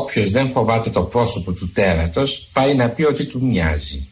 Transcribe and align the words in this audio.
Όποιος 0.00 0.30
δεν 0.30 0.50
φοβάται 0.50 0.90
το 0.90 1.02
πρόσωπο 1.02 1.52
του 1.52 1.70
τέρατος 1.70 2.48
πάει 2.52 2.74
να 2.74 2.88
πει 2.88 3.04
ότι 3.04 3.24
του 3.24 3.44
μοιάζει. 3.44 4.08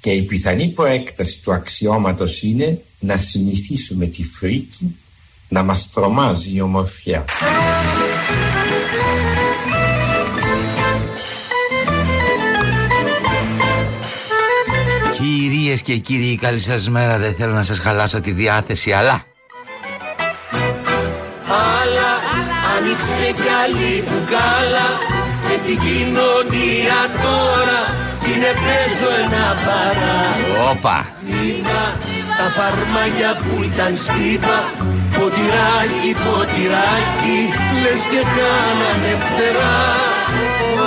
Και 0.00 0.10
η 0.10 0.22
πιθανή 0.22 0.68
προέκταση 0.68 1.40
του 1.42 1.52
αξιώματος 1.52 2.42
είναι 2.42 2.82
να 2.98 3.18
συνηθίσουμε 3.18 4.06
τη 4.06 4.24
φρίκη 4.24 4.96
να 5.48 5.62
μας 5.62 5.90
τρομάζει 5.92 6.54
η 6.54 6.60
ομορφιά. 6.60 7.24
Κυρίες 15.18 15.82
και 15.82 15.96
κύριοι 15.96 16.36
καλή 16.36 16.60
σας 16.60 16.88
μέρα 16.88 17.18
Δεν 17.18 17.34
θέλω 17.34 17.52
να 17.52 17.62
σας 17.62 17.78
χαλάσω 17.78 18.20
τη 18.20 18.32
διάθεση 18.32 18.92
αλλά 18.92 19.24
Αλλά 21.46 21.99
άνοιξε 22.80 23.28
κι 23.40 23.50
άλλη 23.62 23.92
μπουκάλα 24.04 24.88
Και 25.46 25.56
την 25.66 25.78
κοινωνία 25.86 27.00
τώρα 27.24 27.80
Την 28.24 28.40
παίζω 28.62 29.10
ένα 29.22 29.48
παρά. 29.64 30.18
Όπα. 30.70 30.96
Είδα 31.40 31.84
τα 32.38 32.46
φαρμάκια 32.56 33.30
που 33.42 33.54
ήταν 33.70 33.92
στίβα 34.04 34.58
Ποτηράκι, 35.16 36.10
ποτηράκι 36.24 37.38
Λες 37.82 38.02
και 38.12 38.22
κάνανε 38.36 39.12
φτερά. 39.24 39.80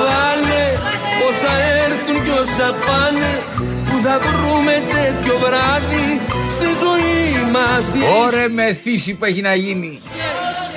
Βάλε 0.05 0.65
όσα 1.27 1.53
έρθουν 1.85 2.17
κι 2.25 2.33
όσα 2.43 2.69
πάνε 2.85 3.31
Που 3.87 3.95
θα 4.05 4.15
βρούμε 4.25 4.75
τέτοιο 4.93 5.35
βράδυ 5.43 6.07
Στη 6.49 6.65
ζωή 6.65 7.51
μας 7.51 7.91
Ωρε 8.23 8.47
με 8.47 8.77
θύση 8.83 9.13
που 9.13 9.25
έχει 9.25 9.41
να 9.41 9.55
γίνει. 9.55 9.99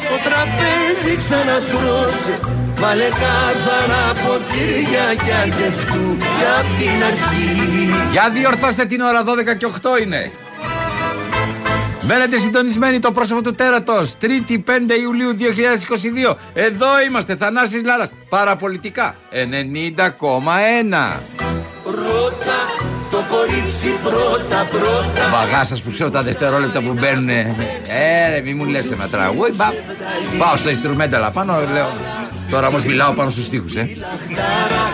Το 0.08 0.30
τραπέζι 0.30 1.16
ξαναστρώσε 1.16 2.38
Βάλε 2.78 3.08
καθαρά 3.08 4.12
ποτήρια 4.12 5.14
κι 5.24 5.32
αντευτού 5.32 6.16
Για 6.38 6.64
την 6.78 7.04
αρχή. 7.04 7.91
Για 8.10 8.30
διορθώστε 8.32 8.84
την 8.84 9.00
ώρα 9.00 9.24
12 9.24 9.56
και 9.58 9.66
8 9.66 10.00
είναι. 10.02 10.30
Μένετε 12.08 12.38
συντονισμένοι 12.38 12.98
το 12.98 13.12
πρόσωπο 13.12 13.42
του 13.42 13.54
τέρατος. 13.54 14.14
3η 14.20 14.52
5 14.52 14.60
Ιουλίου 15.02 15.36
2022 16.30 16.36
Εδώ 16.54 16.86
είμαστε 17.08 17.36
Θανάσης 17.36 17.82
Λάρας. 17.84 18.08
Παραπολιτικά 18.28 19.14
90,1 19.30 21.20
Πρώτα 21.82 22.55
το 23.56 23.62
κορίτσι 23.62 23.88
πρώτα 24.02 24.66
πρώτα. 24.70 25.28
Βαγά 25.30 25.64
σας 25.64 25.80
που 25.82 25.90
ξέρω 25.92 26.10
τα 26.10 26.22
δευτερόλεπτα 26.22 26.80
που 26.80 26.92
μπαίνουν 26.98 27.28
Ε 27.28 27.44
ρε 28.32 28.40
μη 28.44 28.54
μου 28.54 28.64
λες 28.64 28.90
ένα 28.90 29.08
τραγούδι 29.08 29.56
Πα- 29.56 29.74
Πάω 30.38 30.56
στο 30.56 30.70
instrumental 30.70 31.30
πάνω 31.32 31.52
λέω. 31.72 31.90
Τώρα 32.50 32.66
όμως 32.66 32.84
μιλάω 32.84 33.12
πάνω 33.12 33.30
στους 33.30 33.44
στίχους 33.44 33.74
ε. 33.74 33.88
Λαχτάρα 34.00 34.84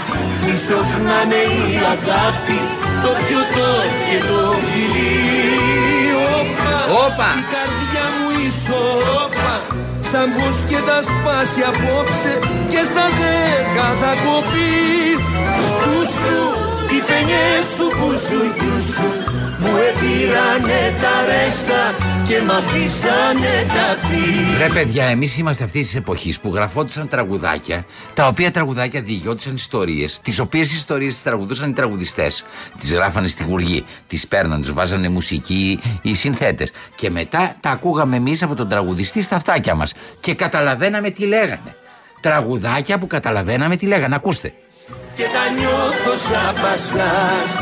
Ίσως 0.52 0.88
να 1.06 1.16
είναι 1.24 1.40
η 1.74 1.76
αγάπη 1.94 2.58
Το 3.04 3.10
πιωτό 3.24 3.70
και 4.06 4.18
το 4.28 4.40
φιλί 4.70 5.20
Όπα, 6.38 6.74
Όπα. 7.06 7.28
Η 7.40 7.44
καρδιά 7.54 8.04
μου 8.16 8.28
ισορρόπα 8.48 9.52
Σαν 10.10 10.26
πως 10.36 10.56
και 10.68 10.80
τα 10.88 10.98
σπάσει 11.10 11.60
απόψε 11.70 12.32
Και 12.72 12.82
στα 12.90 13.06
δέκα 13.20 13.86
θα 14.00 14.12
κοπεί. 14.24 14.72
Κούσου 15.82 16.42
Οι 16.92 17.00
παινιές 17.06 17.66
του 17.76 17.88
κούσου 17.98 18.42
κούσου 18.58 19.08
Μου 19.62 19.76
επήρανε 19.90 20.80
τα 21.00 21.14
ρέστα 21.26 21.94
Και 22.28 22.40
μ' 22.46 22.50
αφήσανε 22.50 23.66
τα 23.68 24.08
πει 24.08 24.42
Ρε 24.58 24.68
παιδιά, 24.68 25.04
εμείς 25.04 25.38
είμαστε 25.38 25.64
αυτής 25.64 25.86
της 25.86 25.94
εποχής 25.94 26.40
που 26.40 26.54
γραφόντουσαν 26.54 27.08
τραγουδάκια, 27.08 27.84
τα 28.14 28.26
οποία 28.26 28.50
τραγουδάκια 28.50 29.02
διηγιώτησαν 29.02 29.54
ιστορίες, 29.54 30.20
τις 30.20 30.38
οποίες 30.38 30.72
ιστορίες 30.72 31.14
τις 31.14 31.22
τραγουδούσαν 31.22 31.70
οι 31.70 31.72
τραγουδιστές. 31.72 32.44
Τις 32.78 32.92
γράφανε 32.92 33.26
στη 33.26 33.44
γουργή, 33.44 33.84
τις 34.06 34.26
παίρναν, 34.26 34.60
τους 34.60 34.72
βάζανε 34.72 35.08
μουσική 35.08 35.80
οι 36.02 36.14
συνθέτες. 36.14 36.70
Και 36.94 37.10
μετά 37.10 37.56
τα 37.60 37.70
ακούγαμε 37.70 38.16
εμείς 38.16 38.42
από 38.42 38.54
τον 38.54 38.68
τραγουδιστή 38.68 39.22
στα 39.22 39.36
αυτάκια 39.36 39.74
μας. 39.74 39.94
Και 40.20 40.34
καταλαβαίναμε 40.34 41.10
τι 41.10 41.26
λέγανε. 41.26 41.76
Τραγουδάκια 42.22 42.98
που 42.98 43.06
καταλαβαίναμε 43.06 43.76
τι 43.76 43.86
λέγανε. 43.86 44.14
Ακούστε. 44.14 44.52
και 45.16 45.22
τα 45.22 45.54
νιώθω 45.58 46.16
σαν 46.28 46.54
πασάς 46.62 47.52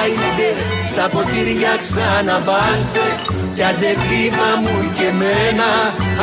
Άιντε 0.00 0.48
στα 0.86 1.08
ποτήρια 1.08 1.76
ξαναβάλτε 1.78 3.06
κι 3.54 3.62
άντε 3.62 3.94
βήμα 4.08 4.48
μου 4.62 4.90
και 4.98 5.08
μένα 5.18 5.68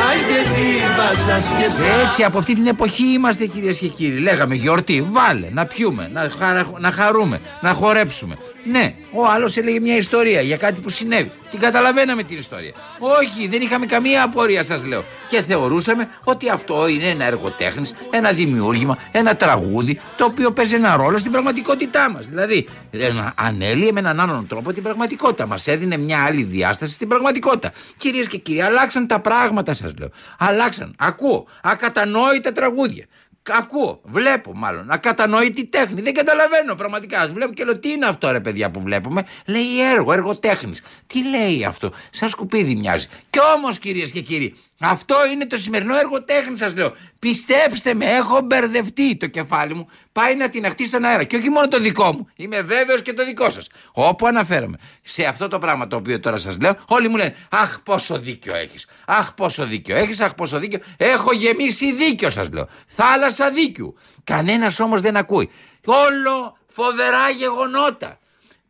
Άιντε 0.08 0.40
βήμα 0.54 1.08
σας 1.26 1.44
και 1.58 1.68
σας 1.70 2.06
Έτσι, 2.06 2.22
από 2.22 2.38
αυτή 2.38 2.54
την 2.54 2.66
εποχή 2.66 3.04
είμαστε 3.12 3.46
κυρίες 3.46 3.78
και 3.78 3.88
κύριοι. 3.88 4.18
Λέγαμε 4.18 4.54
γιορτή, 4.54 5.06
βάλε, 5.10 5.46
να 5.50 5.66
πιούμε, 5.66 6.10
να, 6.12 6.28
χαρα- 6.38 6.70
να 6.78 6.92
χαρούμε, 6.92 7.40
να 7.60 7.72
χορέψουμε. 7.72 8.34
Ναι, 8.70 8.94
ο 9.12 9.26
άλλος 9.26 9.56
έλεγε 9.56 9.80
μια 9.80 9.96
ιστορία 9.96 10.40
για 10.40 10.56
κάτι 10.56 10.80
που 10.80 10.88
συνέβη. 10.88 11.30
Την 11.50 11.60
καταλαβαίναμε 11.60 12.22
την 12.22 12.38
ιστορία. 12.38 12.72
Όχι, 12.98 13.48
δεν 13.48 13.60
είχαμε 13.60 13.86
καμία 13.86 14.22
απορία, 14.22 14.62
σας 14.62 14.84
λέω. 14.84 15.04
Και 15.28 15.42
θεωρούσαμε 15.42 16.08
ότι 16.24 16.50
αυτό 16.50 16.88
είναι 16.88 17.08
ένα 17.08 17.24
έργο 17.24 17.50
τέχνης, 17.50 17.94
ένα 18.10 18.32
δημιούργημα, 18.32 18.98
ένα 19.12 19.36
τραγούδι, 19.36 20.00
το 20.16 20.24
οποίο 20.24 20.52
παίζει 20.52 20.74
ένα 20.74 20.96
ρόλο 20.96 21.18
στην 21.18 21.32
πραγματικότητά 21.32 22.10
μας. 22.10 22.26
Δηλαδή, 22.26 22.68
ε, 22.90 23.10
ανέλυε 23.34 23.92
με 23.92 24.00
έναν 24.00 24.20
άλλον 24.20 24.46
τρόπο 24.46 24.72
την 24.72 24.82
πραγματικότητα. 24.82 25.46
Μας 25.46 25.66
έδινε 25.66 25.96
μια 25.96 26.24
άλλη 26.24 26.42
διάσταση 26.42 26.92
στην 26.92 27.08
πραγματικότητα. 27.08 27.72
Κυρίες 27.96 28.28
και 28.28 28.38
κύριοι, 28.38 28.60
αλλάξαν 28.60 29.06
τα 29.06 29.20
πράγματα, 29.20 29.74
σας 29.74 29.92
λέω. 29.98 30.08
Αλλάξαν. 30.38 30.94
Ακούω. 30.98 31.46
Ακατανόητα 31.62 32.52
τραγούδια. 32.52 33.06
Ακούω, 33.52 34.00
βλέπω 34.04 34.52
μάλλον. 34.54 34.90
Ακατανόητη 34.90 35.64
τέχνη. 35.64 36.00
Δεν 36.00 36.14
καταλαβαίνω 36.14 36.74
πραγματικά. 36.74 37.20
Ας 37.20 37.30
βλέπω 37.30 37.52
και 37.52 37.64
λέω 37.64 37.78
τι 37.78 37.90
είναι 37.90 38.06
αυτό 38.06 38.30
ρε 38.30 38.40
παιδιά 38.40 38.70
που 38.70 38.80
βλέπουμε; 38.80 39.26
Λέει 39.46 39.90
έργο, 39.92 40.12
έργο 40.12 40.38
τέχνης. 40.38 40.82
Τι 41.06 41.28
λέει 41.28 41.64
αυτό; 41.64 41.92
Σαν 42.10 42.28
σκουπίδι 42.28 42.74
μοιάζει. 42.74 43.06
Κι 43.30 43.38
όμως 43.56 43.78
κυρίες 43.78 44.10
και 44.10 44.20
κύριοι, 44.20 44.54
αυτό 44.80 45.16
είναι 45.32 45.46
το 45.46 45.56
σημερινό 45.56 45.98
έργο 45.98 46.24
τέχνης 46.24 46.58
σας 46.58 46.74
λέω. 46.76 46.94
Πιστέψτε 47.18 47.94
με, 47.94 48.04
έχω 48.04 48.40
μπερδευτεί 48.40 49.16
το 49.16 49.26
κεφάλι 49.26 49.74
μου. 49.74 49.88
Πάει 50.12 50.36
να 50.36 50.48
την 50.48 50.64
αχτεί 50.64 50.84
στον 50.84 51.04
αέρα. 51.04 51.24
Και 51.24 51.36
όχι 51.36 51.50
μόνο 51.50 51.68
το 51.68 51.78
δικό 51.78 52.12
μου. 52.12 52.28
Είμαι 52.36 52.60
βέβαιος 52.60 53.02
και 53.02 53.12
το 53.12 53.24
δικό 53.24 53.50
σας. 53.50 53.66
Όπου 53.92 54.26
αναφέρομαι 54.26 54.78
σε 55.02 55.24
αυτό 55.24 55.48
το 55.48 55.58
πράγμα 55.58 55.86
το 55.86 55.96
οποίο 55.96 56.20
τώρα 56.20 56.38
σας 56.38 56.58
λέω, 56.60 56.72
όλοι 56.86 57.08
μου 57.08 57.16
λένε 57.16 57.36
Αχ, 57.50 57.80
πόσο 57.80 58.18
δίκιο 58.18 58.54
έχεις. 58.54 58.86
Αχ, 59.06 59.34
πόσο 59.34 59.66
δίκιο 59.66 59.96
έχεις. 59.96 60.20
Αχ, 60.20 60.34
πόσο 60.34 60.58
δίκιο. 60.58 60.78
Έχω 60.96 61.32
γεμίσει 61.32 61.92
δίκιο, 61.92 62.30
σας 62.30 62.48
λέω. 62.52 62.68
Θάλασσα 62.86 63.50
δίκιου. 63.50 63.94
Κανένας 64.24 64.80
όμως 64.80 65.00
δεν 65.00 65.16
ακούει. 65.16 65.50
Όλο 65.84 66.56
φοβερά 66.66 67.28
γεγονότα. 67.36 68.18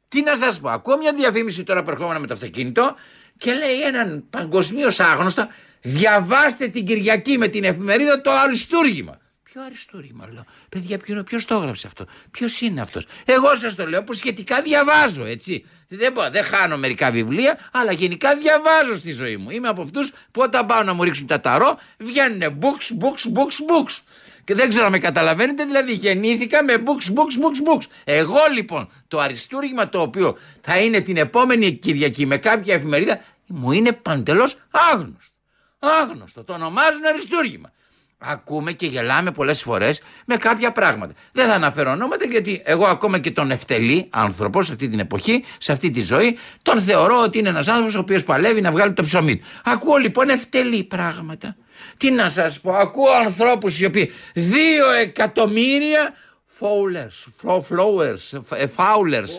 Τι 0.09 0.23
να 0.23 0.37
σας 0.37 0.61
πω, 0.61 0.69
ακούω 0.69 0.97
μια 0.97 1.13
διαφήμιση 1.13 1.63
τώρα 1.65 1.83
προερχόμενα 1.83 2.19
με 2.19 2.27
το 2.27 2.35
αυτοκίνητο 2.35 2.95
και 3.39 3.53
λέει 3.53 3.81
έναν 3.81 4.25
παγκοσμίως 4.31 5.01
άγνωστο, 5.01 5.47
διαβάστε 5.89 6.69
την 6.69 6.87
Κυριακή 6.87 7.39
με 7.39 7.49
την 7.49 7.65
εφημερίδα 7.65 8.21
το 8.21 8.31
αριστούργημα. 8.31 9.19
Ποιο 9.43 9.63
αριστούργημα, 9.63 10.29
λέω. 10.33 10.45
Παιδιά, 10.69 10.99
ποιο, 10.99 11.23
ποιος 11.23 11.45
το 11.45 11.55
έγραψε 11.55 11.87
αυτό; 11.87 12.07
Ποιος 12.31 12.61
είναι 12.61 12.81
αυτός; 12.81 13.07
Εγώ 13.25 13.57
σας 13.57 13.75
το 13.75 13.87
λέω 13.87 14.05
που 14.05 14.13
σχετικά 14.13 14.63
διαβάζω, 14.63 15.25
έτσι. 15.25 15.65
Δεν, 15.89 16.13
μπορώ, 16.13 16.31
δεν 16.31 16.45
χάνω 16.45 16.77
μερικά 16.77 17.11
βιβλία, 17.11 17.59
αλλά 17.73 17.93
γενικά 17.93 18.37
διαβάζω 18.37 18.99
στη 18.99 19.13
ζωή 19.13 19.37
μου. 19.37 19.51
Είμαι 19.51 19.69
από 19.69 19.83
αυτούς 19.83 20.11
που 20.31 20.41
όταν 20.43 20.67
πάω 20.67 20.83
να 20.83 20.93
μου 20.93 21.03
ρίξουν 21.03 21.27
τα 21.27 21.41
ταρό, 21.41 21.79
βγαίνουν 21.99 22.59
books, 22.61 23.05
books, 23.05 23.39
books, 23.39 23.59
books. 23.71 23.99
Και 24.45 24.55
δεν 24.55 24.69
ξέρω 24.69 24.85
αν 24.85 24.91
με 24.91 24.99
καταλαβαίνετε, 24.99 25.65
δηλαδή 25.65 25.93
γεννήθηκα 25.93 26.65
με 26.65 26.83
books, 26.87 27.13
books, 27.15 27.45
books, 27.45 27.73
books. 27.73 27.87
Εγώ 28.05 28.39
λοιπόν 28.55 28.91
το 29.09 29.21
αριστούργημα 29.21 29.89
το 29.89 30.01
οποίο 30.01 30.39
θα 30.61 30.79
είναι 30.79 31.01
την 31.01 31.17
επόμενη 31.17 31.73
Κυριακή 31.73 32.27
με 32.27 32.37
κάποια 32.37 32.75
εφημερίδα 32.75 33.21
μου 33.47 33.73
είναι 33.73 33.93
παντελώς 33.93 34.57
άγνωστο. 34.71 35.38
Άγνωστο. 35.79 36.45
Το 36.45 36.53
ονομάζουν 36.53 37.07
αριστούργημα. 37.09 37.73
Ακούμε 38.19 38.73
και 38.73 38.87
γελάμε 38.87 39.31
πολλές 39.31 39.63
φορές 39.63 40.03
με 40.27 40.37
κάποια 40.37 40.73
πράγματα. 40.73 41.13
Δεν 41.33 41.49
θα 41.49 41.55
αναφέρω 41.55 41.91
ονόματα 41.91 42.27
γιατί 42.27 42.63
εγώ 42.65 42.85
ακόμα 42.85 43.19
και 43.19 43.31
τον 43.31 43.51
ευτελή 43.51 44.07
άνθρωπο 44.11 44.63
σε 44.63 44.73
αυτή 44.73 44.89
την 44.89 44.99
εποχή, 44.99 45.45
σε 45.59 45.73
αυτή 45.73 45.91
τη 45.91 46.01
ζωή, 46.01 46.39
τον 46.63 46.83
θεωρώ 46.83 47.23
ότι 47.23 47.39
είναι 47.39 47.49
ένας 47.49 47.69
άνθρωπος 47.69 47.95
ο 47.95 47.99
οποίος 47.99 48.25
παλεύει 48.25 48.61
να 48.61 48.71
βγάλει 48.71 48.93
το 48.93 49.03
ψωμί 49.03 49.37
του. 49.37 49.45
Ακούω 49.65 49.97
λοιπόν 49.97 50.29
ευτελή 50.29 50.85
πράγματα. 50.85 51.57
Τι 51.97 52.11
να 52.11 52.31
σας 52.31 52.61
πω, 52.61 52.73
ακούω 52.73 53.11
ανθρώπους 53.11 53.81
οι 53.81 53.85
οποίοι 53.85 54.13
δύο 54.35 54.91
εκατομμύρια 54.91 56.15
followers, 56.61 57.25
flo- 57.43 57.61
flowers, 57.71 58.41
ε, 58.57 58.65
followers, 58.77 59.33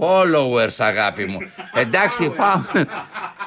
followers 0.00 0.74
αγάπη 0.78 1.24
μου. 1.24 1.38
Εντάξει, 1.74 2.32
fo- 2.38 2.84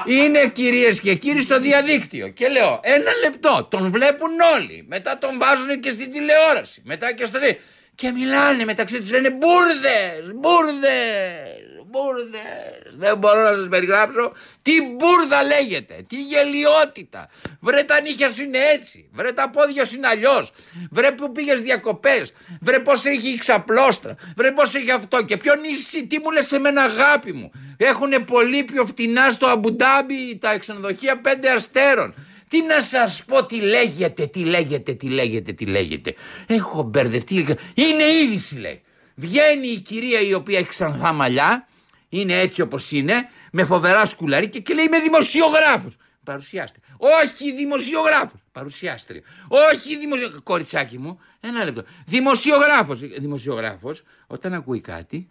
είναι 0.06 0.48
κυρίες 0.48 1.00
και 1.00 1.14
κύριοι 1.16 1.42
στο 1.42 1.60
διαδίκτυο. 1.60 2.28
Και 2.28 2.48
λέω 2.48 2.80
ένα 2.84 3.12
λεπτό, 3.24 3.68
τον 3.72 3.92
βλέπουν 3.92 4.30
όλοι, 4.56 4.86
μετά 4.88 5.18
τον 5.18 5.38
βάζουν 5.38 5.80
και 5.80 5.90
στην 5.92 6.12
τηλεόραση, 6.12 6.82
μετά 6.86 7.14
και 7.14 7.26
στο 7.26 7.40
δι- 7.40 7.60
και 7.96 8.12
μιλάνε 8.12 8.66
μεταξύ 8.66 9.00
τους, 9.00 9.12
λένε 9.12 9.30
μπουρδες, 9.30 10.34
μπουρδες, 10.36 11.77
μπουρδες. 11.98 12.98
Δεν 12.98 13.18
μπορώ 13.18 13.42
να 13.42 13.56
σας 13.56 13.68
περιγράψω 13.68 14.32
τι 14.62 14.72
μπουρδα 14.82 15.44
λέγεται, 15.44 16.06
τι 16.08 16.22
γελιότητα. 16.22 17.30
Βρε 17.60 17.84
τα 17.84 18.02
νύχια 18.02 18.30
σου 18.30 18.44
είναι 18.44 18.58
έτσι, 18.74 19.10
βρε 19.14 19.32
τα 19.32 19.50
πόδια 19.50 19.86
σου 19.86 19.96
είναι 19.96 20.08
αλλιώς. 20.08 20.52
Βρε 20.92 21.12
που 21.12 21.32
πήγες 21.32 21.62
διακοπές, 21.62 22.34
βρε 22.62 22.80
πώς 22.80 23.06
έχει 23.06 23.30
η 23.30 23.38
ξαπλώστρα, 23.38 24.16
βρε 24.36 24.52
πώς 24.52 24.76
έχει 24.76 24.92
αυτό 24.92 25.24
και 25.24 25.38
ποιο 25.38 25.56
νησί, 25.56 26.08
τι 26.08 26.20
μου 26.20 26.32
λες 26.32 26.52
εμένα 26.52 26.82
αγάπη 26.82 27.34
μου. 27.34 27.52
Έχουν 27.78 28.26
πολύ 28.26 28.64
πιο 28.64 28.86
φτηνά 28.86 29.32
στο 29.32 29.48
Αμπουντάμπι 29.48 30.38
τα 30.38 30.58
ξενοδοχεία 30.58 31.22
πέντε 31.22 31.50
αστέρων. 31.50 32.14
Τι 32.50 32.62
να 32.62 32.82
σας 32.82 33.24
πω, 33.26 33.46
τι 33.46 33.60
λέγεται, 33.60 34.26
τι 34.28 34.40
λέγεται, 34.40 34.94
τι 34.94 35.08
λέγεται, 35.08 35.52
τι 35.52 35.66
λέγεται. 35.66 36.14
Έχω 36.48 36.84
μπερδευτεί. 36.84 37.56
Είναι 37.74 38.04
είδηση 38.04 38.58
λέει. 38.58 38.82
Βγαίνει 39.16 39.68
η 39.68 39.80
κυρία 39.80 40.20
η 40.20 40.34
οποία 40.34 40.58
έχει 40.60 40.68
ξανθά 40.68 41.14
μαλλιά, 41.14 41.68
είναι 42.10 42.40
έτσι 42.40 42.62
όπως 42.62 42.92
είναι, 42.92 43.30
με 43.52 43.64
φοβερά 43.64 44.06
σκουλαρίκια 44.06 44.60
και 44.60 44.74
λέει 44.74 44.86
είμαι 44.86 45.00
δημοσιογράφος. 45.00 45.96
Παρουσιάστε. 46.24 46.80
Όχι 46.98 47.54
δημοσιογράφος. 47.54 48.40
Παρουσιάστρια. 48.52 49.22
Όχι 49.48 49.98
δημοσιογράφος. 49.98 50.44
Κοριτσάκι 50.44 50.98
μου, 50.98 51.20
ένα 51.40 51.64
λεπτό. 51.64 51.84
Δημοσιογράφος. 52.06 53.00
Δημοσιογράφος, 53.00 54.04
όταν 54.28 54.54
ακούει 54.54 54.82
κάτι, 54.82 55.30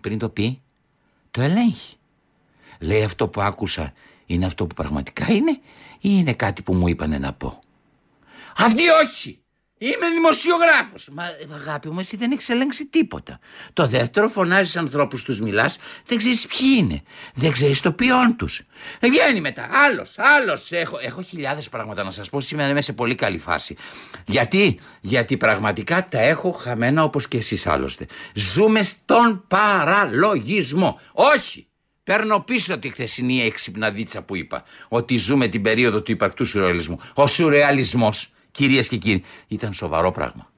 πριν 0.00 0.18
το 0.18 0.28
πει, 0.28 0.62
το 1.30 1.40
ελέγχει. 1.40 1.96
Λέει 2.80 3.02
αυτό 3.02 3.28
που 3.28 3.40
άκουσα 3.40 3.92
είναι 4.26 4.46
αυτό 4.46 4.66
που 4.66 4.74
πραγματικά 4.74 5.32
είναι 5.32 5.50
ή 5.92 5.98
είναι 6.00 6.34
κάτι 6.34 6.62
που 6.62 6.74
μου 6.74 6.88
είπανε 6.88 7.18
να 7.18 7.32
πω; 7.32 7.60
Αυτή 8.56 8.88
όχι. 8.88 9.40
Είμαι 9.78 10.08
δημοσιογράφος. 10.14 11.08
Μα 11.12 11.24
αγάπη 11.54 11.90
μου, 11.90 12.00
εσύ 12.00 12.16
δεν 12.16 12.32
έχεις 12.32 12.48
ελέγξει 12.48 12.86
τίποτα. 12.86 13.38
Το 13.72 13.86
δεύτερο, 13.86 14.28
φωνάζεις 14.28 14.76
ανθρώπους, 14.76 15.22
τους 15.22 15.40
μιλάς, 15.40 15.78
δεν 16.06 16.18
ξέρεις 16.18 16.46
ποιοι 16.46 16.68
είναι. 16.76 17.02
Δεν 17.34 17.52
ξέρεις 17.52 17.80
το 17.80 17.92
ποιόν 17.92 18.36
τους. 18.36 18.62
Βγαίνει 19.00 19.40
μετά. 19.40 19.68
Άλλος, 19.70 20.14
άλλος. 20.16 20.72
Έχω, 20.72 20.98
έχω 21.02 21.22
χιλιάδες 21.22 21.68
πράγματα 21.68 22.04
να 22.04 22.10
σας 22.10 22.30
πω. 22.30 22.40
Σήμερα 22.40 22.68
είμαι 22.70 22.82
σε 22.82 22.92
πολύ 22.92 23.14
καλή 23.14 23.38
φάση. 23.38 23.76
Γιατί, 24.26 24.80
Γιατί 25.00 25.36
πραγματικά 25.36 26.08
τα 26.08 26.18
έχω 26.18 26.50
χαμένα 26.50 27.02
όπως 27.02 27.28
και 27.28 27.36
εσείς 27.36 27.66
άλλωστε. 27.66 28.06
Ζούμε 28.34 28.82
στον 28.82 29.44
παραλογισμό. 29.48 31.00
Όχι. 31.12 31.66
Παίρνω 32.04 32.40
πίσω 32.40 32.78
τη 32.78 32.88
χθεσινή 32.88 33.42
έξυπνα 33.42 33.90
δίτσα 33.90 34.22
που 34.22 34.36
είπα. 34.36 34.64
Ότι 34.88 35.16
ζούμε 35.16 35.46
την 35.48 35.62
περίοδο 35.62 36.02
του 36.02 36.10
υπαρκτού 36.10 36.44
σουρεαλισμού. 36.44 37.00
Ο 37.14 37.26
σουρεαλισμός 37.26 38.30
κυρίες 38.56 38.88
και 38.88 38.96
κύριοι, 38.96 39.24
ήταν 39.48 39.72
σοβαρό 39.72 40.10
πράγμα. 40.10 40.50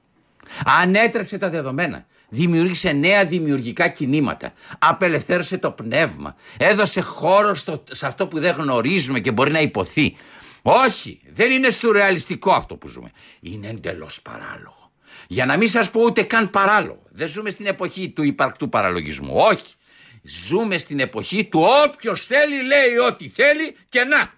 Ανέτρεψε 0.81 1.37
τα 1.37 1.49
δεδομένα. 1.49 2.05
Δημιούργησε 2.29 2.91
νέα 2.91 3.25
δημιουργικά 3.25 3.87
κινήματα. 3.87 4.53
Απελευθέρωσε 4.79 5.57
το 5.57 5.71
πνεύμα. 5.71 6.35
Έδωσε 6.57 7.01
χώρο 7.01 7.55
στο, 7.55 7.83
σε 7.91 8.05
αυτό 8.05 8.27
που 8.27 8.39
δεν 8.39 8.55
γνωρίζουμε 8.55 9.19
και 9.19 9.31
μπορεί 9.31 9.51
να 9.51 9.59
υποθεί. 9.61 10.15
Όχι, 10.61 11.21
δεν 11.31 11.51
είναι 11.51 11.69
σουρεαλιστικό 11.69 12.51
αυτό 12.51 12.75
που 12.75 12.87
ζούμε. 12.87 13.11
Είναι 13.39 13.67
εντελώς 13.67 14.21
παράλογο. 14.21 14.91
Για 15.27 15.45
να 15.45 15.57
μην 15.57 15.67
σας 15.67 15.91
πω 15.91 16.01
ούτε 16.01 16.23
καν 16.23 16.49
παράλογο. 16.49 17.03
Δεν 17.09 17.27
ζούμε 17.27 17.49
στην 17.49 17.65
εποχή 17.65 18.09
του 18.09 18.23
υπαρκτού 18.23 18.69
παραλογισμού. 18.69 19.33
Όχι. 19.35 19.73
Ζούμε 20.21 20.77
στην 20.77 20.99
εποχή 20.99 21.45
του 21.45 21.65
όποιος 21.85 22.25
θέλει 22.25 22.63
λέει 22.63 22.97
ό,τι 23.07 23.29
θέλει 23.29 23.75
και 23.89 24.03
να. 24.03 24.33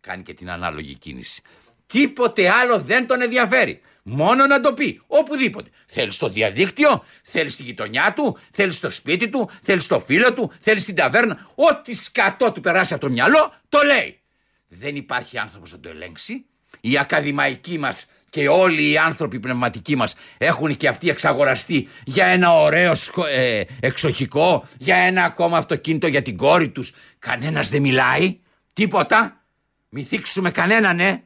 Κάνει 0.00 0.22
και 0.22 0.32
την 0.32 0.50
ανάλογη 0.50 0.94
κίνηση. 0.94 1.42
Τίποτε 1.90 2.50
άλλο 2.50 2.80
δεν 2.80 3.06
τον 3.06 3.22
ενδιαφέρει. 3.22 3.80
Μόνο 4.02 4.46
να 4.46 4.60
το 4.60 4.72
πει. 4.72 5.00
Οπουδήποτε. 5.06 5.70
Θέλει 5.86 6.12
στο 6.12 6.28
διαδίκτυο, 6.28 7.04
θέλει 7.22 7.48
στη 7.48 7.62
γειτονιά 7.62 8.12
του, 8.16 8.38
θέλει 8.52 8.72
στο 8.72 8.90
σπίτι 8.90 9.28
του, 9.28 9.50
θέλει 9.62 9.80
στο 9.80 10.00
φίλο 10.00 10.32
του, 10.32 10.52
θέλει 10.60 10.80
στην 10.80 10.94
ταβέρνα. 10.94 11.46
Ό,τι 11.54 11.94
σκατό 11.94 12.52
του 12.52 12.60
περάσει 12.60 12.92
από 12.92 13.02
το 13.02 13.10
μυαλό, 13.10 13.52
το 13.68 13.78
λέει. 13.84 14.20
Δεν 14.68 14.96
υπάρχει 14.96 15.38
άνθρωπος 15.38 15.72
να 15.72 15.80
το 15.80 15.88
ελέγξει. 15.88 16.44
Οι 16.80 16.98
ακαδημαϊκοί 16.98 17.78
μας 17.78 18.06
και 18.30 18.48
όλοι 18.48 18.90
οι 18.90 18.98
άνθρωποι 18.98 19.40
πνευματικοί 19.40 19.96
μας 19.96 20.14
έχουν 20.38 20.76
και 20.76 20.88
αυτοί 20.88 21.08
εξαγοραστεί 21.08 21.88
για 22.04 22.26
ένα 22.26 22.54
ωραίο 22.54 22.92
ε, 23.30 23.62
εξοχικό, 23.80 24.68
για 24.78 24.96
ένα 24.96 25.24
ακόμα 25.24 25.58
αυτοκίνητο 25.58 26.06
για 26.06 26.22
την 26.22 26.36
κόρη 26.36 26.68
τους. 26.68 26.92
Κανένας 27.18 27.68
δεν 27.68 27.80
μιλάει, 27.80 28.38
τίποτα. 28.72 29.44
Μη 29.88 30.02
θίξουμε 30.02 30.50
κανέναν, 30.50 30.96
ναι 30.96 31.22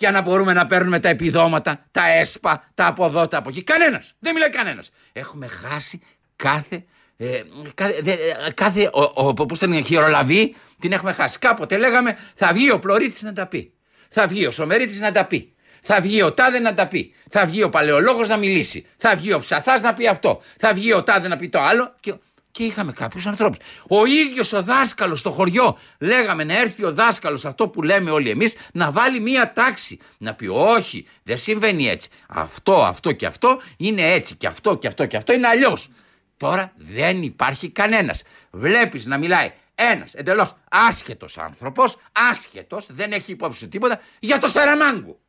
και 0.00 0.10
να 0.10 0.20
μπορούμε 0.20 0.52
να 0.52 0.66
παίρνουμε 0.66 1.00
τα 1.00 1.08
επιδόματα, 1.08 1.86
τα 1.90 2.08
έσπα, 2.08 2.70
τα 2.74 2.86
από 2.86 3.06
εδώ, 3.06 3.28
τα 3.28 3.38
από 3.38 3.48
εκεί. 3.48 3.62
Κανένας. 3.62 4.14
Δεν 4.18 4.32
μιλάει 4.32 4.48
κανένας. 4.50 4.90
Έχουμε 5.12 5.46
χάσει 5.46 6.00
κάθε. 6.36 6.84
Ε, 7.16 7.42
κάθε, 7.74 7.98
δε, 8.02 8.14
κάθε 8.54 8.90
ο, 8.92 9.12
ο, 9.14 9.34
πώς 9.34 9.58
την 9.58 9.84
χειρολαβή 9.84 10.56
την 10.78 10.92
έχουμε 10.92 11.12
χάσει. 11.12 11.38
Κάποτε 11.38 11.76
λέγαμε 11.76 12.18
θα 12.34 12.52
βγει 12.52 12.70
ο 12.70 12.78
Πλωρίτης 12.78 13.22
να 13.22 13.32
τα 13.32 13.46
πει. 13.46 13.72
Θα 14.08 14.26
βγει 14.26 14.46
ο 14.46 14.50
Σομερίτης 14.50 15.00
να 15.00 15.12
τα 15.12 15.24
πει. 15.24 15.54
Θα 15.82 16.00
βγει 16.00 16.22
ο 16.22 16.32
Τάδε 16.32 16.58
να 16.58 16.74
τα 16.74 16.86
πει. 16.86 17.14
Θα 17.30 17.46
βγει 17.46 17.62
ο 17.62 17.68
Παλαιολόγος 17.68 18.28
να 18.28 18.36
μιλήσει. 18.36 18.86
Θα 18.96 19.16
βγει 19.16 19.32
ο 19.32 19.38
Ψαθάς 19.38 19.80
να 19.80 19.94
πει 19.94 20.06
αυτό. 20.06 20.42
Θα 20.58 20.74
βγει 20.74 20.92
ο 20.92 21.02
Τάδε 21.02 21.28
να 21.28 21.36
πει 21.36 21.48
το 21.48 21.60
άλλο. 21.60 21.94
Και 22.00 22.14
και 22.50 22.64
είχαμε 22.64 22.92
κάποιους 22.92 23.26
ανθρώπους. 23.26 23.58
Ο 23.88 24.04
ίδιος 24.04 24.52
ο 24.52 24.62
δάσκαλος 24.62 25.20
στο 25.20 25.30
χωριό. 25.30 25.78
Λέγαμε 25.98 26.44
να 26.44 26.58
έρθει 26.58 26.84
ο 26.84 26.92
δάσκαλος, 26.92 27.44
αυτό 27.44 27.68
που 27.68 27.82
λέμε 27.82 28.10
όλοι 28.10 28.30
εμείς, 28.30 28.54
να 28.72 28.90
βάλει 28.90 29.20
μία 29.20 29.52
τάξη. 29.52 29.98
Να 30.18 30.34
πει, 30.34 30.46
Όχι, 30.46 31.06
δεν 31.22 31.38
συμβαίνει 31.38 31.88
έτσι. 31.88 32.08
Αυτό, 32.28 32.82
αυτό 32.84 33.12
και 33.12 33.26
αυτό 33.26 33.60
είναι 33.76 34.12
έτσι. 34.12 34.36
Και 34.36 34.46
αυτό 34.46 34.76
και 34.76 34.86
αυτό 34.86 35.06
και 35.06 35.16
αυτό 35.16 35.32
είναι 35.32 35.46
αλλιώς. 35.46 35.88
Τώρα 36.36 36.72
δεν 36.76 37.22
υπάρχει 37.22 37.70
κανένας. 37.70 38.22
Βλέπεις 38.50 39.06
να 39.06 39.18
μιλάει 39.18 39.52
ένας 39.74 40.14
εντελώς 40.14 40.56
άσχετος 40.70 41.38
άνθρωπος, 41.38 41.96
άσχετος, 42.30 42.86
δεν 42.90 43.12
έχει 43.12 43.32
υπόψη 43.32 43.68
τίποτα, 43.68 44.00
για 44.18 44.38
το 44.38 44.48
Σαραμάγκου. 44.48 45.20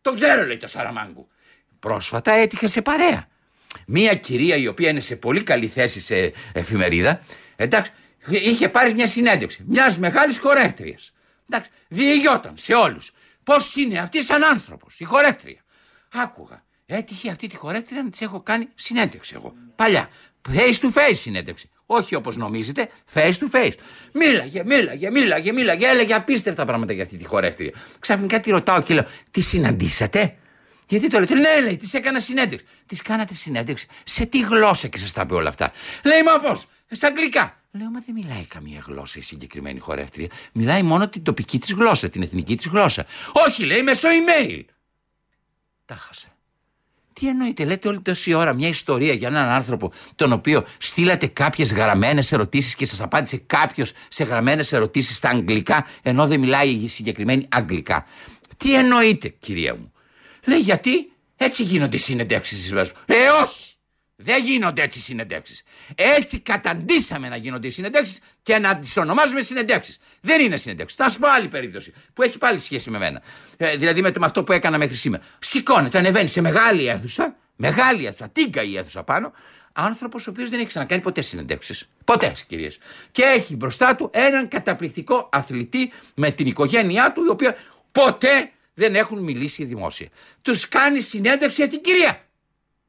Το 0.00 0.12
ξέρω, 0.12 0.46
λέει 0.46 0.56
το 0.56 0.66
Σαραμάγκου. 0.66 1.28
Πρόσφατα 1.78 2.32
έτυχε 2.32 2.68
σε 2.68 2.82
παρέα 2.82 3.28
μία 3.86 4.14
κυρία 4.14 4.56
η 4.56 4.66
οποία 4.66 4.88
είναι 4.88 5.00
σε 5.00 5.16
πολύ 5.16 5.42
καλή 5.42 5.66
θέση 5.66 6.00
σε 6.00 6.32
εφημερίδα, 6.52 7.20
εντάξει, 7.56 7.92
είχε 8.28 8.68
πάρει 8.68 8.94
μια 8.94 9.06
συνέντευξη 9.06 9.64
μιας 9.66 9.98
μεγάλης 9.98 10.38
χορεύτριας. 10.38 11.12
Εντάξει, 11.50 11.70
διηγιόταν 11.88 12.54
σε 12.56 12.74
όλους. 12.74 13.12
Πώς 13.42 13.76
είναι 13.76 13.98
αυτή 13.98 14.22
σαν 14.22 14.44
άνθρωπος, 14.44 15.00
η 15.00 15.04
χορεύτρια. 15.04 15.64
Άκουγα. 16.12 16.66
Έτυχε 16.86 17.30
αυτή 17.30 17.46
τη 17.46 17.56
χορεύτρια 17.56 18.02
να 18.02 18.10
της 18.10 18.20
έχω 18.20 18.40
κάνει 18.40 18.68
συνέντευξη 18.74 19.34
εγώ. 19.36 19.54
Παλιά. 19.76 20.08
Face 20.52 20.78
to 20.80 20.92
face 20.92 21.14
συνέντευξη. 21.14 21.70
Όχι 21.86 22.14
όπως 22.14 22.36
νομίζετε, 22.36 22.88
face 23.14 23.32
to 23.32 23.50
face. 23.52 23.72
Μίλαγε, 24.12 24.64
μίλαγε, 24.64 25.10
μίλαγε, 25.10 25.52
μίλαγε. 25.52 25.86
Έλεγε 25.86 26.14
απίστευτα 26.14 26.64
πράγματα 26.64 26.92
για 26.92 27.02
αυτή 27.02 27.16
τη 27.16 27.24
χορεύτρια. 27.24 27.72
Ξαφνικά 27.98 28.40
τη 28.40 28.50
ρωτάω 28.50 28.82
και 28.82 28.94
λέω, 28.94 29.04
Τι 29.30 29.40
συναντήσατε; 29.40 30.36
Γιατί 30.88 31.08
το 31.08 31.18
λέτε, 31.20 31.34
ναι, 31.34 31.60
λέει, 31.60 31.76
τη 31.76 31.90
έκανα 31.92 32.20
συνέντευξη. 32.20 32.66
Τη 32.86 32.96
κάνατε 32.96 33.34
συνέντευξη. 33.34 33.86
Σε 34.04 34.26
τι 34.26 34.40
γλώσσα 34.40 34.88
και 34.88 34.98
σας 34.98 35.12
τα 35.12 35.26
πει 35.26 35.34
όλα 35.34 35.48
αυτά. 35.48 35.72
Λέει, 36.04 36.22
μα 36.22 36.38
πώς, 36.38 36.66
στα 36.90 37.06
αγγλικά. 37.06 37.60
Λέω, 37.70 37.90
μα 37.90 38.00
δεν 38.06 38.14
μιλάει 38.14 38.44
καμία 38.44 38.82
γλώσσα 38.86 39.18
η 39.18 39.22
συγκεκριμένη 39.22 39.78
χορεύτρια. 39.78 40.28
Μιλάει 40.52 40.82
μόνο 40.82 41.08
την 41.08 41.22
τοπική 41.22 41.58
της 41.58 41.72
γλώσσα, 41.72 42.08
την 42.08 42.22
εθνική 42.22 42.56
της 42.56 42.66
γλώσσα. 42.66 43.06
Όχι, 43.46 43.64
λέει, 43.64 43.82
μέσω 43.82 44.08
email. 44.08 44.64
Τα 45.84 45.94
χάσε. 45.94 46.28
Τι 47.12 47.28
εννοείτε, 47.28 47.64
λέτε 47.64 47.88
όλη 47.88 48.00
τόση 48.00 48.32
ώρα 48.32 48.54
μια 48.54 48.68
ιστορία 48.68 49.12
για 49.12 49.28
έναν 49.28 49.48
άνθρωπο 49.48 49.92
τον 50.14 50.32
οποίο 50.32 50.66
στείλατε 50.78 51.26
κάποιες 51.26 51.72
γραμμένες 51.72 52.32
ερωτήσεις 52.32 52.74
και 52.74 52.86
σας 52.86 53.00
απάντησε 53.00 53.36
κάποιος 53.36 53.92
σε 54.08 54.24
γραμμένες 54.24 54.72
ερωτήσεις 54.72 55.16
στα 55.16 55.28
αγγλικά, 55.28 55.86
ενώ 56.02 56.26
δεν 56.26 56.40
μιλάει 56.40 56.70
η 56.70 56.88
συγκεκριμένη 56.88 57.46
αγγλικά. 57.48 58.06
Τι 58.56 58.74
εννοείτε, 58.74 59.28
κυρία 59.28 59.74
μου. 59.74 59.92
Λέει 60.44 60.58
γιατί; 60.58 61.12
Έτσι 61.36 61.62
γίνονται 61.62 61.96
οι 61.96 61.98
συνεντεύξεις 61.98 62.60
της 62.60 62.92
Ε, 63.06 63.28
όχι! 63.42 63.68
Δεν 64.20 64.44
γίνονται 64.44 64.82
έτσι 64.82 64.98
οι 64.98 65.02
συνεντεύξεις. 65.02 65.62
Έτσι 65.94 66.40
καταντήσαμε 66.40 67.28
να 67.28 67.36
γίνονται 67.36 67.66
οι 67.66 67.70
συνεντεύξεις 67.70 68.18
και 68.42 68.58
να 68.58 68.78
τις 68.78 68.96
ονομάζουμε 68.96 69.40
συνεντεύξεις. 69.40 69.98
Δεν 70.20 70.40
είναι 70.40 70.56
συνεντεύξεις. 70.56 70.98
Θα 70.98 71.08
σου 71.08 71.18
πω 71.18 71.28
άλλη 71.28 71.48
περίπτωση 71.48 71.92
που 72.14 72.22
έχει 72.22 72.38
πάλι 72.38 72.58
σχέση 72.58 72.90
με 72.90 72.98
μένα. 72.98 73.22
Ε, 73.56 73.76
δηλαδή 73.76 74.02
με, 74.02 74.10
το, 74.10 74.20
με 74.20 74.26
αυτό 74.26 74.44
που 74.44 74.52
έκανα 74.52 74.78
μέχρι 74.78 74.94
σήμερα. 74.96 75.22
Σηκώνεται, 75.38 75.98
ανεβαίνει 75.98 76.28
σε 76.28 76.40
μεγάλη 76.40 76.86
αίθουσα, 76.86 77.36
μεγάλη 77.56 78.06
αίθουσα, 78.06 78.28
τίγκα 78.28 78.62
η 78.62 78.76
αίθουσα 78.76 79.02
πάνω, 79.02 79.32
άνθρωπος 79.72 80.26
ο 80.26 80.30
οποίος 80.30 80.50
δεν 80.50 80.58
έχει 80.58 80.68
ξανακάνει 80.68 81.00
ποτέ 81.00 81.22
συνεντεύξεις. 81.22 81.88
Ποτέ, 82.04 82.32
κυρίες. 82.46 82.78
Και 83.10 83.22
έχει 83.22 83.56
μπροστά 83.56 83.96
του 83.96 84.10
έναν 84.12 84.48
καταπληκτικό 84.48 85.28
αθλητή 85.32 85.92
με 86.14 86.30
την 86.30 86.46
οικογένειά 86.46 87.12
του, 87.12 87.24
η 87.24 87.28
οποία 87.28 87.56
ποτέ 87.92 88.50
δεν 88.78 88.94
έχουν 88.94 89.18
μιλήσει 89.18 89.64
δημόσια. 89.64 90.08
Τους 90.42 90.68
κάνει 90.68 91.00
συνέντευξη 91.00 91.60
για 91.60 91.70
την 91.70 91.80
κυρία. 91.80 92.26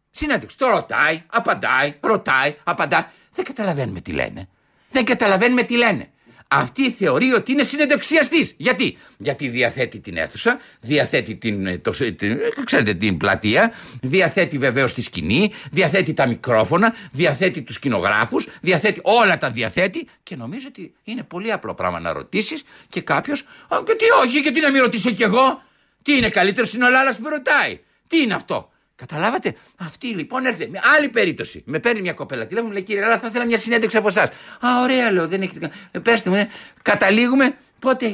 Συνέντευξη. 0.10 0.58
Το 0.58 0.68
ρωτάει, 0.68 1.24
απαντάει, 1.28 1.94
ρωτάει, 2.00 2.56
απαντάει. 2.64 3.04
Δεν 3.32 3.46
καταλαβαίνουμε 3.46 4.02
τι 4.02 4.12
λένε. 4.12 4.50
Δεν 4.90 5.06
καταλαβαίνουμε 5.06 5.64
τι 5.64 5.78
λένε. 5.78 6.10
Αυτή 6.52 6.92
θεωρεί 6.92 7.34
ότι 7.34 7.52
είναι 7.52 7.64
συνεντευξιαστής. 7.64 8.54
Γιατί; 8.58 8.98
Γιατί 9.18 9.48
διαθέτει 9.48 10.00
την 10.00 10.18
αίθουσα, 10.18 10.60
διαθέτει 10.80 11.36
την, 11.36 11.82
το, 11.82 11.92
την, 11.92 12.40
ξέρετε, 12.64 12.94
την 12.94 13.18
πλατεία, 13.18 13.74
διαθέτει 14.02 14.58
βεβαίως 14.58 14.94
τη 14.94 15.02
σκηνή, 15.02 15.52
διαθέτει 15.72 16.14
τα 16.14 16.28
μικρόφωνα, 16.28 16.96
διαθέτει 17.12 17.62
τους 17.62 17.80
κοινογράφου, 17.80 18.38
διαθέτει 18.62 19.00
όλα 19.04 19.38
τα 19.38 19.52
διαθέτει 19.52 20.08
και 20.24 20.36
νομίζω 20.36 20.68
ότι 20.70 20.94
είναι 21.04 21.24
πολύ 21.24 21.52
απλό 21.52 21.74
πράγμα 21.74 22.00
να 22.00 22.14
ρωτήσεις 22.14 22.64
και 22.90 23.02
κάποιος. 23.02 23.42
Και 23.86 23.96
τι 23.96 24.06
όχι, 24.26 24.40
γιατί 24.40 24.60
να 24.60 24.72
μην 24.72 24.82
ρωτήσω 24.82 25.12
κι 25.12 25.24
εγώ; 25.24 25.62
Τι 26.02 26.18
είναι 26.18 26.30
καλύτερο 26.30 26.68
είναι 26.76 26.86
ο 26.86 26.90
Λάλας 26.90 27.16
που 27.16 27.24
με 27.24 27.30
ρωτάει. 27.30 27.80
Τι 28.08 28.22
είναι 28.22 28.34
αυτό; 28.34 28.72
Καταλάβατε; 29.00 29.56
Αυτή 29.78 30.08
λοιπόν 30.08 30.46
έρχεται. 30.46 30.68
Με 30.70 30.80
άλλη 30.98 31.10
περίπτωση. 31.10 31.64
Με 31.66 31.80
παίρνει 31.80 32.02
μια 32.02 32.14
κοπέλα 32.14 32.46
τηλέφωνο, 32.46 32.74
λέει 32.74 32.82
κύριε 32.82 33.02
Λάλα, 33.02 33.20
θα 33.20 33.28
ήθελα 33.28 33.46
μια 33.46 33.58
συνέντευξη 33.58 33.98
από 33.98 34.08
εσάς. 34.08 34.30
Α, 34.60 34.82
ωραία, 34.84 35.12
λέω, 35.12 35.28
δεν 35.28 35.42
έχετε. 35.42 35.72
Ε, 35.92 36.00
πέστε 36.00 36.30
μου, 36.30 36.36
ε. 36.36 36.50
καταλήγουμε. 36.82 37.56
Πότε 37.80 38.06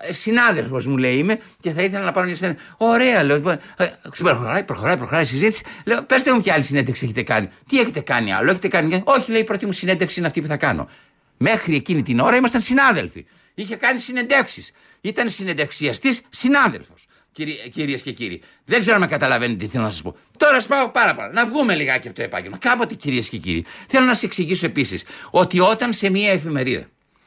ε, 0.00 0.12
συνάδελφος 0.12 0.86
μου 0.86 0.96
λέει 0.96 1.16
είμαι 1.16 1.40
και 1.60 1.70
θα 1.70 1.82
ήθελα 1.82 2.04
να 2.04 2.12
πάρω 2.12 2.26
μια 2.26 2.34
συνέντευξη. 2.34 2.66
Ωραία, 2.76 3.22
λέω. 3.22 3.50
Ε, 3.76 3.86
προχωράει, 4.18 4.62
προχωράει, 4.62 4.96
προχωράει 4.96 5.22
η 5.22 5.26
συζήτηση. 5.26 5.64
Λέω, 5.84 6.02
πέστε 6.02 6.32
μου 6.32 6.40
και 6.40 6.52
άλλη 6.52 6.62
συνέντευξη 6.62 7.04
έχετε 7.04 7.22
κάνει. 7.22 7.48
Τι 7.68 7.80
έχετε 7.80 8.00
κάνει 8.00 8.32
άλλο, 8.32 8.50
έχετε 8.50 8.68
κάνει. 8.68 9.02
Όχι, 9.04 9.30
λέει, 9.30 9.40
η 9.40 9.44
πρώτη 9.44 9.66
μου 9.66 9.72
συνέντευξη 9.72 10.18
είναι 10.18 10.28
αυτή 10.28 10.40
που 10.40 10.46
θα 10.46 10.56
κάνω. 10.56 10.88
Μέχρι 11.36 11.74
εκείνη 11.74 12.02
την 12.02 12.20
ώρα 12.20 12.36
ήμασταν 12.36 12.60
συνάδελφοι. 12.60 13.26
Είχε 13.54 13.76
κάνει 13.76 13.98
συνεντεύξεις. 13.98 14.72
Ήταν 15.00 15.28
συνεντευξιαστής 15.28 16.20
συνάδελφος 16.28 17.06
κυρίες 17.72 18.02
και 18.02 18.12
κύριοι. 18.12 18.42
Δεν 18.64 18.80
ξέρω 18.80 18.94
αν 18.94 19.00
με 19.00 19.06
καταλαβαίνετε 19.06 19.64
τι 19.64 19.70
θέλω 19.70 19.84
να 19.84 19.90
σας 19.90 20.02
πω. 20.02 20.16
Τώρα 20.38 20.60
σπάω 20.60 20.88
πάρα 20.88 21.14
πάρα. 21.14 21.32
Να 21.32 21.46
βγούμε 21.46 21.74
λιγάκι 21.74 22.06
από 22.06 22.16
το 22.16 22.22
επάγγελμα. 22.22 22.58
Κάποτε, 22.58 22.94
κυρίες 22.94 23.28
και 23.28 23.36
κύριοι, 23.36 23.64
θέλω 23.88 24.06
να 24.06 24.14
σας 24.14 24.22
εξηγήσω 24.22 24.66
επίσης 24.66 25.04
ότι 25.30 25.60
όταν 25.60 25.92
σε 25.92 26.10
μια 26.10 26.30
εφημερίδα 26.30 26.86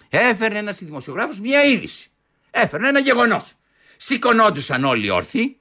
έφερνε 0.09 0.57
ένας 0.57 0.83
δημοσιογράφος 0.83 1.39
μια 1.39 1.63
είδηση, 1.63 2.09
έφερνε 2.51 2.87
ένα 2.87 2.99
γεγονός. 2.99 3.53
Σηκωνόντουσαν 3.97 4.83
όλοι 4.83 5.09
όρθιοι 5.09 5.57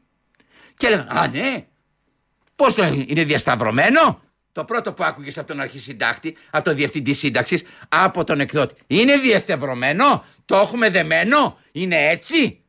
και 0.77 0.87
έλεγαν 0.87 1.09
Α, 1.09 1.27
ναι, 1.27 1.67
πώς 2.57 2.75
το 2.75 2.85
είναι 3.07 3.25
διασταυρωμένο; 3.25 4.23
Το 4.53 4.65
πρώτο 4.65 4.93
που 4.93 5.05
άκουγες 5.05 5.39
από 5.39 5.47
τον 5.47 5.61
αρχισυντάκτη, 5.61 6.37
από 6.51 6.65
τον 6.65 6.75
διευθυντή 6.75 7.13
σύνταξης, 7.13 7.63
από 7.89 8.25
τον 8.25 8.41
εκδότη. 8.41 8.75
Είναι 8.87 9.17
διασταυρωμένο, 9.17 10.25
το 10.45 10.57
έχουμε 10.57 10.91
δεμένο, 10.91 11.59
είναι 11.73 12.09
έτσι; 12.09 12.61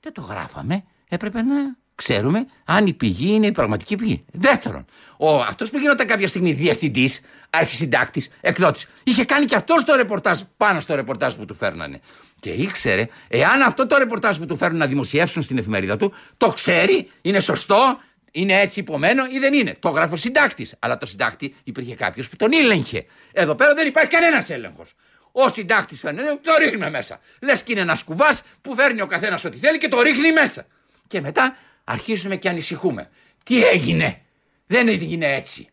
Δεν 0.00 0.12
το 0.12 0.20
γράφαμε 0.20 0.84
έπρεπε 1.14 1.42
να 1.42 1.54
ξέρουμε 1.94 2.46
αν 2.64 2.86
η 2.86 2.92
πηγή 2.92 3.34
είναι 3.34 3.46
η 3.46 3.52
πραγματική 3.52 3.96
πηγή. 3.96 4.24
Δεύτερον, 4.32 4.84
ο, 5.16 5.36
αυτός 5.36 5.70
που 5.70 5.78
γινόταν 5.78 6.06
κάποια 6.06 6.28
στιγμή 6.28 6.52
διευθυντής, 6.52 7.20
αρχισυντάκτης, 7.50 8.28
εκδότης, 8.40 8.88
είχε 9.02 9.24
κάνει 9.24 9.44
και 9.44 9.54
αυτό 9.54 9.74
το 9.86 9.94
ρεπορτάζ 9.94 10.40
πάνω 10.56 10.80
στο 10.80 10.94
ρεπορτάζ 10.94 11.34
που 11.34 11.44
του 11.44 11.54
φέρνανε. 11.54 12.00
Και 12.40 12.50
ήξερε, 12.50 13.06
εάν 13.28 13.62
αυτό 13.62 13.86
το 13.86 13.96
ρεπορτάζ 13.98 14.36
που 14.36 14.46
του 14.46 14.56
φέρνουν 14.56 14.78
να 14.78 14.86
δημοσιεύσουν 14.86 15.42
στην 15.42 15.58
εφημερίδα 15.58 15.96
του, 15.96 16.12
το 16.36 16.48
ξέρει, 16.48 17.10
είναι 17.22 17.40
σωστό, 17.40 18.00
είναι 18.30 18.60
έτσι 18.60 18.80
υπομένο 18.80 19.24
ή 19.30 19.38
δεν 19.38 19.54
είναι. 19.54 19.76
Το 19.78 19.88
γράφει 19.88 20.12
ο 20.12 20.16
συντάκτης. 20.16 20.74
Αλλά 20.78 20.98
το 20.98 21.06
συντάκτη 21.06 21.54
υπήρχε 21.64 21.94
κάποιος 21.94 22.28
που 22.28 22.36
τον 22.36 22.52
ήλεγχε. 22.52 23.06
Εδώ 23.32 23.54
πέρα 23.54 23.74
δεν 23.74 23.86
υπάρχει 23.86 24.10
κανένας 24.10 24.50
έλεγχος. 24.50 24.92
Ο 25.32 25.48
συντάκτης 25.48 26.00
φαίνεται, 26.00 26.38
το 26.42 26.52
ρίχνουμε 26.58 26.90
μέσα. 26.90 27.20
Λες 27.40 27.62
και 27.62 27.72
είναι 27.72 27.80
ένας 27.80 28.02
κουβάς 28.02 28.42
που 28.60 28.74
φέρνει 28.74 29.00
ο 29.00 29.06
καθένας 29.06 29.44
ό,τι 29.44 29.56
θέλει 29.56 29.78
και 29.78 29.88
το 29.88 30.00
ρίχνει 30.02 30.32
μέσα. 30.32 30.66
Και 31.12 31.20
μετά 31.20 31.56
αρχίζουμε 31.84 32.36
και 32.36 32.48
ανησυχούμε. 32.48 33.10
Τι 33.42 33.64
έγινε; 33.64 34.22
Δεν 34.66 34.88
έγινε 34.88 35.34
έτσι. 35.34 35.68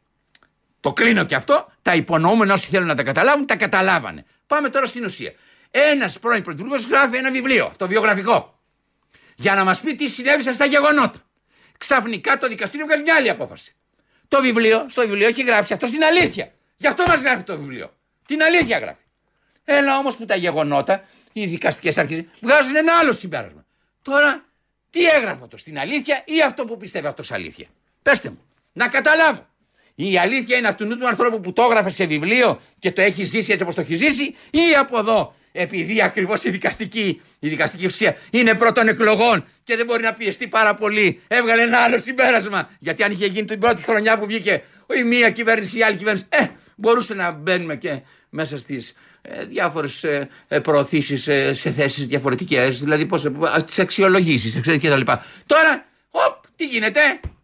Το 0.79 0.93
κλείνω 0.93 1.23
και 1.23 1.35
αυτό. 1.35 1.71
Τα 1.81 1.95
υπονοούμενα 1.95 2.53
όσοι 2.53 2.69
θέλουν 2.69 2.87
να 2.87 2.95
τα 2.95 3.03
καταλάβουν, 3.03 3.45
τα 3.45 3.55
καταλάβανε. 3.55 4.25
Πάμε 4.47 4.69
τώρα 4.69 4.85
στην 4.85 5.03
ουσία. 5.03 5.33
Ένας 5.71 6.19
πρώην 6.19 6.43
πρωθυπουργός 6.43 6.85
γράφει 6.85 7.17
ένα 7.17 7.31
βιβλίο, 7.31 7.65
αυτοβιογραφικό. 7.65 8.59
Για 9.35 9.55
να 9.55 9.63
μας 9.63 9.81
πει 9.81 9.95
τι 9.95 10.07
συνέβησαν 10.07 10.53
στα 10.53 10.65
γεγονότα. 10.65 11.19
Ξαφνικά 11.77 12.37
το 12.37 12.47
δικαστήριο 12.47 12.85
βγάζει 12.85 13.01
μια 13.01 13.15
άλλη 13.15 13.29
απόφαση. 13.29 13.75
Το 14.27 14.41
βιβλίο, 14.41 14.85
στο 14.89 15.01
βιβλίο 15.01 15.27
έχει 15.27 15.43
γράψει 15.43 15.73
αυτό 15.73 15.85
την 15.85 16.03
αλήθεια. 16.03 16.51
Γι' 16.77 16.87
αυτό 16.87 17.03
μας 17.07 17.21
γράφει 17.21 17.43
το 17.43 17.57
βιβλίο. 17.57 17.93
Την 18.25 18.43
αλήθεια 18.43 18.79
γράφει. 18.79 19.03
Έλα 19.63 19.97
όμως 19.97 20.15
που 20.15 20.25
τα 20.25 20.35
γεγονότα, 20.35 21.03
οι 21.33 21.45
δικαστικές 21.45 21.97
αρχές 21.97 22.23
βγάζουν 22.41 22.75
ένα 22.75 22.97
άλλο 22.97 23.11
συμπέρασμα. 23.11 23.65
Τώρα 24.01 24.48
τι 24.89 25.05
έγραφε 25.05 25.41
αυτό, 25.41 25.57
στην 25.57 25.79
αλήθεια 25.79 26.23
ή 26.25 26.41
αυτό 26.41 26.65
που 26.65 26.77
πιστεύει 26.77 27.07
αυτός 27.07 27.31
αλήθεια; 27.31 27.67
Πεςτε 28.01 28.29
μου, 28.29 28.41
να 28.73 28.87
καταλάβω. 28.87 29.47
Η 29.95 30.17
αλήθεια 30.17 30.57
είναι 30.57 30.67
αυτού 30.67 30.97
του 30.97 31.07
ανθρώπου 31.07 31.39
που 31.39 31.53
το 31.53 31.61
έγραφε 31.61 31.89
σε 31.89 32.05
βιβλίο 32.05 32.61
και 32.79 32.91
το 32.91 33.01
έχει 33.01 33.23
ζήσει 33.23 33.51
έτσι 33.51 33.63
όπως 33.63 33.75
το 33.75 33.81
έχει 33.81 33.95
ζήσει, 33.95 34.35
ή 34.49 34.75
από 34.79 34.99
εδώ, 34.99 35.35
επειδή 35.51 36.01
ακριβώς 36.01 36.43
η 36.43 36.49
δικαστική, 36.49 37.21
η 37.39 37.49
δικαστική 37.49 37.85
ουσία 37.85 38.17
είναι 38.29 38.53
πρώτων 38.53 38.87
εκλογών 38.87 39.45
και 39.63 39.75
δεν 39.75 39.85
μπορεί 39.85 40.03
να 40.03 40.13
πιεστεί 40.13 40.47
πάρα 40.47 40.73
πολύ, 40.73 41.21
έβγαλε 41.27 41.61
ένα 41.61 41.79
άλλο 41.79 41.97
συμπέρασμα. 41.97 42.69
Γιατί 42.79 43.03
αν 43.03 43.11
είχε 43.11 43.25
γίνει 43.25 43.45
την 43.45 43.59
πρώτη 43.59 43.83
χρονιά 43.83 44.17
που 44.17 44.25
βγήκε 44.25 44.63
η 44.99 45.03
μία 45.03 45.29
κυβέρνηση 45.29 45.75
ή 45.75 45.79
η 45.79 45.83
άλλη 45.83 45.97
κυβέρνηση, 45.97 46.25
ε, 46.29 46.45
μπορούσε 46.75 47.13
να 47.13 47.31
μπαίνουμε 47.31 47.75
και 47.75 48.01
μέσα 48.29 48.57
στις 48.57 48.93
ε, 49.21 49.45
διάφορες 49.45 50.03
ε, 50.03 50.29
ε, 50.47 50.59
προωθήσεις 50.59 51.23
σε 51.59 51.71
θέσεις 51.71 52.07
διαφορετικές, 52.07 52.79
δηλαδή 52.79 53.05
πώς, 53.05 53.25
τις 53.65 53.79
αξιολογήσεις 53.79 54.59
κτλ. 54.59 55.01
Τώρα, 55.45 55.85
οπ, 56.09 56.45
τι 56.55 56.65
γίνεται, 56.65 56.99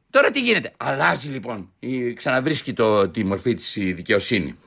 τώρα 0.09 0.31
τι 0.31 0.39
γίνεται; 0.39 0.71
Αλλάζει 0.77 1.29
λοιπόν, 1.29 1.71
ξαναβρίσκει 2.15 2.73
το, 2.73 3.09
τη 3.09 3.23
μορφή 3.23 3.53
της 3.53 3.75
η 3.75 3.93
δικαιοσύνη. 3.93 4.57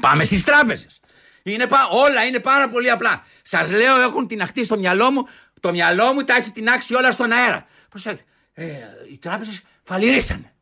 Πάμε 0.00 0.24
στις 0.24 0.44
τράπεζες. 0.44 1.00
Είναι, 1.42 1.66
όλα 1.90 2.24
είναι 2.24 2.38
πάρα 2.38 2.68
πολύ 2.68 2.90
απλά. 2.90 3.24
Σας 3.42 3.70
λέω 3.70 4.00
έχουν 4.00 4.26
την 4.26 4.42
αχτή 4.42 4.64
στο 4.64 4.78
μυαλό 4.78 5.10
μου, 5.10 5.26
το 5.60 5.70
μυαλό 5.70 6.12
μου 6.12 6.22
τα 6.24 6.36
έχει 6.36 6.50
την 6.50 6.68
άξει 6.68 6.94
όλα 6.94 7.12
στον 7.12 7.32
αέρα. 7.32 7.66
Προσέξτε, 7.88 8.22
ε, 8.52 8.64
οι 9.12 9.18
τράπεζες 9.18 9.62
φαλιρίσανε. 9.82 10.52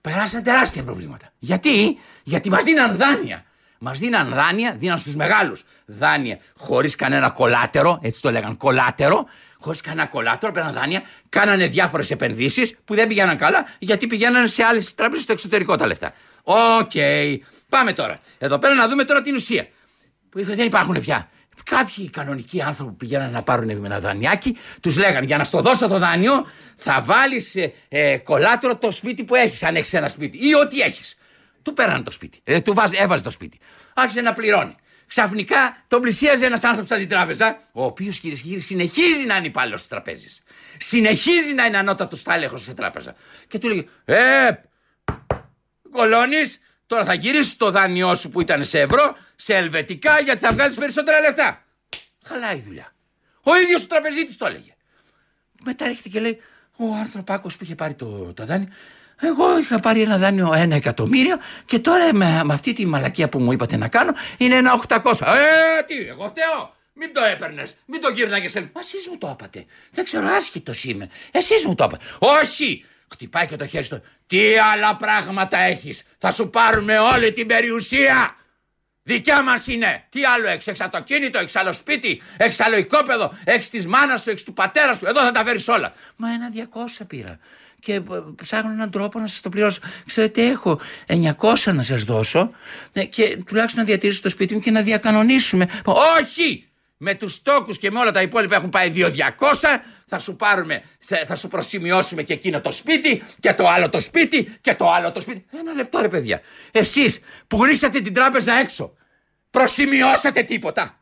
Περάσαν 0.00 0.42
τεράστια 0.42 0.82
προβλήματα. 0.82 1.32
Γιατί, 1.38 1.98
γιατί 2.22 2.50
μας 2.50 2.64
δίναν 2.64 2.96
δάνεια. 2.96 3.44
Μας 3.84 3.98
δίναν 3.98 4.28
δάνεια, 4.28 4.74
δίναν 4.78 4.98
στους 4.98 5.14
μεγάλους 5.14 5.62
δάνεια 5.86 6.38
χωρίς 6.56 6.94
κανένα 6.94 7.30
collateral, 7.30 7.98
έτσι 8.02 8.22
το 8.22 8.30
λέγαν, 8.30 8.56
collateral, 8.56 9.26
χωρίς 9.58 9.80
κανένα 9.80 10.06
collateral, 10.06 10.52
παίρναν 10.52 10.72
δάνεια, 10.72 11.02
κάνανε 11.28 11.66
διάφορες 11.66 12.10
επενδύσεις 12.10 12.74
που 12.84 12.94
δεν 12.94 13.06
πηγαίναν 13.06 13.36
καλά 13.36 13.66
γιατί 13.78 14.06
πηγαίνανε 14.06 14.46
σε 14.46 14.62
άλλες 14.62 14.94
τράπεζες 14.94 15.22
στο 15.22 15.32
εξωτερικό 15.32 15.76
τα 15.76 15.86
λεφτά. 15.86 16.12
OK, 16.42 16.90
okay. 16.94 17.36
πάμε 17.68 17.92
τώρα. 17.92 18.20
Εδώ 18.38 18.58
πέρα 18.58 18.74
να 18.74 18.88
δούμε 18.88 19.04
τώρα 19.04 19.22
την 19.22 19.34
ουσία. 19.34 19.66
Που 20.30 20.44
δεν 20.44 20.66
υπάρχουν 20.66 21.00
πια. 21.00 21.28
Κάποιοι 21.64 22.10
κανονικοί 22.10 22.62
άνθρωποι 22.62 22.90
που 22.90 22.96
πηγαίναν 22.96 23.30
να 23.30 23.42
πάρουν 23.42 23.70
ένα 23.70 24.00
δανειάκι, 24.00 24.56
τους 24.80 24.98
λέγανε 24.98 25.26
για 25.26 25.36
να 25.36 25.44
στο 25.44 25.60
δώσω 25.60 25.88
το 25.88 25.98
δάνειο, 25.98 26.46
θα 26.76 27.00
βάλεις 27.02 27.56
ε, 27.56 27.72
ε, 27.88 28.16
κολάτερο 28.16 28.76
το 28.76 28.90
σπίτι 28.90 29.24
που 29.24 29.34
έχεις, 29.34 29.62
αν 29.62 29.76
έχεις 29.76 29.92
ένα 29.92 30.08
σπίτι 30.08 30.48
ή 30.48 30.54
ό,τι 30.54 30.80
έχεις. 30.80 31.16
Του 31.62 31.72
πέρανε 31.72 32.02
το 32.02 32.10
σπίτι. 32.10 32.40
Ε, 32.44 32.60
του 32.60 32.74
βάζ, 32.74 32.90
έβαζε 32.92 33.22
το 33.22 33.30
σπίτι. 33.30 33.58
Άρχισε 33.94 34.20
να 34.20 34.32
πληρώνει. 34.32 34.76
Ξαφνικά 35.06 35.84
τον 35.88 36.00
πλησίαζε 36.00 36.46
ένας 36.46 36.64
άνθρωπος 36.64 36.88
σαν 36.88 36.98
την 36.98 37.08
τράπεζα, 37.08 37.68
ο 37.72 37.84
οποίος 37.84 38.18
κυρίες 38.18 38.40
και 38.40 38.48
κύριοι 38.48 38.60
συνεχίζει 38.60 39.26
να 39.26 39.36
είναι 39.36 39.46
υπάλληλος 39.46 39.82
τη 39.82 39.88
τραπέζη. 39.88 40.28
Συνεχίζει 40.78 41.52
να 41.52 41.64
είναι 41.64 41.78
ανώτατος 41.78 42.20
στάλεχος 42.20 42.62
σε 42.62 42.74
τράπεζα. 42.74 43.14
Και 43.48 43.58
του 43.58 43.68
λέει: 43.68 43.88
Ε, 44.04 44.48
κολώνεις, 45.90 46.58
τώρα 46.86 47.04
θα 47.04 47.14
γυρίσεις 47.14 47.56
το 47.56 47.70
δάνειό 47.70 48.14
σου 48.14 48.28
που 48.28 48.40
ήταν 48.40 48.64
σε 48.64 48.80
ευρώ, 48.80 49.16
σε 49.36 49.56
ελβετικά, 49.56 50.20
γιατί 50.20 50.40
θα 50.40 50.52
βγάλεις 50.52 50.76
περισσότερα 50.76 51.20
λεφτά. 51.20 51.64
Χαλάει 52.24 52.56
η 52.56 52.62
δουλειά. 52.66 52.94
Ο 53.42 53.56
ίδιος 53.56 53.82
ο 53.82 53.86
τραπεζίτης 53.86 54.36
το 54.36 54.46
έλεγε. 54.46 54.74
Μετά 55.64 55.84
έρχεται 55.84 56.08
και 56.08 56.20
λέει: 56.20 56.40
Ο 56.76 56.94
άνθρωπάκο 56.94 57.48
που 57.48 57.64
είχε 57.64 57.74
πάρει 57.74 57.94
το, 57.94 58.32
το 58.34 58.44
δάνειο, 58.44 58.68
εγώ 59.26 59.58
είχα 59.58 59.80
πάρει 59.80 60.00
ένα 60.00 60.18
δάνειο 60.18 60.52
ένα 60.54 60.74
εκατομμύριο 60.74 61.36
και 61.64 61.78
τώρα 61.78 62.14
με, 62.14 62.40
με 62.44 62.54
αυτή 62.54 62.72
τη 62.72 62.86
μαλακία 62.86 63.28
που 63.28 63.38
μου 63.38 63.52
είπατε 63.52 63.76
να 63.76 63.88
κάνω 63.88 64.12
είναι 64.36 64.54
ένα 64.54 64.82
800. 64.88 65.12
Ε, 65.20 65.82
τι, 65.86 65.96
εγώ 66.08 66.28
φταίω. 66.28 66.74
Μην 66.94 67.12
το 67.14 67.24
έπαιρνες, 67.24 67.74
μην 67.86 68.00
το 68.00 68.10
γύρναγε 68.10 68.48
σε. 68.48 68.60
Μα 68.60 68.80
εσείς 68.80 69.08
μου 69.08 69.18
το 69.18 69.36
είπατε. 69.38 69.64
Δεν 69.90 70.04
ξέρω, 70.04 70.26
άσχητος 70.26 70.84
είμαι. 70.84 71.08
Εσείς 71.30 71.66
μου 71.66 71.74
το 71.74 71.84
είπατε. 71.84 72.04
Όχι! 72.18 72.84
Χτυπάει 73.12 73.46
και 73.46 73.56
το 73.56 73.66
χέρι 73.66 73.84
στο. 73.84 74.00
Τι 74.26 74.56
άλλα 74.58 74.96
πράγματα 74.96 75.58
έχεις; 75.58 76.02
Θα 76.18 76.30
σου 76.30 76.50
πάρουμε 76.50 76.98
όλη 76.98 77.32
την 77.32 77.46
περιουσία. 77.46 78.36
Δικιά 79.02 79.42
μας 79.42 79.66
είναι. 79.66 80.06
Τι 80.08 80.24
άλλο 80.24 80.48
έχεις; 80.48 80.66
Έχεις 80.66 80.80
αυτοκίνητο, 80.80 81.38
έχεις 81.38 81.56
άλλο 81.56 81.72
σπίτι, 81.72 82.22
έχεις 82.36 82.60
άλλο 82.60 82.76
οικόπεδο, 82.76 83.32
έχεις 83.44 83.70
τη 83.70 83.88
μάνας 83.88 84.22
σου, 84.22 84.30
έχεις 84.30 84.42
του 84.42 84.52
πατέρα 84.52 84.94
σου. 84.94 85.06
Εδώ 85.06 85.20
θα 85.20 85.30
τα 85.30 85.44
φέρεις 85.44 85.68
όλα. 85.68 85.92
Μα 86.16 86.32
ένα 86.32 86.50
200 87.00 87.04
πήρα 87.06 87.38
και 87.82 87.94
ε, 87.94 88.02
ψάχνω 88.42 88.70
έναν 88.72 88.90
τρόπο 88.90 89.18
να 89.18 89.26
σας 89.26 89.40
το 89.40 89.48
πληρώσω. 89.48 89.80
Ξέρετε, 90.06 90.46
έχω 90.46 90.80
900 91.06 91.74
να 91.74 91.82
σας 91.82 92.04
δώσω 92.04 92.50
ε, 92.92 93.04
και 93.04 93.42
τουλάχιστον 93.46 93.80
να 93.80 93.86
διατηρήσω 93.88 94.22
το 94.22 94.28
σπίτι 94.28 94.54
μου 94.54 94.60
και 94.60 94.70
να 94.70 94.82
διακανονίσουμε. 94.82 95.68
Όχι! 96.18 96.66
Με 96.96 97.14
τους 97.14 97.42
τόκου 97.42 97.72
και 97.72 97.90
με 97.90 97.98
όλα 97.98 98.10
τα 98.10 98.22
υπόλοιπα 98.22 98.56
έχουν 98.56 98.68
πάει 98.68 98.92
2.200. 98.96 99.08
Θα 100.06 100.18
σου 100.18 100.36
πάρουμε, 100.36 100.82
θα 101.26 101.36
σου 101.36 101.48
προσημειώσουμε 101.48 102.22
και 102.22 102.32
εκείνο 102.32 102.60
το 102.60 102.72
σπίτι 102.72 103.22
και 103.40 103.52
το 103.52 103.68
άλλο 103.68 103.88
το 103.88 104.00
σπίτι 104.00 104.56
και 104.60 104.74
το 104.74 104.90
άλλο 104.90 105.10
το 105.10 105.20
σπίτι. 105.20 105.44
Ένα 105.58 105.72
λεπτό 105.72 106.00
ρε 106.00 106.08
παιδιά. 106.08 106.40
Εσείς 106.70 107.20
που 107.46 107.64
ρίξατε 107.64 108.00
την 108.00 108.12
τράπεζα 108.12 108.52
έξω, 108.52 108.94
προσημειώσατε 109.50 110.42
τίποτα. 110.42 111.00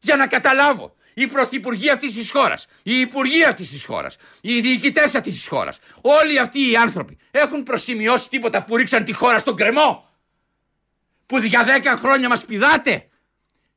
Για 0.00 0.16
να 0.16 0.26
καταλάβω. 0.26 0.94
Οι 1.14 1.26
πρωθυπουργοί 1.26 1.90
αυτής 1.90 2.14
της 2.14 2.30
χώρας, 2.30 2.66
οι 2.82 3.00
υπουργοί 3.00 3.44
αυτής 3.44 3.70
της 3.70 3.84
χώρας, 3.84 4.16
οι 4.40 4.60
διοικητές 4.60 5.14
αυτής 5.14 5.34
της 5.34 5.46
χώρας, 5.48 5.78
όλοι 6.00 6.38
αυτοί 6.38 6.70
οι 6.70 6.76
άνθρωποι 6.76 7.18
έχουν 7.30 7.62
προσημειώσει 7.62 8.28
τίποτα 8.28 8.64
που 8.64 8.76
ρίξαν 8.76 9.04
τη 9.04 9.12
χώρα 9.12 9.38
στον 9.38 9.56
κρεμό. 9.56 10.08
Που 11.26 11.38
για 11.38 11.64
10 11.64 11.96
χρόνια 11.96 12.28
μας 12.28 12.44
πηδάτε. 12.44 13.06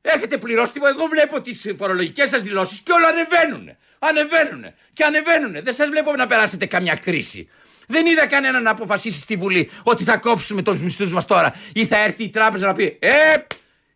Έχετε 0.00 0.38
πληρώσει 0.38 0.72
τίποτα. 0.72 0.92
Εγώ 0.96 1.06
βλέπω 1.06 1.40
τις 1.40 1.66
φορολογικές 1.76 2.28
σας 2.28 2.42
δηλώσεις 2.42 2.80
και 2.80 2.92
όλα 2.92 3.08
ανεβαίνουν. 3.08 3.76
Ανεβαίνουν 3.98 4.64
και 4.92 5.04
ανεβαίνουν. 5.04 5.52
Δεν 5.52 5.74
σας 5.74 5.88
βλέπω 5.88 6.12
να 6.16 6.26
περάσετε 6.26 6.66
καμιά 6.66 6.94
κρίση. 6.94 7.48
Δεν 7.86 8.06
είδα 8.06 8.26
κανέναν 8.26 8.62
να 8.62 8.70
αποφασίσει 8.70 9.20
στη 9.20 9.36
Βουλή 9.36 9.70
ότι 9.82 10.04
θα 10.04 10.16
κόψουμε 10.16 10.62
τους 10.62 10.80
μισθούς 10.80 11.12
μας 11.12 11.24
τώρα 11.24 11.54
ή 11.72 11.86
θα 11.86 11.98
έρθει 11.98 12.24
η 12.24 12.30
τράπεζα 12.30 12.66
να 12.66 12.72
πει 12.72 12.98
Ε, 13.00 13.10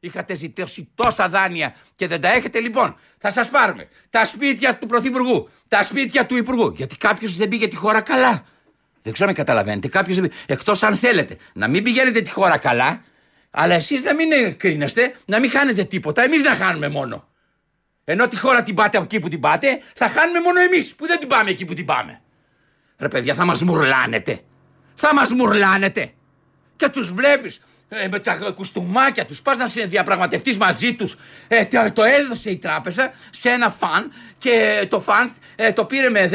είχατε 0.00 0.34
ζητήσει 0.34 0.88
τόσα 0.94 1.28
δάνεια 1.28 1.74
και 1.94 2.06
δεν 2.06 2.20
τα 2.20 2.32
έχετε. 2.32 2.60
Λοιπόν, 2.60 2.96
θα 3.18 3.30
σας 3.30 3.50
πάρουμε 3.50 3.88
τα 4.10 4.24
σπίτια 4.24 4.76
του 4.76 4.86
Πρωθυπουργού, 4.86 5.48
τα 5.68 5.82
σπίτια 5.82 6.26
του 6.26 6.36
Υπουργού. 6.36 6.72
Γιατί 6.76 6.96
κάποιος 6.96 7.36
δεν 7.36 7.48
πήγε 7.48 7.68
τη 7.68 7.76
χώρα 7.76 8.00
καλά. 8.00 8.44
Δεν 9.02 9.12
ξέρω 9.12 9.28
αν 9.28 9.34
καταλαβαίνετε. 9.34 9.88
Κάποιος 9.88 10.16
δεν 10.16 10.28
πήγε. 10.28 10.42
Εκτός 10.46 10.82
αν 10.82 10.96
θέλετε 10.96 11.36
να 11.52 11.68
μην 11.68 11.82
πηγαίνετε 11.82 12.20
τη 12.20 12.30
χώρα 12.30 12.58
καλά, 12.58 13.02
αλλά 13.50 13.74
εσείς 13.74 14.02
να 14.02 14.14
μην 14.14 14.56
κρίνεστε, 14.56 15.14
να 15.24 15.38
μην 15.38 15.50
χάνετε 15.50 15.84
τίποτα. 15.84 16.22
Εμείς 16.22 16.42
να 16.42 16.54
χάνουμε 16.54 16.88
μόνο. 16.88 17.28
Ενώ 18.04 18.28
τη 18.28 18.36
χώρα 18.36 18.62
την 18.62 18.74
πάτε 18.74 18.96
από 18.96 19.06
εκεί 19.06 19.20
που 19.20 19.28
την 19.28 19.40
πάτε, 19.40 19.82
θα 19.94 20.08
χάνουμε 20.08 20.40
μόνο 20.40 20.60
εμείς 20.60 20.94
που 20.94 21.06
δεν 21.06 21.18
την 21.18 21.28
πάμε 21.28 21.50
εκεί 21.50 21.64
που 21.64 21.74
την 21.74 21.84
πάμε. 21.84 22.20
Ρε 22.98 23.08
παιδιά, 23.08 23.34
θα 23.34 23.44
μας 23.44 23.62
μουρλάνετε. 23.62 24.40
Θα 24.94 25.14
μας 25.14 25.30
μουρλάνετε. 25.30 26.12
Και 26.76 26.88
τους 26.88 27.12
βλέπεις 27.12 27.60
ε, 27.92 28.08
με 28.08 28.18
τα 28.18 28.34
κουστούμάκια 28.54 29.26
τους, 29.26 29.42
πας 29.42 29.56
να 29.56 29.66
διαπραγματευτεί 29.86 30.56
μαζί 30.56 30.94
τους. 30.94 31.16
Ε, 31.48 31.64
το, 31.64 31.92
το 31.92 32.02
έδωσε 32.02 32.50
η 32.50 32.56
τράπεζα 32.56 33.12
σε 33.30 33.48
ένα 33.48 33.70
φαν 33.70 34.12
και 34.38 34.86
το 34.90 35.00
φαν 35.00 35.32
ε, 35.56 35.72
το 35.72 35.84
πήρε 35.84 36.08
με 36.08 36.30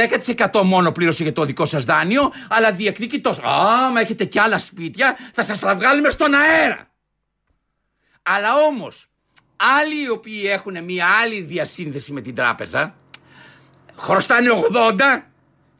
10% 0.49 0.61
μόνο 0.63 0.91
πλήρωση 0.91 1.23
για 1.23 1.33
το 1.33 1.45
δικό 1.45 1.65
σας 1.65 1.85
δάνειο, 1.85 2.31
αλλά 2.49 2.71
διεκδικεί 2.71 3.19
τόσο. 3.19 3.41
Α, 3.41 3.91
μα 3.91 3.99
έχετε 3.99 4.25
κι 4.25 4.39
άλλα 4.39 4.57
σπίτια, 4.57 5.17
θα 5.33 5.43
σας 5.43 5.59
τα 5.59 5.75
βγάλουμε 5.75 6.09
στον 6.09 6.33
αέρα. 6.33 6.87
Αλλά 8.21 8.49
όμως, 8.67 9.09
άλλοι 9.55 10.03
οι 10.03 10.09
οποίοι 10.09 10.43
έχουν 10.45 10.83
μια 10.83 11.05
άλλη 11.21 11.41
διασύνδεση 11.41 12.11
με 12.11 12.21
την 12.21 12.35
τράπεζα, 12.35 12.95
χρωστάνε 13.95 14.49
80 14.73 15.21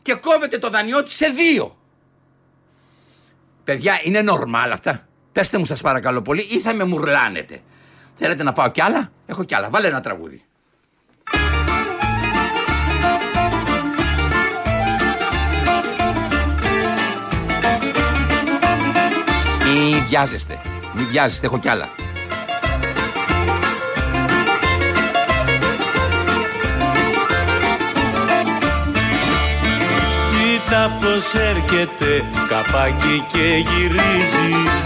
και 0.01 0.13
κόβεται 0.13 0.58
το 0.58 0.70
δανειό 0.70 1.03
τους 1.03 1.13
σε 1.13 1.27
δύο. 1.27 1.77
Παιδιά, 3.63 4.00
είναι 4.03 4.22
νορμάλ 4.22 4.72
αυτά. 4.72 5.08
Πεςτε 5.36 5.58
μου 5.58 5.65
σας 5.65 5.82
παρακαλώ 5.82 6.22
πολύ 6.22 6.42
ή 6.42 6.60
θα 6.60 6.74
με 6.74 6.84
μουρλάνετε. 6.84 7.60
Θέλετε 8.15 8.44
να 8.44 8.51
πάω 8.51 8.70
κι 8.70 8.82
άλλα; 8.82 9.12
Έχω 9.25 9.44
κι 9.44 9.56
άλλα. 9.56 9.70
Βάλε 9.70 9.88
ένα 9.88 10.01
τραγούδι. 10.01 10.44
Μην 19.65 20.06
βιάζεστε. 20.08 20.60
Μην 20.94 21.08
βιάζεστε. 21.08 21.46
Έχω 21.46 21.60
κι 21.60 21.70
άλλα. 21.70 21.89
Κοίτα 30.32 30.98
πως 31.00 31.34
έρχεται 31.34 32.25
καπάκι 32.48 33.25
και 33.32 33.63
γυρίζει 33.68 34.86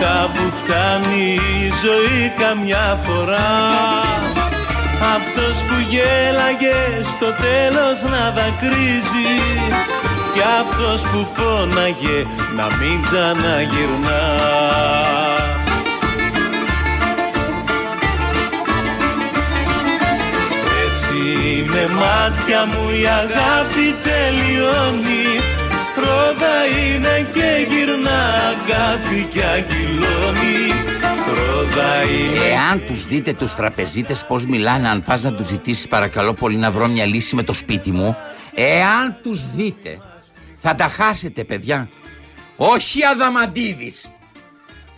Κοίτα 0.00 0.30
που 0.34 0.52
φτάνει 0.56 1.34
η 1.34 1.72
ζωή 1.82 2.32
καμιά 2.38 3.00
φορά. 3.02 3.52
Αυτός 5.16 5.56
που 5.62 5.74
γέλαγε 5.88 7.02
στο 7.02 7.26
τέλος 7.26 8.02
να 8.02 8.30
δακρύζει 8.30 9.32
Και 10.34 10.42
αυτός 10.60 11.02
που 11.02 11.26
πόναγε 11.36 12.26
να 12.56 12.64
μην 12.64 13.02
ξαναγυρνά. 13.02 14.22
Με 21.72 21.86
μάτια 21.94 22.66
μου 22.66 22.90
η 23.02 23.06
αγάπη 23.06 23.94
τελειώνει 24.02 25.29
Ρόδα 26.10 26.66
είναι 26.66 27.28
και 27.32 27.74
γυρνά 27.74 28.20
αγκάθι 28.50 29.28
και 29.32 29.44
αγκυλώνει 29.44 30.72
Ρόδα 31.26 32.02
είναι 32.02 32.44
Εάν 32.44 32.82
τους 32.86 33.06
δείτε 33.06 33.32
τους 33.32 33.54
τραπεζίτες 33.54 34.24
πως 34.24 34.46
μιλάνε 34.46 34.88
αν 34.88 35.02
πας 35.02 35.22
να 35.22 35.32
τους 35.32 35.46
ζητήσεις 35.46 35.88
παρακαλώ 35.88 36.32
πολύ 36.32 36.56
να 36.56 36.70
βρω 36.70 36.86
μια 36.86 37.06
λύση 37.06 37.34
με 37.34 37.42
το 37.42 37.52
σπίτι 37.52 37.90
μου 37.90 38.16
Εάν 38.54 39.16
τους 39.22 39.46
δείτε 39.54 39.98
θα 40.56 40.74
τα 40.74 40.88
χάσετε 40.88 41.44
παιδιά. 41.44 41.88
Όχι 42.56 43.04
Αδαμαντίδης 43.04 44.08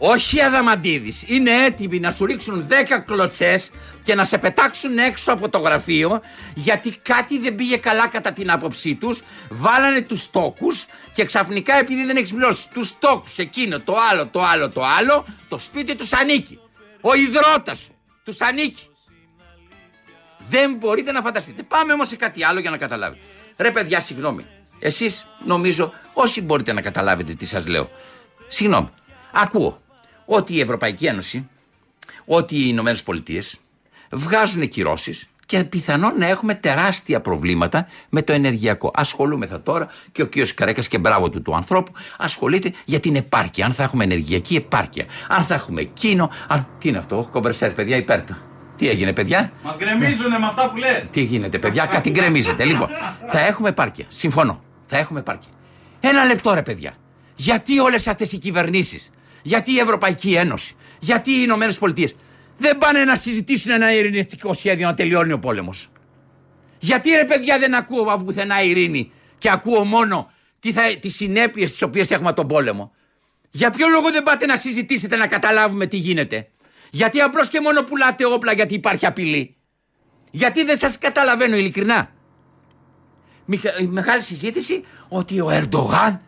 όχι 0.05 0.43
Αδαμαντίδης, 0.43 1.25
είναι 1.27 1.65
έτοιμοι 1.65 2.01
να 2.01 2.11
σου 2.11 2.25
ρίξουν 2.25 2.67
10 2.69 3.03
κλωτσές 3.07 3.71
και 4.03 4.15
να 4.15 4.25
σε 4.25 4.39
πετάξουν 4.39 4.99
έξω 4.99 5.33
από 5.33 5.49
το 5.49 5.59
γραφείο 5.59 6.21
γιατί 6.55 6.97
κάτι 7.03 7.39
δεν 7.39 7.55
πήγε 7.55 7.77
καλά 7.77 8.09
κατά 8.09 8.33
την 8.33 8.51
άποψή 8.51 8.95
τους, 8.95 9.23
βάλανε 9.49 10.01
τους 10.01 10.23
στόκους 10.23 10.87
και 11.13 11.25
ξαφνικά 11.25 11.75
επειδή 11.75 12.05
δεν 12.05 12.17
έχεις 12.17 12.33
πληρώσει 12.33 12.69
τους 12.71 12.89
στόκους 12.89 13.39
εκείνο, 13.39 13.81
το 13.81 13.95
άλλο, 14.11 14.27
το 14.27 14.43
άλλο, 14.43 14.71
το 14.71 14.85
άλλο, 14.85 15.25
το 15.49 15.59
σπίτι 15.59 15.95
τους 15.95 16.13
ανήκει. 16.13 16.59
Ο 17.01 17.15
υδρότας 17.15 17.79
σου 17.79 17.95
τους 18.25 18.41
ανήκει. 18.41 18.89
Δεν 20.49 20.75
μπορείτε 20.75 21.13
να 21.13 21.21
φανταστείτε. 21.21 21.63
Πάμε 21.63 21.93
όμως 21.93 22.09
σε 22.09 22.17
κάτι 22.17 22.45
άλλο 22.45 22.61
για 22.61 22.71
να 22.71 22.77
καταλάβετε. 22.77 23.21
Ρε 23.57 23.71
παιδιά, 23.71 24.01
συγγνώμη. 24.01 24.47
Εσείς 24.79 25.27
νομίζω 25.45 25.93
όσοι 26.13 26.41
μπορείτε 26.41 26.73
να 26.73 26.81
καταλάβετε 26.81 27.35
τι 27.35 27.47
σας 27.47 27.67
λέω. 27.67 27.91
Συγγνώμη. 28.49 28.89
Ακούω 29.33 29.81
ότι 30.25 30.55
η 30.55 30.61
Ευρωπαϊκή 30.61 31.07
Ένωση, 31.07 31.49
ότι 32.25 32.57
οι 32.57 32.65
Ηνωμένες 32.67 33.03
Πολιτείες 33.03 33.57
βγάζουν 34.11 34.69
κυρώσεις 34.69 35.27
και 35.47 35.65
πιθανόν 35.65 36.19
να 36.19 36.27
έχουμε 36.27 36.55
τεράστια 36.55 37.21
προβλήματα 37.21 37.87
με 38.09 38.23
το 38.23 38.33
ενεργειακό. 38.33 38.91
Ασχολούμεθα 38.95 39.63
τώρα 39.63 39.89
και 40.13 40.23
ο 40.23 40.29
κ. 40.29 40.33
Καρέκας 40.55 40.89
και 40.89 40.99
μπράβο 40.99 41.31
του 41.31 41.43
του 41.43 41.55
ανθρώπου 41.55 41.93
ασχολείται 42.19 42.73
για 42.85 43.01
την 43.01 43.17
επάρκεια. 43.17 43.67
Αν 43.67 43.73
θα 43.73 43.83
έχουμε 43.83 44.05
ενεργειακή 44.05 44.55
επάρκεια, 44.57 45.05
αν 45.29 45.45
θα 45.45 45.55
έχουμε 45.55 45.81
εκείνο. 45.81 46.31
Αν... 46.49 46.69
Τι 46.79 46.89
είναι 46.89 46.99
αυτό, 46.99 47.29
κομπρεσέρ, 47.31 47.73
παιδιά, 47.73 47.97
υπέρτα. 47.97 48.39
Τι 48.77 48.89
έγινε, 48.89 49.13
παιδιά; 49.13 49.53
Μας 49.63 49.77
γκρεμίζουνε 49.77 50.39
με 50.39 50.47
αυτά 50.47 50.71
που 50.71 50.77
λες. 50.77 51.05
Τι 51.11 51.23
γίνεται, 51.23 51.59
παιδιά, 51.59 51.87
κάτι 51.87 52.11
γκρεμίζεται. 52.11 52.65
λοιπόν, 52.65 52.89
θα 53.27 53.41
έχουμε 53.41 53.69
επάρκεια. 53.69 54.05
Συμφωνώ. 54.09 54.63
Θα 54.87 54.99
έχουμε 54.99 55.19
επάρκεια. 55.19 55.51
Ένα 56.01 56.25
λεπτό, 56.25 56.55
ρε, 56.55 56.63
παιδιά. 56.63 56.95
Γιατί 57.35 57.79
όλες 57.79 58.09
αυτές 58.09 58.33
οι 58.33 58.39
κυβερνήσεις 58.39 59.11
γιατί 59.43 59.73
η 59.73 59.79
Ευρωπαϊκή 59.79 60.35
Ένωση, 60.35 60.77
γιατί 60.99 61.31
οι 61.31 61.41
Ηνωμένες 61.43 61.79
Πολιτείες 61.79 62.15
δεν 62.57 62.79
πάνε 62.79 63.05
να 63.05 63.17
συζητήσουν 63.17 63.71
ένα 63.71 63.95
ειρηνευτικό 63.95 64.55
σχέδιο 64.55 64.87
να 64.87 64.95
τελειώνει 64.95 65.33
ο 65.33 65.39
πόλεμος. 65.39 65.91
Γιατί 66.79 67.11
ρε 67.11 67.25
παιδιά 67.25 67.59
δεν 67.59 67.75
ακούω 67.75 68.03
από 68.03 68.25
πουθενά 68.25 68.63
ειρήνη 68.63 69.13
και 69.39 69.51
ακούω 69.51 69.85
μόνο 69.85 70.31
τι, 70.59 70.73
θα, 70.73 70.83
τις 71.01 71.15
συνέπειες 71.15 71.71
τις 71.71 71.83
οποίες 71.83 72.11
έχουμε 72.11 72.29
από 72.29 72.37
τον 72.37 72.47
πόλεμο. 72.47 72.93
Για 73.51 73.71
ποιο 73.71 73.89
λόγο 73.89 74.11
δεν 74.11 74.23
πάτε 74.23 74.47
να 74.47 74.57
συζητήσετε 74.57 75.17
να 75.17 75.27
καταλάβουμε 75.27 75.87
τι 75.87 75.97
γίνεται; 75.97 76.49
Γιατί 76.91 77.21
απλώς 77.21 77.49
και 77.49 77.61
μόνο 77.61 77.83
πουλάτε 77.83 78.25
όπλα 78.25 78.53
γιατί 78.53 78.75
υπάρχει 78.75 79.07
απειλή; 79.07 79.57
Γιατί 80.31 80.65
δεν 80.65 80.79
σας 80.79 80.99
καταλαβαίνω 80.99 81.57
ειλικρινά; 81.57 82.11
Μεγάλη 83.89 84.23
συζήτηση 84.23 84.85
ότι 85.09 85.41
ο 85.41 85.51
Ερντογάν 85.51 86.21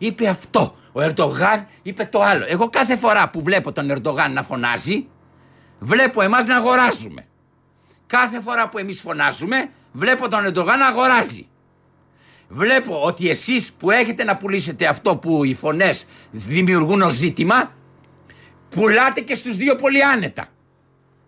είπε 0.00 0.28
αυτό. 0.28 0.74
Ο 0.92 1.00
Ερντογάν 1.02 1.66
είπε 1.82 2.04
το 2.04 2.22
άλλο. 2.22 2.44
Εγώ 2.48 2.68
κάθε 2.68 2.96
φορά 2.96 3.30
που 3.30 3.42
βλέπω 3.42 3.72
τον 3.72 3.90
Ερντογάν 3.90 4.32
να 4.32 4.42
φωνάζει, 4.42 5.06
βλέπω 5.78 6.22
εμάς 6.22 6.46
να 6.46 6.56
αγοράζουμε. 6.56 7.26
Κάθε 8.06 8.40
φορά 8.40 8.68
που 8.68 8.78
εμείς 8.78 9.00
φωνάζουμε, 9.00 9.70
βλέπω 9.92 10.28
τον 10.28 10.44
Ερντογάν 10.44 10.78
να 10.78 10.86
αγοράζει. 10.86 11.48
Βλέπω 12.48 13.02
ότι 13.02 13.28
εσείς 13.28 13.72
που 13.72 13.90
έχετε 13.90 14.24
να 14.24 14.36
πουλήσετε 14.36 14.86
αυτό 14.86 15.16
που 15.16 15.44
οι 15.44 15.54
φωνές 15.54 16.06
δημιουργούν 16.30 17.02
ως 17.02 17.12
ζήτημα, 17.12 17.72
πουλάτε 18.68 19.20
και 19.20 19.34
στους 19.34 19.56
δύο 19.56 19.74
πολύ 19.74 20.04
άνετα. 20.04 20.46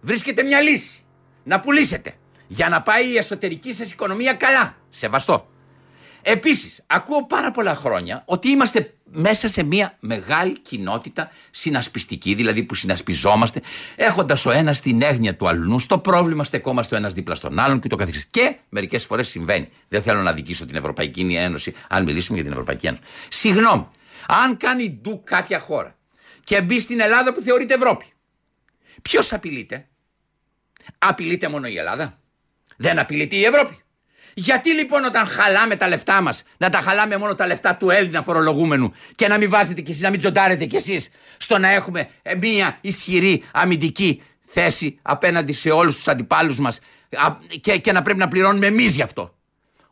Βρίσκετε 0.00 0.42
μια 0.42 0.61
λύση 0.61 1.00
να 1.44 1.61
πουλήσετε 1.61 2.14
για 2.46 2.68
να 2.68 2.82
πάει 2.82 3.12
η 3.12 3.16
εσωτερική 3.16 3.72
σας 3.72 3.92
οικονομία 3.92 4.32
καλά. 4.32 4.76
Σεβαστό. 4.88 5.51
Επίσης, 6.22 6.82
ακούω 6.87 7.26
πάρα 7.26 7.50
πολλά 7.50 7.74
χρόνια 7.74 8.22
ότι 8.24 8.48
είμαστε 8.48 8.94
μέσα 9.04 9.48
σε 9.48 9.62
μια 9.62 9.96
μεγάλη 10.00 10.58
κοινότητα 10.58 11.30
συνασπιστική, 11.50 12.35
δηλαδή 12.35 12.62
που 12.62 12.74
συνασπιζόμαστε, 12.74 13.61
έχοντας 13.96 14.46
ο 14.46 14.50
ένας 14.50 14.80
την 14.80 15.02
έγνοια 15.02 15.37
του 15.37 15.48
αλλού, 15.48 15.78
στο 15.78 15.98
πρόβλημα 15.98 16.44
στεκόμαστε 16.44 16.94
ο 16.94 16.98
ένας 16.98 17.12
δίπλα 17.12 17.35
στον 17.35 17.58
άλλον 17.58 17.80
και 17.80 17.88
το 17.88 17.96
καθεξής. 17.96 18.26
Και 18.30 18.56
μερικές 18.68 19.04
φορές 19.04 19.28
συμβαίνει. 19.28 19.68
Δεν 19.88 20.02
θέλω 20.02 20.22
να 20.22 20.32
δικήσω 20.32 20.66
την 20.66 20.76
Ευρωπαϊκή 20.76 21.35
Ένωση, 21.38 21.74
αν 21.88 22.04
μιλήσουμε 22.04 22.35
για 22.35 22.44
την 22.44 22.52
Ευρωπαϊκή 22.52 22.87
Ένωση. 22.87 23.02
Συγγνώμη, 23.28 23.88
αν 24.26 24.56
κάνει 24.56 24.90
ντου 24.90 25.22
κάποια 25.24 25.58
χώρα 25.58 25.96
και 26.44 26.62
μπει 26.62 26.80
στην 26.80 27.00
Ελλάδα 27.00 27.32
που 27.32 27.40
θεωρείται 27.40 27.74
Ευρώπη, 27.74 28.04
ποιος 29.02 29.32
απειλείται; 29.32 29.87
Απειλείται 30.98 31.48
μόνο 31.48 31.66
η 31.66 31.78
Ελλάδα. 31.78 32.18
Δεν 32.76 32.98
απειλείται 32.98 33.37
η 33.37 33.44
Ευρώπη. 33.44 33.78
Γιατί 34.35 34.71
λοιπόν 34.71 35.05
όταν 35.05 35.27
χαλάμε 35.27 35.77
τα 35.77 35.88
λεφτά 35.88 36.23
μας, 36.23 36.42
να 36.57 36.68
τα 36.68 36.81
χαλάμε 36.81 37.16
μόνο 37.16 37.35
τα 37.35 37.47
λεφτά 37.47 37.77
του 37.77 37.90
Έλληνα 37.90 38.23
φορολογούμενου 38.23 38.92
και 39.14 39.29
να 39.29 39.38
μην 39.38 39.51
βάζετε 39.51 39.81
κι 39.81 39.90
εσείς, 39.90 40.03
να 40.03 40.11
μην 40.11 40.18
τζοντάρετε 40.18 40.64
κι 40.64 40.77
εσείς 40.77 41.11
στο 41.37 41.59
να 41.59 41.68
έχουμε 41.68 42.09
ε, 42.23 42.35
μία 42.35 42.79
ισχυρή 42.81 43.42
αμυντική 43.53 44.23
θέση 44.40 44.99
απέναντι 45.03 45.53
σε 45.53 45.71
όλους 45.71 45.97
τους 45.97 46.09
αντιπάλους 46.09 46.59
μας 46.59 46.79
και, 47.61 47.79
και 47.79 47.92
να 47.92 48.03
πρέπει 48.03 48.18
να 48.18 48.29
πληρώνουμε 48.29 48.66
εμείς 48.66 48.95
γι' 48.95 49.03
αυτό. 49.03 49.37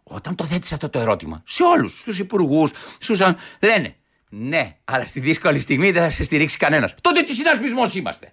Όταν 0.03 0.35
το 0.35 0.44
θέτεις 0.44 0.72
αυτό 0.72 0.88
το 0.88 0.98
ερώτημα 0.98 1.42
σε 1.46 1.62
όλους, 1.62 1.98
στους 1.98 2.18
υπουργούς, 2.18 2.70
στους. 2.98 3.20
λένε 3.61 3.94
ναι, 4.33 4.76
αλλά 4.85 5.05
στη 5.05 5.20
δύσκολη 5.20 5.59
στιγμή 5.59 5.90
δεν 5.90 6.03
θα 6.03 6.11
σε 6.11 6.24
στηρίξει 6.24 6.57
κανένας. 6.57 6.94
Τότε 7.00 7.22
τι 7.22 7.35
συνασπισμός 7.35 7.94
είμαστε. 7.94 8.33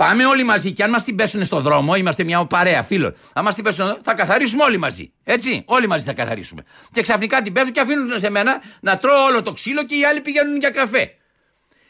Πάμε 0.00 0.26
όλοι 0.26 0.44
μαζί 0.44 0.72
και 0.72 0.82
αν 0.82 0.90
μας 0.90 1.04
την 1.04 1.16
πέσουν 1.16 1.44
στο 1.44 1.60
δρόμο, 1.60 1.94
είμαστε 1.94 2.24
μια 2.24 2.46
παρέα 2.46 2.82
φίλων. 2.82 3.14
Αν 3.32 3.44
μας 3.44 3.54
την 3.54 3.64
πέσουν, 3.64 3.98
θα 4.02 4.14
καθαρίσουμε 4.14 4.62
όλοι 4.62 4.78
μαζί. 4.78 5.12
Έτσι, 5.24 5.62
όλοι 5.66 5.86
μαζί 5.86 6.04
θα 6.04 6.12
καθαρίσουμε. 6.12 6.64
Και 6.92 7.00
ξαφνικά 7.00 7.42
την 7.42 7.52
πέφτουν 7.52 7.72
και 7.72 7.80
αφήνουν 7.80 8.18
σε 8.18 8.30
μένα 8.30 8.62
να 8.80 8.98
τρώω 8.98 9.24
όλο 9.24 9.42
το 9.42 9.52
ξύλο 9.52 9.84
και 9.84 9.96
οι 9.96 10.04
άλλοι 10.04 10.20
πηγαίνουν 10.20 10.56
για 10.56 10.70
καφέ. 10.70 11.14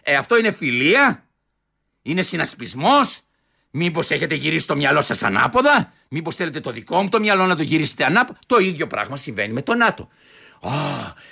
Ε, 0.03 0.15
αυτό 0.15 0.39
είναι 0.39 0.51
φιλία, 0.51 1.25
είναι 2.03 2.23
συνασπισμός, 2.23 3.21
Μήπως 3.71 4.11
έχετε 4.11 4.35
γυρίσει 4.35 4.67
το 4.67 4.77
μυαλό 4.77 5.01
σας 5.01 5.23
ανάποδα, 5.23 5.93
Μήπως 6.09 6.37
θέλετε 6.37 6.61
το 6.61 6.71
δικό 6.71 7.03
μου 7.03 7.09
το 7.09 7.21
μυαλό 7.21 7.47
να 7.47 7.57
το 7.57 7.63
γυρίσετε 7.63 8.05
ανάποδα. 8.05 8.39
Το 8.47 8.59
ίδιο 8.59 8.87
πράγμα 8.87 9.17
συμβαίνει 9.17 9.53
με 9.53 9.63
το 9.63 9.75
ΝΑΤΟ. 9.75 10.09
Α, 10.61 10.71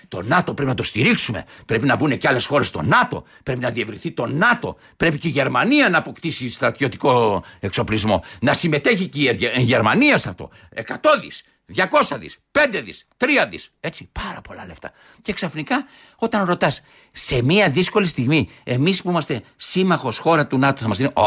το 0.09 0.23
ΝΑΤΟ 0.23 0.55
πρέπει 0.55 0.69
να 0.69 0.77
το 0.77 0.83
στηρίξουμε. 0.83 1.45
Πρέπει 1.67 1.87
να 1.87 1.97
μπουν 1.97 2.19
και 2.19 2.29
άλλες 2.29 2.47
χώρες 2.47 2.67
στο 2.67 2.83
ΝΑΤΟ. 2.83 3.25
Πρέπει 3.43 3.61
να 3.61 3.71
διευρυνθεί 3.71 4.11
το 4.11 4.27
ΝΑΤΟ. 4.27 4.77
Πρέπει 4.97 5.19
και 5.19 5.29
η 5.29 5.31
Γερμανία 5.31 5.89
να 5.89 5.99
αποκτήσει 5.99 6.51
στρατιωτικό 6.51 7.45
εξοπλισμό. 7.61 8.25
Να 8.41 8.55
συμμετέχει 8.55 9.09
και 9.09 9.37
η 9.57 9.63
Γερμανία 9.63 10.19
σε 10.19 10.29
αυτό. 10.29 10.51
Εκατό 10.71 11.11
δις, 11.21 11.43
200 11.67 12.19
δις, 12.19 12.39
5 12.51 12.81
δις, 12.85 13.07
3 13.17 13.47
δις. 13.51 13.73
Έτσι, 13.81 14.09
πάρα 14.13 14.41
πολλά 14.41 14.67
λεφτά. 14.67 14.93
Και 15.23 15.33
ξαφνικά, 15.33 15.87
όταν 16.17 16.45
ρωτάς, 16.45 16.83
σε 17.13 17.43
μια 17.43 17.71
δύσκολη 17.71 18.07
στιγμή, 18.07 18.51
εμείς 18.65 19.03
που 19.03 19.11
είμαστε 19.11 19.43
σύμμαχος 19.57 20.19
χώρα 20.19 20.47
του 20.47 20.59
ΝΑΤΟ, 20.59 20.81
θα 20.81 20.89
μας 20.89 20.97
δίνει. 20.97 21.11
Α, 21.15 21.25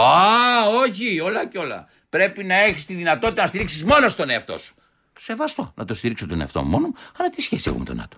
όχι, 0.88 1.20
όλα 1.20 1.48
και 1.48 1.58
όλα. 1.58 1.88
Πρέπει 2.10 2.44
να 2.44 2.56
έχεις 2.56 2.86
τη 2.86 2.94
δυνατότητα 2.94 3.42
να 3.42 3.48
στηρίξεις 3.48 3.84
μόνος 3.84 4.12
στον 4.12 4.30
εαυτό 4.30 4.58
σου. 4.58 4.76
Σεβαστό 5.20 5.74
να 5.76 5.86
το 5.86 5.94
στηρίξω 5.94 6.28
τον 6.28 6.42
εαυτό 6.42 6.64
μου 6.64 6.70
μόνο, 6.70 6.94
αλλά 7.18 7.30
τι 7.30 7.42
σχέση 7.42 7.70
έχω 7.70 7.78
με 7.78 7.86
τον 7.86 7.96
ΝΑΤΟ. 7.96 8.18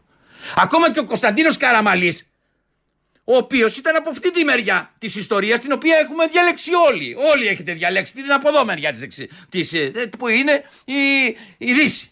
Ακόμα 0.55 0.91
και 0.91 0.99
ο 0.99 1.03
Κωνσταντίνος 1.03 1.57
Καραμαλής, 1.57 2.27
ο 3.23 3.35
οποίος 3.35 3.77
ήταν 3.77 3.95
από 3.95 4.09
αυτή 4.09 4.31
τη 4.31 4.43
μεριά 4.43 4.93
της 4.97 5.15
ιστορίας, 5.15 5.59
την 5.59 5.71
οποία 5.71 5.97
έχουμε 5.97 6.27
διαλέξει 6.27 6.71
όλοι. 6.73 7.15
Όλοι 7.33 7.47
έχετε 7.47 7.73
διαλέξει 7.73 8.13
την 8.13 8.31
από 8.31 8.49
εδώ 8.49 8.65
μεριά 8.65 8.93
της, 9.49 9.73
ε, 9.73 9.91
που 10.17 10.27
είναι 10.27 10.63
η, 10.85 11.27
η 11.57 11.73
Δύση. 11.73 12.11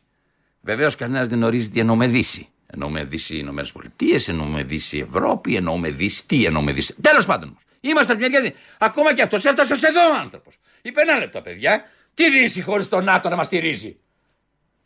Βεβαίως 0.62 0.96
κανένας 0.96 1.28
δεν 1.28 1.44
ορίζει 1.44 1.70
τι 1.70 1.80
εννοούμε 1.80 2.08
Δύση. 2.08 2.50
Εννοούμε 2.74 3.04
Δύση 3.04 3.38
Ηνωμένες 3.38 3.72
Πολιτείες, 3.72 4.28
εννοούμε 4.28 4.64
Δύση 4.64 4.98
Ευρώπη, 4.98 5.56
εννοούμε 5.56 5.90
Δύση. 5.90 6.26
Τι 6.26 6.46
εννοούμε 6.46 6.72
Δύση. 6.72 6.96
Τέλος 7.02 7.26
πάντων. 7.26 7.58
Είμαστε 7.82 8.14
από 8.14 8.24
τη 8.24 8.30
μεριά. 8.30 8.54
Ακόμα 8.78 9.14
και 9.14 9.22
αυτός 9.22 9.46
έφτασε 9.46 9.88
εδώ 9.88 10.10
ο 10.10 10.14
άνθρωπος. 10.20 10.56
Είπε 10.82 11.02
ένα 11.02 11.18
λεπτό, 11.18 11.42
παιδιά. 11.42 11.84
Τι 12.14 12.30
Δύση 12.30 12.62
χωρίς 12.62 12.88
το 12.88 13.02
ΝΑΤΟ 13.02 13.30
να 13.30 13.36
μας 13.36 13.46
στηρίζει; 13.46 13.98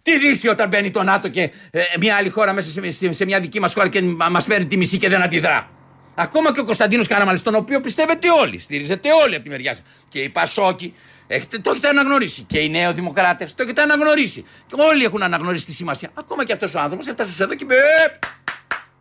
Τι 0.05 0.17
Δύση 0.19 0.47
όταν 0.47 0.67
μπαίνει 0.67 0.91
το 0.91 1.03
ΝΑΤΟ 1.03 1.27
και 1.27 1.41
ε, 1.71 1.81
μια 1.99 2.15
άλλη 2.15 2.29
χώρα 2.29 2.53
μέσα 2.53 2.71
σε, 2.71 2.91
σε, 2.91 3.11
σε 3.11 3.25
μια 3.25 3.39
δική 3.39 3.59
μας 3.59 3.73
χώρα 3.73 3.87
και 3.87 4.01
μα 4.01 4.41
παίρνει 4.47 4.65
τη 4.65 4.77
μισή 4.77 4.97
και 4.97 5.09
δεν 5.09 5.21
αντιδρά. 5.21 5.69
Ακόμα 6.15 6.53
και 6.53 6.59
ο 6.59 6.63
Κωνσταντίνος 6.63 7.07
Καραμαλή, 7.07 7.41
τον 7.41 7.55
οποίο 7.55 7.79
πιστεύετε 7.79 8.27
όλοι, 8.31 8.59
στηρίζετε 8.59 9.09
όλοι 9.23 9.35
από 9.35 9.43
τη 9.43 9.49
μεριά 9.49 9.73
σας. 9.73 9.83
Και 10.07 10.19
η 10.19 10.29
Πασόκη, 10.29 10.93
έχετε, 11.27 11.59
το 11.59 11.71
έχετε 11.71 11.87
αναγνωρίσει. 11.87 12.41
Και 12.41 12.59
οι 12.59 12.69
νέοι 12.69 12.93
δημοκράτες, 12.93 13.55
το 13.55 13.63
έχετε 13.63 13.81
αναγνωρίσει. 13.81 14.45
Και 14.67 14.75
όλοι 14.77 15.03
έχουν 15.03 15.23
αναγνωρίσει 15.23 15.65
τη 15.65 15.71
σημασία. 15.71 16.09
Ακόμα 16.13 16.45
και 16.45 16.53
αυτός 16.53 16.75
ο 16.75 16.79
άνθρωπος 16.79 17.07
έφτασε 17.07 17.43
εδώ 17.43 17.53
και 17.53 17.63
είπε: 17.63 17.75
«Ε, 17.75 18.19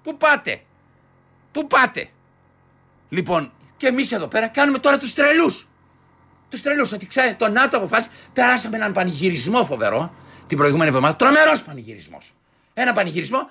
Πού 0.03 0.17
πάτε, 0.17 0.61
Πού 1.53 1.67
πάτε; 1.67 2.09
Λοιπόν, 3.09 3.53
και 3.77 3.87
εμείς 3.87 4.12
εδώ 4.12 4.27
πέρα 4.27 4.47
κάνουμε 4.47 4.79
τώρα 4.79 4.99
τους 4.99 5.14
τρελούς. 5.14 5.69
Τους 6.49 6.62
τρελούς. 6.62 6.93
Ότι 6.93 7.07
ξέρετε, 7.07 7.35
το 7.38 7.49
ΝΑΤΟ 7.49 7.77
αποφάσισε, 7.77 8.11
περάσαμε 8.33 8.77
έναν 8.77 8.93
πανηγυρισμό 8.93 9.64
φοβερό 9.64 10.14
την 10.46 10.59
προηγούμενη 10.59 10.88
εβδομάδα. 10.88 11.16
Τρομερός 11.16 11.62
πανηγυρισμός. 11.62 12.33
Ένα 12.74 12.92
πανηγυρισμό 12.92 13.50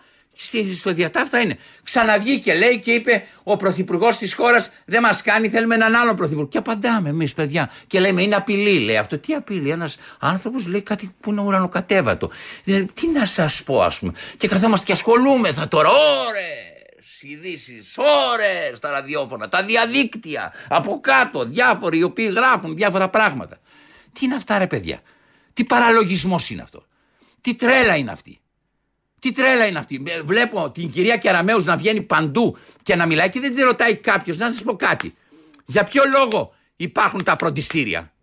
στο 0.76 0.94
διατάφτα 0.94 1.40
είναι. 1.40 1.58
Ξαναβγήκε, 1.84 2.54
λέει, 2.54 2.80
και 2.80 2.92
είπε 2.92 3.28
ο 3.44 3.56
πρωθυπουργός 3.56 4.18
της 4.18 4.34
χώρας 4.34 4.70
δεν 4.86 5.02
μας 5.02 5.22
κάνει, 5.22 5.50
θέλουμε 5.50 5.76
έναν 5.76 5.96
άλλο 5.96 6.14
πρωθυπουργό. 6.14 6.48
Και 6.48 6.58
απαντάμε 6.58 7.10
εμείς, 7.10 7.34
παιδιά. 7.34 7.72
Και 7.88 8.00
λέμε, 8.00 8.22
είναι 8.22 8.36
απειλή, 8.36 8.80
λέει 8.80 8.98
αυτό. 8.98 9.18
Τι 9.18 9.34
απειλή, 9.34 9.70
ένας 9.70 9.98
άνθρωπος 10.20 10.68
λέει 10.68 10.82
κάτι 10.82 11.16
που 11.20 11.32
είναι 11.32 11.42
ουρανοκατέβατο. 11.42 12.30
Δηλαδή, 12.64 12.86
τι 12.86 13.08
να 13.08 13.26
σας 13.26 13.64
πω, 13.64 13.82
ας 13.82 14.00
πούμε. 14.00 14.12
Και 14.38 14.48
καθόμαστε 14.48 14.86
και 14.86 14.92
ασχολούμεθα 14.92 15.68
τώρα, 15.68 15.90
ώρες 15.90 16.74
ειδήσεις, 17.22 17.96
ώρες 17.98 18.78
στα 18.78 18.92
ραδιόφωνα, 18.92 19.50
τα 19.50 19.64
διαδίκτυα, 19.64 20.54
από 20.68 21.00
κάτω, 21.00 21.46
διάφοροι 21.46 21.98
οι 21.98 22.04
οποίοι 22.04 22.32
γράφουν 22.36 22.76
διάφορα 22.76 23.10
πράγματα. 23.10 23.58
Τι 24.14 24.26
είναι 24.26 24.36
αυτά, 24.36 24.58
ρε 24.58 24.68
παιδιά. 24.68 25.00
Τι 25.54 25.64
παραλογισμός 25.66 26.50
είναι 26.50 26.62
αυτό. 26.62 26.86
Τι 27.42 27.56
τρέλα 27.56 27.96
είναι 27.96 28.12
αυτή. 28.12 28.40
Τι 29.20 29.32
τρέλα 29.32 29.66
είναι 29.66 29.80
αυτή. 29.80 30.04
Ε, 30.08 30.22
βλέπω 30.22 30.72
την 30.72 30.92
κυρία 30.92 31.18
Κεραμέους 31.18 31.66
να 31.66 31.78
βγαίνει 31.78 32.02
παντού 32.02 32.58
και 32.84 32.96
να 32.96 33.06
μιλάει 33.06 33.30
και 33.30 33.40
δεν 33.40 33.56
τη 33.56 33.62
ρωτάει 33.62 33.96
κάποιος. 33.96 34.38
Να 34.38 34.50
σας 34.50 34.64
πω 34.64 34.76
κάτι. 34.76 35.16
Για 35.66 35.84
ποιο 35.84 36.04
λόγο 36.18 36.54
υπάρχουν 36.76 37.24
τα 37.24 37.38
φροντιστήρια; 37.38 38.14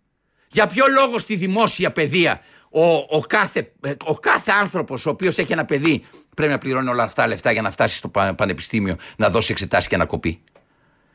Για 0.47 0.67
ποιο 0.67 0.85
λόγο 0.87 1.19
στη 1.19 1.35
δημόσια 1.35 1.91
παιδεία 1.91 2.41
ο, 2.69 2.95
ο, 2.95 3.21
κάθε, 3.27 3.73
ε, 3.81 3.93
ο 4.05 4.13
κάθε 4.13 4.51
άνθρωπος 4.51 5.05
ο 5.05 5.09
οποίος 5.09 5.37
έχει 5.37 5.51
ένα 5.51 5.65
παιδί 5.65 6.05
πρέπει 6.35 6.51
να 6.51 6.57
πληρώνει 6.57 6.89
όλα 6.89 7.03
αυτά 7.03 7.21
τα 7.21 7.27
λεφτά 7.27 7.51
για 7.51 7.61
να 7.61 7.71
φτάσει 7.71 7.95
στο 7.95 8.09
πανεπιστήμιο 8.09 8.95
να 9.17 9.29
δώσει 9.29 9.51
εξετάσει 9.51 9.87
και 9.87 9.97
να 9.97 10.05
κοπεί. 10.05 10.43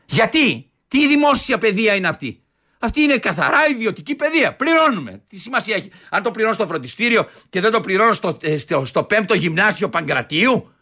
Γιατί, 0.06 0.70
τι 0.88 1.08
δημόσια 1.08 1.58
παιδεία 1.58 1.94
είναι 1.94 2.08
αυτή; 2.08 2.42
Αυτή 2.86 3.00
είναι 3.00 3.18
καθαρά 3.18 3.68
ιδιωτική 3.68 4.14
παιδεία. 4.14 4.54
Πληρώνουμε. 4.54 5.22
Τι 5.28 5.38
σημασία 5.38 5.76
έχει. 5.76 5.90
Αν 6.10 6.22
το 6.22 6.30
πληρώνω 6.30 6.54
στο 6.54 6.66
φροντιστήριο 6.66 7.28
και 7.48 7.60
δεν 7.60 7.72
το 7.72 7.80
πληρώνω 7.80 8.12
στο, 8.12 8.38
ε, 8.42 8.58
στο, 8.58 8.84
στο 8.84 9.04
πέμπτο 9.04 9.34
γυμνάσιο 9.34 9.88
Παγκρατίου. 9.88 10.72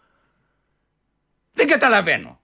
Δεν 1.52 1.66
καταλαβαίνω. 1.66 2.40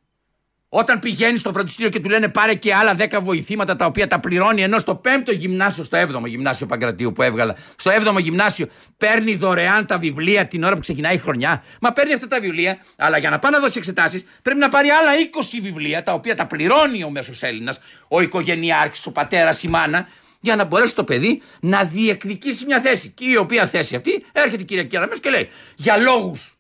Όταν 0.73 0.99
πηγαίνει 0.99 1.39
στο 1.39 1.53
φροντιστήριο 1.53 1.91
και 1.91 2.01
του 2.01 2.09
λένε 2.09 2.29
πάρε 2.29 2.55
και 2.55 2.75
άλλα 2.75 2.97
10 2.99 3.19
βοηθήματα 3.23 3.77
τα 3.77 3.87
οποία 3.87 4.07
τα 4.07 4.21
πληρώνει, 4.21 4.63
ενώ 4.63 4.79
στο 4.79 5.01
5ο 5.05 5.35
γυμνάσιο, 5.35 5.85
στο 5.85 5.99
7ο 5.99 6.27
γυμνάσιο 6.27 6.67
Παγκρατίου 6.67 7.13
που 7.13 7.23
έβγαλα, 7.23 7.57
στο 7.77 7.91
7ο 7.91 8.21
γυμνάσιο 8.21 8.67
παίρνει 8.97 9.35
δωρεάν 9.35 9.87
τα 9.87 9.99
βιβλία 9.99 10.47
την 10.47 10.65
ώρα 10.65 10.75
που 10.75 10.81
ξεκινάει 10.81 11.15
η 11.15 11.19
χρονιά. 11.19 11.63
Μα 11.81 11.93
παίρνει 11.93 12.13
αυτά 12.13 12.27
τα 12.27 12.41
βιβλία, 12.41 12.79
αλλά 12.97 13.19
για 13.19 13.31
να 13.31 13.39
πάει 13.39 13.53
να 13.53 13.59
δώσει 13.59 13.79
εξετάσεις 13.79 14.25
πρέπει 14.43 14.59
να 14.59 14.69
πάρει 14.69 14.89
άλλα 14.89 15.11
20 15.13 15.59
βιβλία 15.63 16.03
τα 16.03 16.13
οποία 16.13 16.35
τα 16.35 16.47
πληρώνει 16.47 17.05
ο 17.05 17.11
μέσος 17.11 17.43
Έλληνας, 17.43 17.79
ο 18.09 18.21
οικογενειάρχης, 18.21 19.07
ο 19.07 19.13
πατέρας, 19.13 19.63
η 19.63 19.69
μάνα, 19.69 20.09
για 20.41 20.57
να 20.57 20.65
μπορέσει 20.65 20.95
το 20.95 21.05
παιδί 21.05 21.43
να 21.61 21.85
διεκδικήσει 21.85 22.65
μια 22.65 22.81
θέση. 22.81 23.09
Και 23.09 23.25
η 23.25 23.37
οποία 23.37 23.67
θέση 23.67 23.95
αυτή 23.95 24.25
έρχεται 24.33 24.63
η 24.63 24.65
κυρία 24.65 24.85
Κιάραμες 24.85 25.21
και 25.21 25.31
λέει 25.31 25.49
για 25.77 25.97
λόγους 25.97 26.60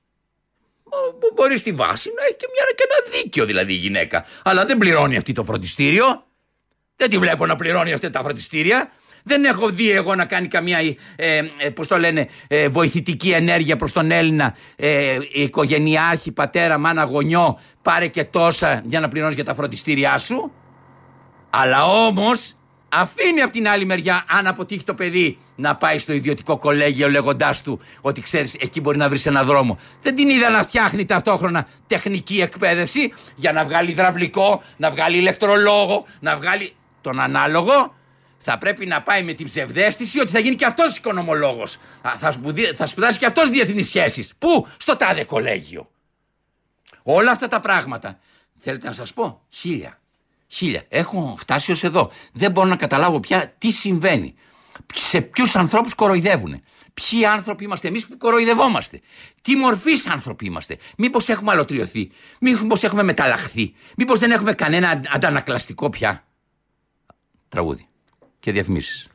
Μπορείς 1.34 1.60
στη 1.60 1.72
βάση 1.72 2.10
να 2.16 2.24
έχει 2.24 2.36
και, 2.36 2.46
μια, 2.52 2.64
και 2.76 2.84
ένα 2.88 3.16
δίκιο 3.16 3.44
δηλαδή 3.44 3.72
η 3.72 3.76
γυναίκα. 3.76 4.24
Αλλά 4.44 4.64
δεν 4.64 4.76
πληρώνει 4.76 5.16
αυτή 5.16 5.32
το 5.32 5.44
φροντιστήριο. 5.44 6.24
Δεν 6.96 7.10
τη 7.10 7.18
βλέπω 7.18 7.46
να 7.46 7.56
πληρώνει 7.56 7.92
αυτά 7.92 8.10
τα 8.10 8.20
φροντιστήρια. 8.20 8.92
Δεν 9.22 9.44
έχω 9.44 9.68
δει 9.68 9.90
εγώ 9.90 10.14
να 10.14 10.24
κάνει 10.24 10.48
καμία, 10.48 10.78
ε, 11.16 11.40
ε, 11.58 11.70
πώς 11.70 11.86
το 11.86 11.98
λένε, 11.98 12.28
ε, 12.48 12.68
βοηθητική 12.68 13.30
ενέργεια 13.30 13.76
προς 13.76 13.92
τον 13.92 14.10
Έλληνα 14.10 14.56
ε, 14.76 15.18
οικογενειάρχη, 15.32 16.32
πατέρα, 16.32 16.78
μάνα, 16.78 17.04
γονιό, 17.04 17.58
πάρε 17.82 18.06
και 18.06 18.24
τόσα 18.24 18.82
για 18.84 19.00
να 19.00 19.08
πληρώνεις 19.08 19.34
για 19.34 19.44
τα 19.44 19.54
φροντιστήριά 19.54 20.18
σου. 20.18 20.52
Αλλά 21.50 21.84
όμως 21.84 22.54
Αφήνει 22.92 23.40
από 23.40 23.52
την 23.52 23.68
άλλη 23.68 23.84
μεριά, 23.84 24.24
αν 24.28 24.46
αποτύχει 24.46 24.84
το 24.84 24.94
παιδί, 24.94 25.38
να 25.56 25.76
πάει 25.76 25.98
στο 25.98 26.12
ιδιωτικό 26.12 26.58
κολέγιο 26.58 27.10
λέγοντάς 27.10 27.62
του 27.62 27.80
ότι 28.00 28.20
ξέρεις, 28.20 28.54
εκεί 28.54 28.80
μπορεί 28.80 28.96
να 28.96 29.08
βρεις 29.08 29.26
ένα 29.26 29.44
δρόμο. 29.44 29.78
Δεν 30.02 30.14
την 30.14 30.28
είδα 30.28 30.50
να 30.50 30.62
φτιάχνει 30.62 31.04
ταυτόχρονα 31.04 31.68
τεχνική 31.86 32.40
εκπαίδευση 32.40 33.12
για 33.34 33.52
να 33.52 33.64
βγάλει 33.64 33.90
υδραυλικό, 33.90 34.62
να 34.76 34.90
βγάλει 34.90 35.16
ηλεκτρολόγο, 35.16 36.06
να 36.20 36.36
βγάλει 36.36 36.72
τον 37.00 37.20
ανάλογο. 37.20 37.94
Θα 38.38 38.58
πρέπει 38.58 38.86
να 38.86 39.02
πάει 39.02 39.22
με 39.22 39.32
την 39.32 39.46
ψευδέστηση 39.46 40.20
ότι 40.20 40.30
θα 40.30 40.38
γίνει 40.38 40.54
και 40.54 40.64
αυτός 40.64 40.96
οικονομολόγος. 40.96 41.78
Θα, 42.02 42.32
θα 42.76 42.86
σπουδάσει 42.86 43.18
και 43.18 43.26
αυτός 43.26 43.50
διεθνείς 43.50 43.86
σχέσεις. 43.86 44.32
Πού; 44.38 44.66
Στο 44.76 44.96
τάδε 44.96 45.24
κολέγιο. 45.24 45.90
Όλα 47.02 47.30
αυτά 47.30 47.48
τα 47.48 47.60
πράγματα. 47.60 48.18
Θέλετε 48.60 48.86
να 48.86 48.92
σας 48.92 49.12
πω, 49.12 49.42
χίλια. 49.48 49.99
Χίλια. 50.52 50.84
Έχω 50.88 51.34
φτάσει 51.38 51.72
ως 51.72 51.82
εδώ. 51.84 52.10
Δεν 52.32 52.50
μπορώ 52.50 52.68
να 52.68 52.76
καταλάβω 52.76 53.20
πια 53.20 53.54
τι 53.58 53.70
συμβαίνει. 53.70 54.34
Σε 54.94 55.20
ποιους 55.20 55.56
ανθρώπους 55.56 55.94
κοροϊδεύουν. 55.94 56.62
Ποιοι 56.94 57.26
άνθρωποι 57.26 57.64
είμαστε 57.64 57.88
εμείς 57.88 58.06
που 58.06 58.16
κοροϊδευόμαστε; 58.16 59.00
Τι 59.42 59.56
μορφής 59.56 60.06
άνθρωποι 60.06 60.46
είμαστε; 60.46 60.78
Μήπως 60.96 61.28
έχουμε 61.28 61.52
αλωτριωθεί; 61.52 62.10
Μήπως 62.40 62.82
έχουμε 62.82 63.02
μεταλλαχθεί; 63.02 63.74
Μήπως 63.96 64.18
δεν 64.18 64.30
έχουμε 64.30 64.52
κανένα 64.52 65.00
αντανακλαστικό 65.08 65.90
πια; 65.90 66.24
Τραγούδι. 67.48 67.86
Και 68.40 68.52
διαφημίσεις. 68.52 69.09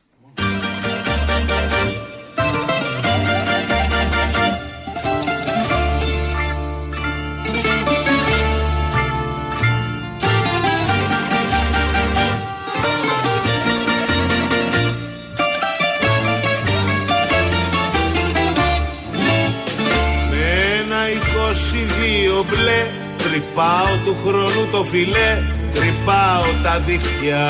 Τρυπάω 23.16 23.96
του 24.04 24.16
χρόνου 24.26 24.68
το 24.72 24.84
φιλέ 24.84 25.38
Τρυπάω 25.74 26.44
τα 26.62 26.78
δίχτυα. 26.78 27.46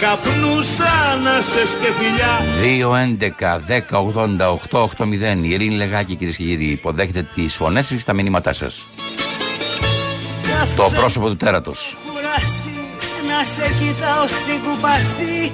Καπνούσα 0.00 0.84
σε 1.40 1.78
και 1.80 1.92
φιλιά 1.98 2.44
2, 2.80 2.94
11, 3.40 3.60
10, 3.68 4.02
80, 4.14 4.58
8, 4.70 4.80
8, 4.80 5.04
0 5.04 5.42
Η 5.42 5.48
Ειρήνη 5.50 5.74
Λεγάκη 5.74 6.14
κυρίες 6.14 6.36
και 6.36 6.44
κύριοι 6.44 6.64
υποδέχεται 6.64 7.26
τις 7.34 7.56
φωνές 7.56 7.86
σα 7.86 7.98
στα 7.98 8.14
μηνύματά 8.14 8.52
σας. 8.52 8.86
Το 10.76 10.90
πρόσωπο 10.94 11.28
του 11.28 11.36
τέρατος. 11.36 11.96
Να 13.28 13.44
σε 13.44 13.72
κοιτάω 13.78 14.26
στην 14.26 14.70
κουπαστή 14.70 15.52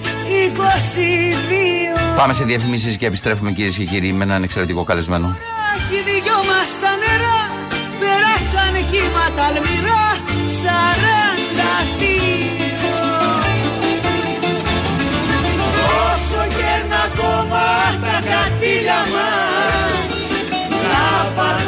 22 2.14 2.16
Πάμε 2.16 2.32
σε 2.32 2.44
διαφημίσεις 2.44 2.96
και 2.96 3.06
επιστρέφουμε 3.06 3.52
κυρίες 3.52 3.76
και 3.76 3.84
κύριοι 3.84 4.12
με 4.12 4.24
έναν 4.24 4.42
εξαιρετικό 4.42 4.84
καλεσμένο 4.84 5.36
Αχι 5.74 6.00
δυο 6.06 6.38
μας 6.48 6.70
τα 6.82 6.92
νερά 7.02 7.40
περάσαν 8.00 8.74
κύματα 8.90 9.44
αλμυρά 9.48 10.06
Σαράντα 10.60 11.72
Όσο 16.04 16.42
κέρνα 16.56 17.00
ακόμα 17.08 17.64
τα 18.04 18.16
κατήλια 18.28 19.00
μας 19.12 20.12
Να 20.90 21.06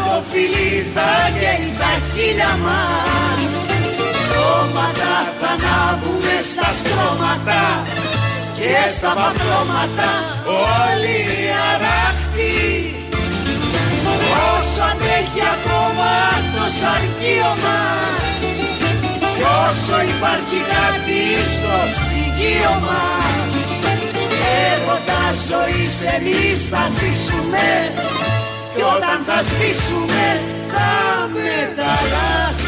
το 0.04 0.16
φιλί 0.30 0.72
θα 0.94 1.10
καίει 1.38 1.66
τα 1.80 1.92
χείλια 2.08 2.52
μας 2.64 3.42
Σώματα 4.26 5.14
θα 5.40 5.50
ανάβουμε 5.56 6.36
στα 6.50 6.68
στρώματα 6.78 7.62
και 8.58 8.74
στα 8.96 9.08
πατρώματα 9.18 10.10
όλοι 10.76 11.18
οι 11.36 11.46
αράχτοι 11.72 12.52
Όσο 12.86 13.03
αντέχει 14.90 15.42
ακόμα 15.56 16.12
το 16.54 16.64
σαρκείο 16.78 17.52
μας. 17.64 18.22
Κι 19.36 19.44
όσο 19.66 19.96
υπάρχει 20.14 20.58
κάτι 20.74 21.22
στο 21.54 21.74
ψυγείο 21.94 22.74
μας 22.86 23.52
έρωτα 24.66 25.22
ζωής 25.48 25.94
εμείς 26.16 26.58
θα 26.72 26.84
ζήσουμε. 26.96 27.66
Κι 28.74 28.82
όταν 28.96 29.18
θα 29.26 29.38
σβήσουμε 29.42 30.24
θα 30.72 31.28
μεταλλάχθει 31.32 32.64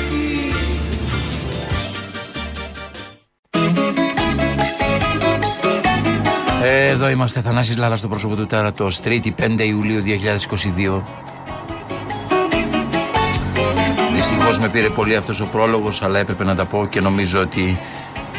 Εδώ 6.69 7.09
είμαστε 7.09 7.41
Θανάσης 7.41 7.77
Λάλας 7.77 7.99
στο 7.99 8.09
πρόσωπο 8.09 8.37
του 8.37 8.47
Τέρατος 8.47 9.01
3η 9.05 9.31
5 9.39 9.59
Ιουλίου 9.59 10.03
2022 10.03 11.03
Δυστυχώς 14.57 14.75
με 14.75 14.81
πήρε 14.81 14.95
πολύ 14.95 15.17
αυτός 15.17 15.41
ο 15.41 15.47
πρόλογος 15.47 16.03
αλλά 16.03 16.19
έπρεπε 16.19 16.45
να 16.45 16.55
τα 16.55 16.65
πω 16.65 16.87
και 16.91 17.01
νομίζω 17.01 17.41
ότι 17.41 17.79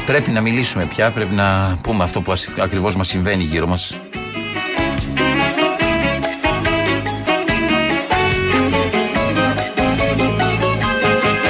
πρέπει 0.05 0.31
να 0.31 0.41
μιλήσουμε 0.41 0.85
πια 0.85 1.11
πρέπει 1.11 1.33
να 1.33 1.77
πούμε 1.83 2.03
αυτό 2.03 2.21
που 2.21 2.33
ακριβώς 2.61 2.95
μας 2.95 3.07
συμβαίνει 3.07 3.43
γύρω 3.43 3.67
μας. 3.67 3.95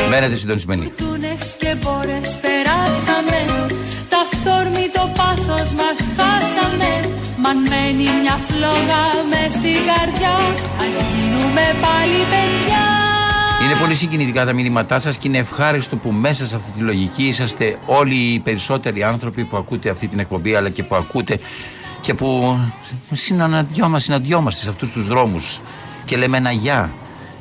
Μένετε 0.10 0.36
συντονισμένοι. 0.36 0.92
Και 1.60 1.76
μπόρες 1.82 2.38
περάσαμε. 2.42 3.40
Τα 4.10 4.24
το 4.94 5.10
πάθος 5.18 5.72
μας 5.72 5.98
χάσαμε. 6.18 7.16
Μαν 7.38 7.58
μένει 7.58 8.10
μια 8.22 8.40
φλόγα 8.48 9.04
μες 9.30 9.54
στην 9.54 9.80
καρδιά 9.90 10.36
Ας 10.80 10.96
γίνουμε 11.12 11.66
πάλι 11.82 12.22
παιδιά 12.30 13.17
είναι 13.68 13.80
πολύ 13.80 13.96
συγκινητικά 13.96 14.46
τα 14.46 14.54
μήνυματά 14.54 15.00
σας 15.00 15.18
και 15.18 15.28
είναι 15.28 15.38
ευχάριστο 15.38 15.96
που 15.96 16.12
μέσα 16.12 16.46
σε 16.46 16.56
αυτή 16.56 16.70
τη 16.78 16.84
λογική 16.84 17.24
είσαστε 17.24 17.78
όλοι 17.86 18.16
οι 18.16 18.40
περισσότεροι 18.40 19.04
άνθρωποι 19.04 19.44
που 19.46 19.58
ακούτε 19.58 19.90
αυτή 19.90 20.08
την 20.08 20.20
εκπομπή 20.20 20.56
αλλά 20.56 20.70
και 20.70 20.84
που 20.84 20.96
ακούτε 20.96 21.40
και 22.02 22.14
που 22.14 22.60
συναντιόμαστε 23.98 24.64
σε 24.64 24.70
αυτούς 24.70 24.92
τους 24.92 25.08
δρόμους 25.08 25.62
και 26.06 26.18
λέμε 26.18 26.38
ένα 26.38 26.52
γεια 26.52 26.92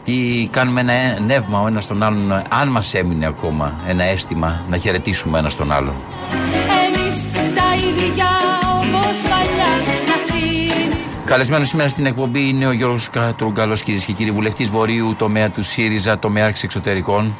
ή 0.04 0.46
κάνουμε 0.46 0.80
ένα 0.80 1.20
νεύμα 1.26 1.60
ο 1.60 1.66
ένας 1.66 1.86
τον 1.86 2.02
άλλον 2.02 2.32
αν 2.48 2.68
μας 2.68 2.94
έμεινε 2.94 3.26
ακόμα 3.26 3.80
ένα 3.86 4.04
αίσθημα 4.04 4.64
να 4.70 4.76
χαιρετήσουμε 4.76 5.38
ένα 5.38 5.50
τον 5.56 5.72
άλλον 5.72 5.94
Καλεσμένος 11.26 11.68
σήμερα 11.68 11.88
στην 11.88 12.06
εκπομπή 12.06 12.48
είναι 12.48 12.66
ο 12.66 12.72
Γιώργος 12.72 13.10
Κατρούγκαλος, 13.10 13.82
κυρίες 13.82 14.04
και 14.04 14.12
κύριοι, 14.12 14.30
βουλευτής 14.30 14.68
Βορείου, 14.68 15.14
τομέα 15.18 15.50
του 15.50 15.62
ΣΥΡΙΖΑ, 15.62 16.18
τομέα 16.18 16.46
εξωτερικών. 16.46 17.34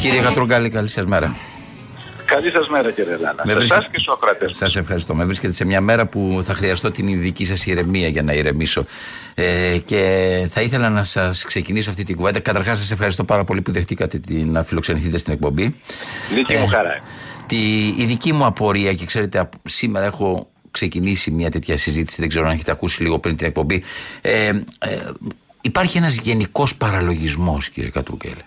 Κύριε 0.00 0.20
Κατρούγκαλη, 0.20 0.70
καλή 0.70 0.88
σας 0.88 1.04
μέρα. 1.04 1.36
Καλή 2.40 2.50
σας 2.50 2.68
μέρα, 2.68 2.90
κύριε 2.90 3.16
Λάνα. 3.16 3.42
Σε 3.46 3.62
εσάς 3.62 3.88
και 3.90 3.98
στου 3.98 4.12
ακροατέ. 4.12 4.52
Σας 4.52 4.76
ευχαριστώ. 4.76 5.14
Με 5.14 5.24
βρίσκεται 5.24 5.52
σε 5.52 5.64
μια 5.64 5.80
μέρα 5.80 6.06
που 6.06 6.42
θα 6.44 6.54
χρειαστώ 6.54 6.90
την 6.90 7.08
ειδική 7.08 7.44
σας 7.44 7.66
ηρεμία 7.66 8.08
για 8.08 8.22
να 8.22 8.32
ηρεμήσω. 8.32 8.84
Ε, 9.34 9.78
και 9.84 10.02
θα 10.50 10.60
ήθελα 10.60 10.88
να 10.88 11.02
σας 11.02 11.44
ξεκινήσω 11.44 11.90
αυτή 11.90 12.04
την 12.04 12.16
κουβέντα. 12.16 12.40
Καταρχάς, 12.40 12.78
σας 12.78 12.90
ευχαριστώ 12.90 13.24
πάρα 13.24 13.44
πολύ 13.44 13.62
που 13.62 13.72
δεχτήκατε 13.72 14.20
να 14.28 14.62
φιλοξενηθείτε 14.62 15.18
στην 15.18 15.32
εκπομπή. 15.32 15.76
Δική 16.34 16.54
μου 16.54 16.64
ε, 16.64 16.68
χαρά. 16.68 17.00
Τη, 17.46 17.86
η 17.86 18.04
δική 18.06 18.32
μου 18.32 18.44
απορία, 18.44 18.94
και 18.94 19.04
ξέρετε, 19.04 19.48
σήμερα 19.64 20.06
έχω 20.06 20.50
ξεκινήσει 20.70 21.30
μια 21.30 21.50
τέτοια 21.50 21.76
συζήτηση, 21.76 22.20
δεν 22.20 22.28
ξέρω 22.28 22.46
αν 22.46 22.52
έχετε 22.52 22.70
ακούσει 22.70 23.02
λίγο 23.02 23.18
πριν 23.18 23.36
την 23.36 23.46
εκπομπή. 23.46 23.82
Ε, 24.20 24.46
ε, 24.46 24.62
υπάρχει 25.60 25.98
ένας 25.98 26.16
γενικός 26.16 26.76
παραλογισμός, 26.76 27.68
κύριε 27.68 27.90
Κατρούκελε 27.90 28.42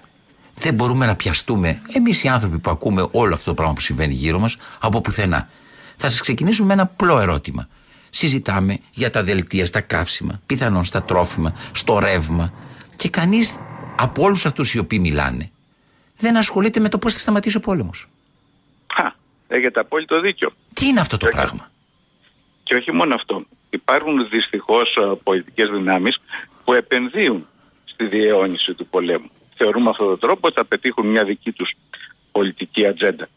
δεν 0.62 0.74
μπορούμε 0.74 1.06
να 1.06 1.16
πιαστούμε 1.16 1.82
εμείς 1.94 2.24
οι 2.24 2.28
άνθρωποι 2.28 2.60
που 2.60 2.70
ακούμε 2.70 3.08
όλο 3.12 3.34
αυτό 3.34 3.50
το 3.50 3.54
πράγμα 3.54 3.74
που 3.74 3.82
συμβαίνει 3.82 4.14
γύρω 4.14 4.40
μας 4.40 4.58
από 4.80 5.02
πουθενά. 5.02 5.50
Θα 5.96 6.10
σας 6.10 6.20
ξεκινήσουμε 6.20 6.68
με 6.68 6.74
ένα 6.74 6.82
απλό 6.82 7.20
ερώτημα. 7.20 7.68
Συζητάμε 8.10 8.80
για 8.92 9.10
τα 9.10 9.24
δελτία 9.24 9.66
στα 9.66 9.82
καύσιμα, 9.82 10.42
πιθανόν 10.46 10.84
στα 10.84 11.04
τρόφιμα, 11.04 11.54
στο 11.72 12.00
ρεύμα 12.00 12.54
και 12.96 13.10
κανείς 13.10 13.56
από 13.98 14.24
όλους 14.24 14.46
αυτούς 14.46 14.74
οι 14.74 14.80
οποίοι 14.80 15.00
μιλάνε 15.02 15.52
δεν 16.18 16.38
ασχολείται 16.38 16.80
με 16.80 16.90
το 16.90 16.98
πώς 16.98 17.14
θα 17.14 17.20
σταματήσει 17.20 17.58
ο 17.58 17.60
πόλεμος. 17.60 18.08
Α, 18.96 19.12
έχετε 19.48 19.80
απόλυτο 19.80 20.20
δίκιο. 20.22 20.52
Τι 20.74 20.86
είναι 20.86 21.00
αυτό 21.00 21.18
το 21.18 21.28
πράγμα; 21.28 21.72
Και 22.64 22.76
όχι 22.76 22.92
μόνο 22.92 23.16
αυτό. 23.16 23.46
Υπάρχουν 23.70 24.30
δυστυχώς 24.30 24.96
ε, 24.96 25.16
πολιτικές 25.24 25.70
δυνάμεις 25.70 26.22
που 26.64 26.74
επενδύουν 26.74 27.48
στη 27.84 28.06
διαιώνιση 28.06 28.74
του 28.74 28.88
πολέμου 28.88 29.30
θεωρούμε 29.62 29.90
αυτόν 29.90 30.08
τον 30.08 30.20
τρόπο 30.20 30.48
ότι 30.48 30.56
θα 30.56 30.66
πετύχουν 30.66 31.08
μια 31.08 31.24
δική 31.24 31.52
τους 31.52 31.74
πολιτική 32.32 32.88
ατζέντα. 32.88 33.28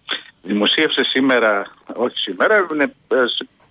Δημοσίευσε 0.43 1.03
σήμερα, 1.03 1.75
όχι 1.95 2.19
σήμερα, 2.19 2.67
είναι, 2.73 2.95
ε, 3.09 3.17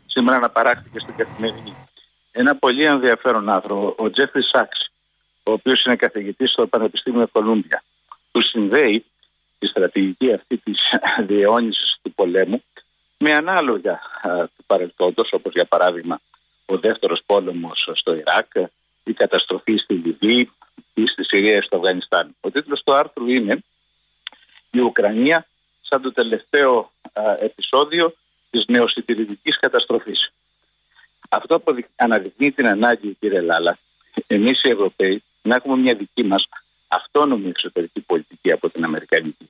σήμερα 0.06 0.38
αναπαράχθηκε 0.38 1.00
στην 1.00 1.16
καθημερινή. 1.16 1.76
Ένα 2.32 2.56
πολύ 2.56 2.86
ενδιαφέρον 2.86 3.50
άνθρωπο, 3.50 4.04
ο 4.04 4.10
Τζέφρι 4.10 4.44
Σάξ, 4.44 4.92
ο 5.44 5.52
οποίος 5.52 5.84
είναι 5.84 5.96
καθηγητής 5.96 6.52
στο 6.52 6.68
Πανεπιστήμιο 6.68 7.28
Κολούμπια, 7.32 7.84
που 8.32 8.42
συνδέει 8.42 9.06
τη 9.60 9.68
στρατηγική 9.68 10.34
αυτή 10.34 10.58
της 10.58 10.80
διαιώνισης 11.28 12.00
του 12.02 12.14
πολέμου 12.14 12.64
με 13.18 13.34
ανάλογα 13.34 14.00
του 14.56 14.64
παρελθόντος, 14.68 15.30
όπως 15.32 15.54
για 15.54 15.66
παράδειγμα 15.66 16.22
ο 16.66 16.78
δεύτερος 16.78 17.22
πόλεμος 17.26 17.90
στο 17.94 18.16
Ιράκ, 18.16 18.52
η 19.04 19.14
καταστροφή 19.14 19.78
στη 19.78 19.94
Λιβύη, 19.94 20.50
ή 20.94 21.08
στη 21.08 21.24
Συρία 21.24 21.58
ή 21.58 21.62
στο 21.62 21.78
Αφγανιστάν. 21.78 22.36
Ο 22.42 22.52
τίτλος 22.52 22.84
του 22.84 22.94
άρθρου 22.94 23.28
είναι 23.28 23.64
«Η 24.72 24.80
Ουκρανία 24.80 25.48
σαν 25.82 26.02
το 26.02 26.12
τελευταίο 26.12 26.92
επεισόδιο 27.40 28.16
της 28.50 28.66
νεοσυντηρητικής 28.68 29.60
καταστροφής». 29.60 30.32
Αυτό 31.30 31.64
αναδεικνύει 31.96 32.52
την 32.52 32.68
ανάγκη, 32.68 33.18
κύριε 33.20 33.42
Λάλα, 33.42 33.78
εμείς 34.28 34.64
οι 34.64 34.70
Ευρωπαίοι 34.70 35.24
να 35.42 35.56
έχουμε 35.56 35.78
μια 35.78 35.96
δική 35.96 36.24
μας 36.24 36.48
αυτόνομη 36.88 37.50
εξωτερική 37.50 38.02
πολιτική 38.02 38.52
από 38.52 38.70
την 38.70 38.84
Αμερικανική. 38.84 39.50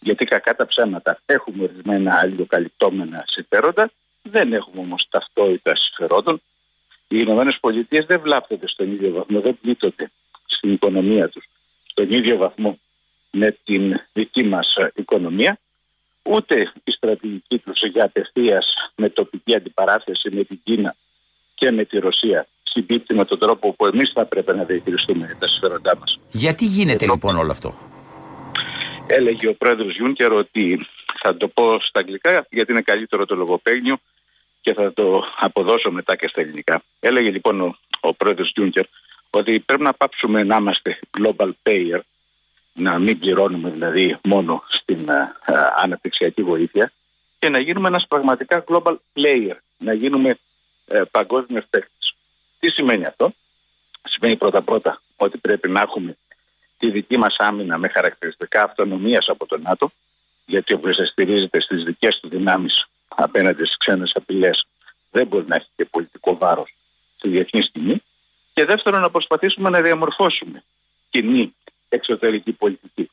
Γιατί 0.00 0.24
κακά 0.24 0.54
τα 0.54 0.66
ψέματα 0.66 1.20
έχουμε 1.26 1.62
ορισμένα 1.62 2.18
αλληλοκαλυπτόμενα 2.18 3.24
συμφέροντα, 3.26 3.90
δεν 4.22 4.52
έχουμε 4.52 4.80
όμως 4.80 5.06
ταυτότητα 5.10 5.76
συμφερόντων. 5.76 6.42
Οι 7.08 7.18
Ηνωμένες 7.20 7.58
Πολιτείες 7.60 8.06
δεν 8.06 8.20
βλάπτονται 8.20 8.68
στον 8.68 8.92
ίδιο 8.92 9.10
βαθμό, 9.10 9.40
δεν 9.40 9.58
πλήττονται 9.60 10.10
στην 10.56 10.72
οικονομία 10.72 11.28
τους 11.28 11.44
στον 11.86 12.10
ίδιο 12.10 12.36
βαθμό 12.36 12.78
με 13.30 13.58
την 13.64 14.00
δική 14.12 14.44
μας 14.44 14.74
οικονομία 14.94 15.58
ούτε 16.22 16.72
η 16.84 16.90
στρατηγική 16.90 17.58
τους 17.58 17.80
για 17.92 18.04
απευθείας 18.04 18.66
με 18.94 19.08
τοπική 19.10 19.54
αντιπαράθεση 19.54 20.30
με 20.30 20.44
την 20.44 20.60
Κίνα 20.64 20.96
και 21.54 21.70
με 21.70 21.84
τη 21.84 21.98
Ρωσία 21.98 22.46
συμπίπτει 22.62 23.14
με 23.14 23.24
τον 23.24 23.38
τρόπο 23.38 23.72
που 23.72 23.86
εμείς 23.86 24.10
θα 24.14 24.24
πρέπει 24.26 24.56
να 24.56 24.64
διαχειριστούμε 24.64 25.36
τα 25.38 25.48
συμφέροντά 25.48 25.96
μας. 25.96 26.18
Γιατί 26.30 26.64
γίνεται 26.64 27.04
λοιπόν 27.04 27.36
όλο 27.36 27.50
αυτό; 27.50 27.74
Έλεγε 29.06 29.48
ο 29.48 29.54
πρόεδρος 29.54 29.94
Γιούνκερ 29.94 30.32
ότι 30.32 30.86
θα 31.22 31.36
το 31.36 31.48
πω 31.48 31.80
στα 31.80 32.00
αγγλικά 32.00 32.46
γιατί 32.50 32.72
είναι 32.72 32.80
καλύτερο 32.80 33.26
το 33.26 33.34
λογοπαίγνιο 33.34 33.96
και 34.60 34.74
θα 34.74 34.92
το 34.92 35.24
αποδώσω 35.38 35.90
μετά 35.90 36.16
και 36.16 36.28
στα 36.28 36.40
ελληνικά. 36.40 36.82
Έλεγε 37.00 37.30
λοιπόν 37.30 37.60
ο, 37.60 37.76
ο 38.00 38.14
πρόεδρος 38.14 38.50
Γιούνκερ 38.54 38.84
ότι 39.36 39.60
πρέπει 39.60 39.82
να 39.82 39.92
πάψουμε 39.92 40.42
να 40.42 40.56
είμαστε 40.56 40.98
global 41.18 41.50
payer, 41.62 42.00
να 42.72 42.98
μην 42.98 43.18
πληρώνουμε 43.18 43.70
δηλαδή 43.70 44.18
μόνο 44.22 44.62
στην 44.68 45.08
uh, 45.08 45.52
αναπτυξιακή 45.76 46.42
βοήθεια 46.42 46.92
και 47.38 47.48
να 47.48 47.60
γίνουμε 47.60 47.88
ένας 47.88 48.06
πραγματικά 48.08 48.64
global 48.68 48.96
player, 49.14 49.56
να 49.78 49.92
γίνουμε 49.92 50.38
uh, 50.88 51.02
παγκόσμιος 51.10 51.64
παίκτης. 51.70 52.14
Τι 52.58 52.70
σημαίνει 52.70 53.04
αυτό; 53.04 53.32
Σημαίνει 54.08 54.36
πρώτα-πρώτα 54.36 55.00
ότι 55.16 55.38
πρέπει 55.38 55.68
να 55.68 55.80
έχουμε 55.80 56.16
τη 56.78 56.90
δική 56.90 57.18
μας 57.18 57.36
άμυνα 57.38 57.78
με 57.78 57.88
χαρακτηριστικά 57.88 58.62
αυτονομίας 58.62 59.28
από 59.28 59.46
το 59.46 59.58
ΝΑΤΟ, 59.58 59.90
γιατί 60.46 60.74
όποιος 60.74 61.08
στηρίζεται 61.10 61.60
στις 61.60 61.84
δικές 61.84 62.18
του 62.20 62.28
δυνάμεις 62.28 62.86
απέναντι 63.08 63.64
στις 63.64 63.76
ξένες 63.76 64.12
απειλές 64.14 64.66
δεν 65.10 65.26
μπορεί 65.26 65.44
να 65.46 65.54
έχει 65.54 65.68
και 65.76 65.84
πολιτικό 65.84 66.36
βάρος 66.36 66.74
στη 67.16 67.28
διεθνή 67.28 67.62
σκηνή. 67.62 68.02
Και 68.56 68.64
δεύτερον 68.64 69.00
να 69.00 69.10
προσπαθήσουμε 69.10 69.70
να 69.70 69.80
διαμορφώσουμε 69.80 70.62
κοινή 71.10 71.54
εξωτερική 71.88 72.52
πολιτική. 72.52 73.10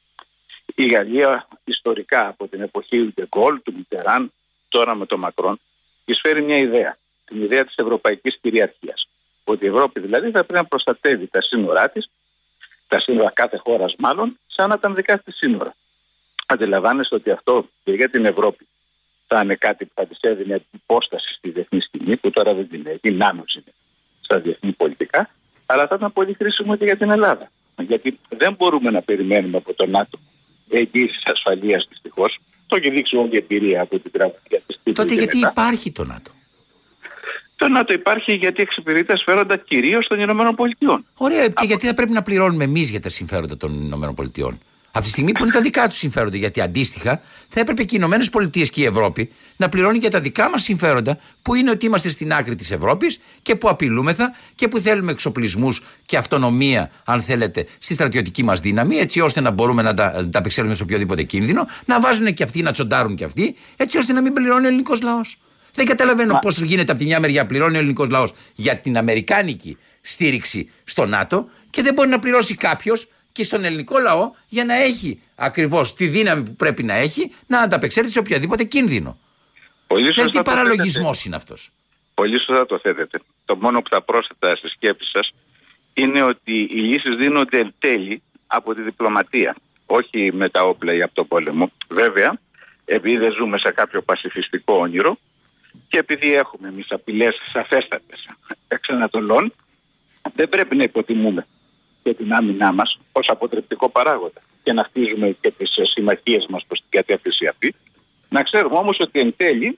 Η 0.75 0.85
Γαλλία 0.85 1.47
ιστορικά 1.63 2.27
από 2.27 2.47
την 2.47 2.61
εποχή 2.61 2.97
του 2.97 3.13
Ντεγκόλ, 3.13 3.61
του 3.61 3.73
Μιτεράν, 3.75 4.31
τώρα 4.69 4.95
με 4.95 5.05
τον 5.05 5.19
Μακρόν, 5.19 5.59
εισφέρει 6.05 6.41
μια 6.41 6.57
ιδέα. 6.57 6.97
Την 7.25 7.43
ιδέα 7.43 7.65
της 7.65 7.75
ευρωπαϊκής 7.75 8.37
κυριαρχίας. 8.41 9.07
Ότι 9.43 9.65
η 9.65 9.67
Ευρώπη 9.67 9.99
δηλαδή 9.99 10.25
θα 10.25 10.43
πρέπει 10.43 10.53
να 10.53 10.65
προστατεύει 10.65 11.27
τα 11.27 11.41
σύνορά 11.41 11.89
της, 11.89 12.09
τα 12.87 12.99
σύνορα 12.99 13.31
κάθε 13.31 13.57
χώρας 13.57 13.95
μάλλον, 13.97 14.39
σαν 14.47 14.69
να 14.69 14.75
ήταν 14.77 14.95
δικά 14.95 15.19
της 15.19 15.35
σύνορα. 15.35 15.75
Αντιλαμβάνεστε 16.47 17.15
ότι 17.15 17.31
αυτό 17.31 17.65
και 17.83 17.91
για 17.91 18.09
την 18.09 18.25
Ευρώπη 18.25 18.67
θα 19.27 19.41
είναι 19.43 19.55
κάτι 19.55 19.85
που 19.85 19.91
θα 19.95 20.05
της 20.05 20.17
έδινε 20.19 20.65
υπόσταση 20.71 21.33
στη 21.33 21.49
διεθνή 21.49 21.79
σκηνή, 21.79 22.17
που 22.17 22.29
τώρα 22.29 22.53
δεν 22.53 22.69
την 22.69 22.87
έχει, 22.87 23.11
νάνο 23.11 23.43
είναι 23.55 23.73
στα 24.23 24.39
διεθνή 24.39 24.71
πολιτικά, 24.71 25.29
αλλά 25.65 25.87
θα 25.87 25.95
ήταν 25.95 26.13
πολύ 26.13 26.33
χρήσιμο 26.33 26.75
και 26.75 26.85
για 26.85 26.97
την 26.97 27.09
Ελλάδα. 27.11 27.51
Γιατί 27.77 28.19
δεν 28.29 28.55
μπορούμε 28.57 28.89
να 28.91 29.01
περιμένουμε 29.01 29.57
από 29.57 29.73
το 29.73 29.85
ΝΑΤΟ 29.85 30.19
εγγύησης 30.69 31.21
ασφαλείας 31.25 31.85
δυστυχώς. 31.89 32.39
Το 32.67 32.75
έχει 32.75 32.89
δείξει 32.89 33.15
όλη 33.15 33.29
η 33.31 33.37
εμπειρία 33.37 33.81
από 33.81 33.99
την 33.99 34.11
τραγουδία 34.11 34.61
τη 34.83 34.93
Τότε 34.93 35.13
γιατί 35.13 35.37
μετά. 35.37 35.49
υπάρχει 35.49 35.91
το 35.91 36.03
ΝΑΤΟ; 36.05 36.31
Το 37.55 37.67
ΝΑΤΟ 37.67 37.93
υπάρχει 37.93 38.31
γιατί 38.35 38.61
εξυπηρετεί 38.61 39.05
τα 39.05 39.15
συμφέροντα 39.17 39.57
κυρίως 39.57 40.07
των 40.07 40.19
Ηνωμένων 40.19 40.55
Πολιτειών. 40.55 41.05
Ωραία, 41.17 41.47
και 41.47 41.65
γιατί 41.65 41.87
θα 41.87 41.93
πρέπει 41.93 42.11
να 42.11 42.21
πληρώνουμε 42.21 42.63
εμείς 42.63 42.89
για 42.89 42.99
τα 42.99 43.09
συμφέροντα 43.09 43.57
των 43.57 43.73
Ηνωμένων 43.73 44.15
Πολιτειών; 44.15 44.59
Από 44.95 45.05
τη 45.05 45.11
στιγμή 45.11 45.31
που 45.31 45.43
είναι 45.43 45.51
τα 45.51 45.61
δικά 45.61 45.87
τους 45.87 45.97
συμφέροντα. 45.97 46.37
Γιατί 46.37 46.61
αντίστοιχα 46.61 47.21
θα 47.49 47.59
έπρεπε 47.59 47.83
και 47.83 47.95
οι 47.95 47.97
Ηνωμένες 47.99 48.29
Πολιτείες 48.29 48.69
και 48.69 48.81
η 48.81 48.85
Ευρώπη 48.85 49.31
να 49.57 49.69
πληρώνει 49.69 49.97
για 49.97 50.09
τα 50.09 50.19
δικά 50.19 50.49
μας 50.49 50.63
συμφέροντα, 50.63 51.17
που 51.41 51.55
είναι 51.55 51.69
ότι 51.69 51.85
είμαστε 51.85 52.09
στην 52.09 52.33
άκρη 52.33 52.55
της 52.55 52.71
Ευρώπης 52.71 53.19
και 53.41 53.55
που 53.55 53.69
απειλούμεθα 53.69 54.35
και 54.55 54.67
που 54.67 54.79
θέλουμε 54.79 55.11
εξοπλισμούς 55.11 55.83
και 56.05 56.17
αυτονομία, 56.17 56.91
αν 57.03 57.21
θέλετε, 57.21 57.65
στη 57.77 57.93
στρατιωτική 57.93 58.43
μας 58.43 58.59
δύναμη, 58.59 58.95
έτσι 58.95 59.19
ώστε 59.19 59.41
να 59.41 59.51
μπορούμε 59.51 59.81
να 59.81 59.93
τα, 59.93 60.21
να 60.21 60.29
τα 60.29 60.39
απεξέλθουμε 60.39 60.75
σε 60.75 60.83
οποιοδήποτε 60.83 61.23
κίνδυνο, 61.23 61.67
να 61.85 61.99
βάζουν 61.99 62.33
και 62.33 62.43
αυτοί, 62.43 62.61
να 62.61 62.71
τσοντάρουν 62.71 63.15
και 63.15 63.23
αυτοί, 63.23 63.55
έτσι 63.75 63.97
ώστε 63.97 64.13
να 64.13 64.21
μην 64.21 64.33
πληρώνει 64.33 64.65
ο 64.65 64.67
ελληνικός 64.67 65.01
λαός. 65.01 65.37
Δεν 65.73 65.85
καταλαβαίνω 65.85 66.39
πώς 66.41 66.61
γίνεται 66.61 66.91
από 66.91 67.01
τη 67.01 67.07
μια 67.07 67.19
μεριά 67.19 67.45
πληρώνει 67.45 67.75
ο 67.75 67.79
ελληνικός 67.79 68.09
λαός 68.09 68.33
για 68.53 68.77
την 68.77 68.97
αμερικάνικη 68.97 69.77
στήριξη 70.01 70.69
στο 70.83 71.05
ΝΑΤΟ 71.05 71.49
και 71.69 71.81
δεν 71.81 71.93
μπορεί 71.93 72.09
να 72.09 72.19
πληρώσει 72.19 72.55
κάποιος 72.55 73.07
και 73.33 73.43
στον 73.43 73.63
ελληνικό 73.63 73.99
λαό 73.99 74.31
για 74.47 74.65
να 74.65 74.73
έχει 74.73 75.21
ακριβώς 75.35 75.93
τη 75.93 76.07
δύναμη 76.07 76.43
που 76.43 76.55
πρέπει 76.55 76.83
να 76.83 76.93
έχει 76.93 77.31
να 77.47 77.59
ανταπεξέλθει 77.59 78.11
σε 78.11 78.19
οποιαδήποτε 78.19 78.63
κίνδυνο. 78.63 79.17
Πολύ 79.87 80.11
δηλαδή, 80.11 80.29
τι 80.29 80.41
παραλογισμός 80.41 81.25
είναι 81.25 81.35
αυτός. 81.35 81.71
Πολύ 82.13 82.37
σωστά 82.37 82.65
το 82.65 82.79
θέτετε. 82.79 83.19
Το 83.45 83.55
μόνο 83.55 83.81
που 83.81 83.89
θα 83.89 84.01
πρόσθετα 84.01 84.55
στη 84.55 84.67
σκέψη 84.67 85.09
σας 85.09 85.33
είναι 85.93 86.23
ότι 86.23 86.59
οι 86.59 86.79
λύσεις 86.79 87.15
δίνονται 87.15 87.57
εν 87.57 87.73
τέλει 87.79 88.21
από 88.47 88.73
τη 88.73 88.81
διπλωματία, 88.81 89.55
όχι 89.85 90.31
με 90.33 90.49
τα 90.49 90.61
όπλα 90.61 90.93
ή 90.93 91.01
από 91.01 91.13
το 91.13 91.23
πόλεμο. 91.23 91.71
Βέβαια, 91.87 92.39
επειδή 92.85 93.17
δεν 93.17 93.33
ζούμε 93.33 93.57
σε 93.57 93.71
κάποιο 93.71 94.01
πασιφιστικό 94.01 94.77
όνειρο 94.77 95.17
και 95.87 95.97
επειδή 95.97 96.33
έχουμε 96.33 96.67
εμείς 96.67 96.85
απειλές 96.89 97.35
σαφέστατες 97.51 98.27
εξ 98.67 98.89
Ανατολών, 98.89 99.53
δεν 100.35 100.49
πρέπει 100.49 100.75
να 100.75 100.83
υποτιμούμε 100.83 101.47
και 102.03 102.13
την 102.13 102.33
άμυνά 102.33 102.73
μας 102.73 102.99
ως 103.11 103.27
αποτρεπτικό 103.29 103.89
παράγοντα 103.89 104.41
και 104.63 104.73
να 104.73 104.83
χτίζουμε 104.83 105.37
και 105.41 105.51
τις 105.57 105.69
συμμαχίες 105.93 106.45
μας 106.49 106.63
προς 106.67 106.79
την 106.79 106.89
κατεύθυνση 106.89 107.45
αυτή. 107.45 107.75
Να 108.29 108.43
ξέρουμε 108.43 108.77
όμως 108.77 108.97
ότι 108.99 109.19
εν 109.19 109.33
τέλει 109.37 109.77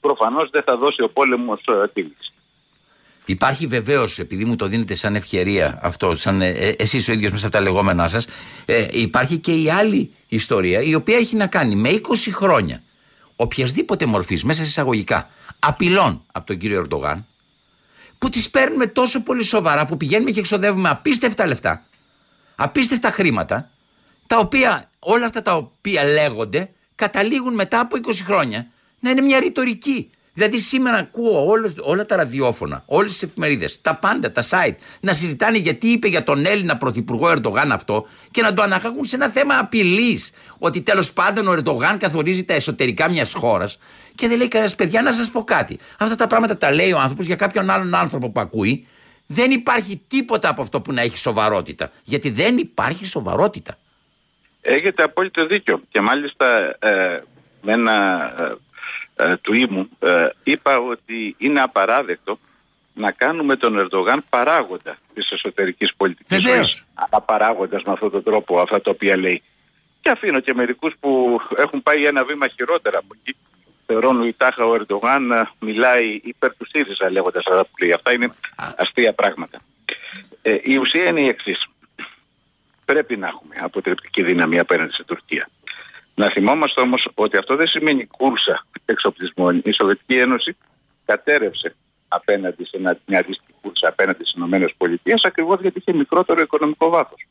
προφανώς 0.00 0.50
δεν 0.50 0.62
θα 0.62 0.76
δώσει 0.76 1.02
ο 1.02 1.08
πόλεμος 1.08 1.64
ε, 1.68 1.88
τη 1.92 2.00
λύση. 2.02 2.32
Υπάρχει 3.24 3.66
βεβαίως, 3.66 4.18
επειδή 4.18 4.44
μου 4.44 4.56
το 4.56 4.66
δίνετε 4.66 4.94
σαν 4.94 5.14
ευκαιρία 5.14 5.78
αυτό, 5.82 6.14
σαν 6.14 6.40
ε, 6.40 6.48
ε 6.48 6.74
εσείς 6.78 7.08
ο 7.08 7.12
ίδιος 7.12 7.32
μέσα 7.32 7.46
από 7.46 7.56
τα 7.56 7.62
λεγόμενά 7.62 8.08
σας, 8.08 8.26
ε, 8.64 8.86
υπάρχει 8.90 9.38
και 9.38 9.52
η 9.52 9.70
άλλη 9.70 10.14
ιστορία, 10.28 10.82
η 10.82 10.94
οποία 10.94 11.16
έχει 11.16 11.36
να 11.36 11.46
κάνει 11.46 11.74
με 11.74 11.88
20 11.88 11.98
χρόνια 12.32 12.82
οποιασδήποτε 13.36 14.06
μορφής, 14.06 14.44
μέσα 14.44 14.62
εισαγωγικά, 14.62 15.30
απειλών 15.58 16.22
από 16.32 16.46
τον 16.46 16.58
κύριο 16.58 16.78
Ερντογάν, 16.78 17.26
που 18.20 18.28
τις 18.28 18.50
παίρνουμε 18.50 18.86
τόσο 18.86 19.22
πολύ 19.22 19.42
σοβαρά 19.42 19.86
που 19.86 19.96
πηγαίνουμε 19.96 20.30
και 20.30 20.40
εξοδεύουμε 20.40 20.88
απίστευτα 20.88 21.46
λεφτά, 21.46 21.84
απίστευτα 22.54 23.10
χρήματα, 23.10 23.70
τα 24.26 24.38
οποία 24.38 24.90
όλα 24.98 25.26
αυτά 25.26 25.42
τα 25.42 25.54
οποία 25.54 26.04
λέγονται 26.04 26.70
καταλήγουν 26.94 27.54
μετά 27.54 27.80
από 27.80 27.96
20 28.06 28.12
χρόνια 28.24 28.66
να 29.00 29.10
είναι 29.10 29.20
μια 29.20 29.40
ρητορική. 29.40 30.10
Δηλαδή 30.32 30.58
σήμερα 30.58 30.96
ακούω 30.96 31.46
όλα, 31.46 31.72
όλα 31.80 32.06
τα 32.06 32.16
ραδιόφωνα, 32.16 32.82
όλες 32.86 33.12
τις 33.12 33.22
εφημερίδες, 33.22 33.80
τα 33.80 33.96
πάντα, 33.96 34.32
τα 34.32 34.42
site 34.50 34.74
να 35.00 35.12
συζητάνε 35.12 35.58
γιατί 35.58 35.88
είπε 35.88 36.08
για 36.08 36.22
τον 36.22 36.46
Έλληνα 36.46 36.76
Πρωθυπουργό 36.76 37.30
Ερντογάν 37.30 37.72
αυτό 37.72 38.06
και 38.30 38.42
να 38.42 38.52
το 38.52 38.62
αναχάγουν 38.62 39.04
σε 39.04 39.16
ένα 39.16 39.28
θέμα 39.28 39.58
απειλής. 39.58 40.30
Ότι 40.58 40.80
τέλος 40.80 41.12
πάντων 41.12 41.48
ο 41.48 41.52
Ερντογάν 41.52 41.96
καθορίζει 41.98 42.44
τα 42.44 42.54
εσωτερικά 42.54 43.10
μιας 43.10 43.32
χώρας 43.32 43.78
και 44.20 44.28
δεν 44.28 44.38
λέει 44.38 44.48
κανένας 44.48 44.74
παιδιά 44.74 45.02
να 45.02 45.12
σας 45.12 45.30
πω 45.30 45.44
κάτι. 45.44 45.78
Αυτά 45.98 46.14
τα 46.14 46.26
πράγματα 46.26 46.56
τα 46.56 46.72
λέει 46.72 46.92
ο 46.92 46.98
άνθρωπος 46.98 47.26
για 47.26 47.36
κάποιον 47.36 47.70
άλλον 47.70 47.94
άνθρωπο 47.94 48.30
που 48.30 48.40
ακούει. 48.40 48.86
Δεν 49.26 49.50
υπάρχει 49.50 50.02
τίποτα 50.08 50.48
από 50.48 50.62
αυτό 50.62 50.80
που 50.80 50.92
να 50.92 51.00
έχει 51.00 51.16
σοβαρότητα. 51.16 51.90
Γιατί 52.04 52.30
δεν 52.30 52.58
υπάρχει 52.58 53.04
σοβαρότητα. 53.06 53.78
Έχετε 54.60 55.02
απόλυτο 55.02 55.46
δίκιο. 55.46 55.82
Και 55.90 56.00
μάλιστα 56.00 56.76
ε, 56.78 57.22
με 57.62 57.72
ένα 57.72 57.96
ε, 59.16 59.24
ε, 59.24 59.36
του 59.36 59.54
ήμου 59.54 59.88
ε, 59.98 60.28
είπα 60.42 60.78
ότι 60.78 61.34
είναι 61.38 61.60
απαράδεκτο 61.60 62.38
να 62.94 63.10
κάνουμε 63.10 63.56
τον 63.56 63.78
Ερντογάν 63.78 64.24
παράγοντα 64.28 64.96
της 65.14 65.30
εσωτερικής 65.30 65.94
πολιτικής 65.96 66.42
ζωής. 66.42 66.86
Απαράγοντας 67.10 67.82
με 67.82 67.92
αυτόν 67.92 68.10
τον 68.10 68.22
τρόπο 68.22 68.60
αυτά 68.60 68.80
τα 68.80 68.90
οποία 68.90 69.16
λέει. 69.16 69.42
Και 70.00 70.10
αφήνω 70.10 70.40
και 70.40 70.54
μερικούς 70.54 70.94
που 71.00 71.40
έχουν 71.56 71.82
πάει 71.82 72.06
ένα 72.06 72.24
βήμα 72.24 72.48
χειρότερα 72.48 72.98
από 72.98 73.14
εκεί. 73.20 73.36
Θεωρώ 73.92 74.08
ότι 74.08 74.32
τάχα 74.32 74.64
ο 74.64 74.74
Ερντογάν 74.74 75.30
ε, 75.30 75.50
μιλάει 75.60 76.20
υπέρ 76.22 76.56
του 76.56 76.66
ΣΥΡΙΖΑ 76.68 77.10
λέγοντας 77.10 77.46
αυτά 77.46 77.64
που 77.64 77.70
λέει. 77.80 77.92
Αυτά 77.92 78.12
είναι 78.12 78.32
αστεία 78.76 79.12
πράγματα. 79.12 79.58
Ε, 80.42 80.56
η 80.62 80.76
ουσία 80.76 81.04
είναι 81.04 81.20
η 81.20 81.26
εξής. 81.26 81.66
Πρέπει 82.84 83.16
να 83.16 83.26
έχουμε 83.26 83.54
αποτρεπτική 83.60 84.22
δύναμη 84.22 84.58
απέναντι 84.58 84.92
στην 84.92 85.04
Τουρκία. 85.04 85.48
Να 86.14 86.26
θυμόμαστε 86.26 86.80
όμως 86.80 87.08
ότι 87.14 87.36
αυτό 87.36 87.56
δεν 87.56 87.68
σημαίνει 87.68 88.06
κούρσα 88.06 88.66
εξοπλισμών. 88.84 89.62
Η 89.64 89.72
Σοβιετική 89.72 90.18
Ένωση 90.18 90.56
κατέρευσε 91.04 91.74
απέναντι 92.08 92.64
σε 92.64 92.78
μια 92.78 93.18
αντίστοιχη 93.18 93.54
κούρσα 93.60 93.88
απέναντι 93.88 94.24
στις 94.24 94.42
ΗΠΑ 95.04 95.14
ακριβώς 95.22 95.60
γιατί 95.60 95.78
είχε 95.78 95.92
μικρότερο 95.92 96.40
οικονομικό 96.40 96.88
βάθος. 96.88 97.26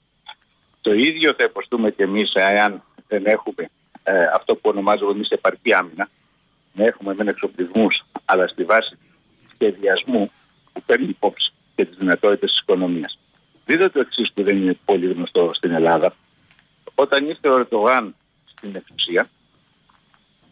Το 0.82 0.94
ίδιο 0.94 1.34
θα 1.38 1.44
υποστούμε 1.44 1.92
και 1.92 2.04
εμείς 2.04 2.32
εάν 2.34 2.84
δεν 3.08 3.26
έχουμε 3.26 3.70
ε, 4.04 4.24
αυτό 4.34 4.56
που 4.56 4.70
ονομάζουμε 4.70 5.12
εμείς 5.12 5.30
επαρκή 5.30 5.74
άμυνα. 5.74 6.10
Να 6.74 6.86
έχουμε 6.86 7.14
μεν 7.14 7.28
εξοπλισμούς, 7.28 8.04
αλλά 8.26 8.48
στη 8.48 8.64
βάση 8.64 8.98
σχεδιασμού 9.54 10.32
που 10.74 10.82
παίρνει 10.86 11.08
υπόψη 11.08 11.52
και 11.76 11.86
τις 11.86 11.98
δυνατότητες 11.98 12.50
της 12.50 12.60
οικονομίας. 12.62 13.20
Δείτε 13.66 13.90
το 13.90 14.00
εξής 14.00 14.32
που 14.34 14.44
δεν 14.44 14.56
είναι 14.56 14.78
πολύ 14.86 15.14
γνωστό 15.14 15.52
στην 15.54 15.72
Ελλάδα. 15.72 16.16
Όταν 16.96 17.28
ήρθε 17.28 17.50
ο 17.50 17.60
Ερντογάν 17.60 18.16
στην 18.46 18.76
εξουσία, 18.76 19.30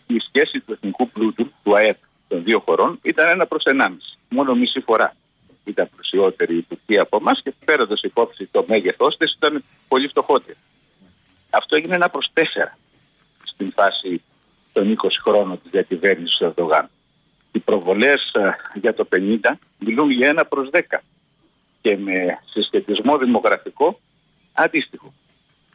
η 0.07 0.17
σχέση 0.19 0.59
του 0.59 0.73
εθνικού 0.73 1.09
πλούτου, 1.09 1.51
του 1.63 1.75
ΑΕΠ 1.75 1.97
των 2.27 2.43
δύο 2.43 2.59
χωρών, 2.59 2.99
ήταν 3.01 3.29
ένα 3.29 3.45
προς 3.45 3.63
ενάμιση. 3.63 4.17
Μόνο 4.29 4.55
μισή 4.55 4.79
φορά 4.79 5.15
ήταν 5.63 5.89
πλουσιότερη 5.95 6.57
η 6.57 6.61
Τουρκία 6.61 7.01
από 7.01 7.17
εμάς 7.17 7.41
και 7.43 7.53
πέραντα 7.65 7.95
υπόψη 8.01 8.45
το 8.51 8.65
μέγεθός 8.67 9.17
της 9.17 9.33
ήταν 9.33 9.63
πολύ 9.87 10.07
φτωχότερη. 10.07 10.57
Αυτό 11.49 11.75
έγινε 11.75 11.95
ένα 11.95 12.09
προς 12.09 12.29
τέσσερα 12.33 12.77
στην 13.43 13.71
φάση 13.71 14.21
των 14.77 14.95
20 14.97 15.07
χρόνων 15.21 15.61
της 15.61 15.71
διακυβέρνησης 15.71 16.37
του 16.37 16.45
Ερντογάν. 16.45 16.89
Οι 17.51 17.59
προβολές 17.59 18.31
ε, 18.33 18.49
για 18.73 18.93
το 18.93 19.07
50 19.15 19.51
μιλούν 19.79 20.11
για 20.11 20.27
ένα 20.27 20.45
προς 20.45 20.69
10 20.71 20.79
και 21.81 21.97
με 21.97 22.39
συσχετισμό 22.45 23.17
δημογραφικό 23.17 23.99
αντίστοιχο. 24.53 25.13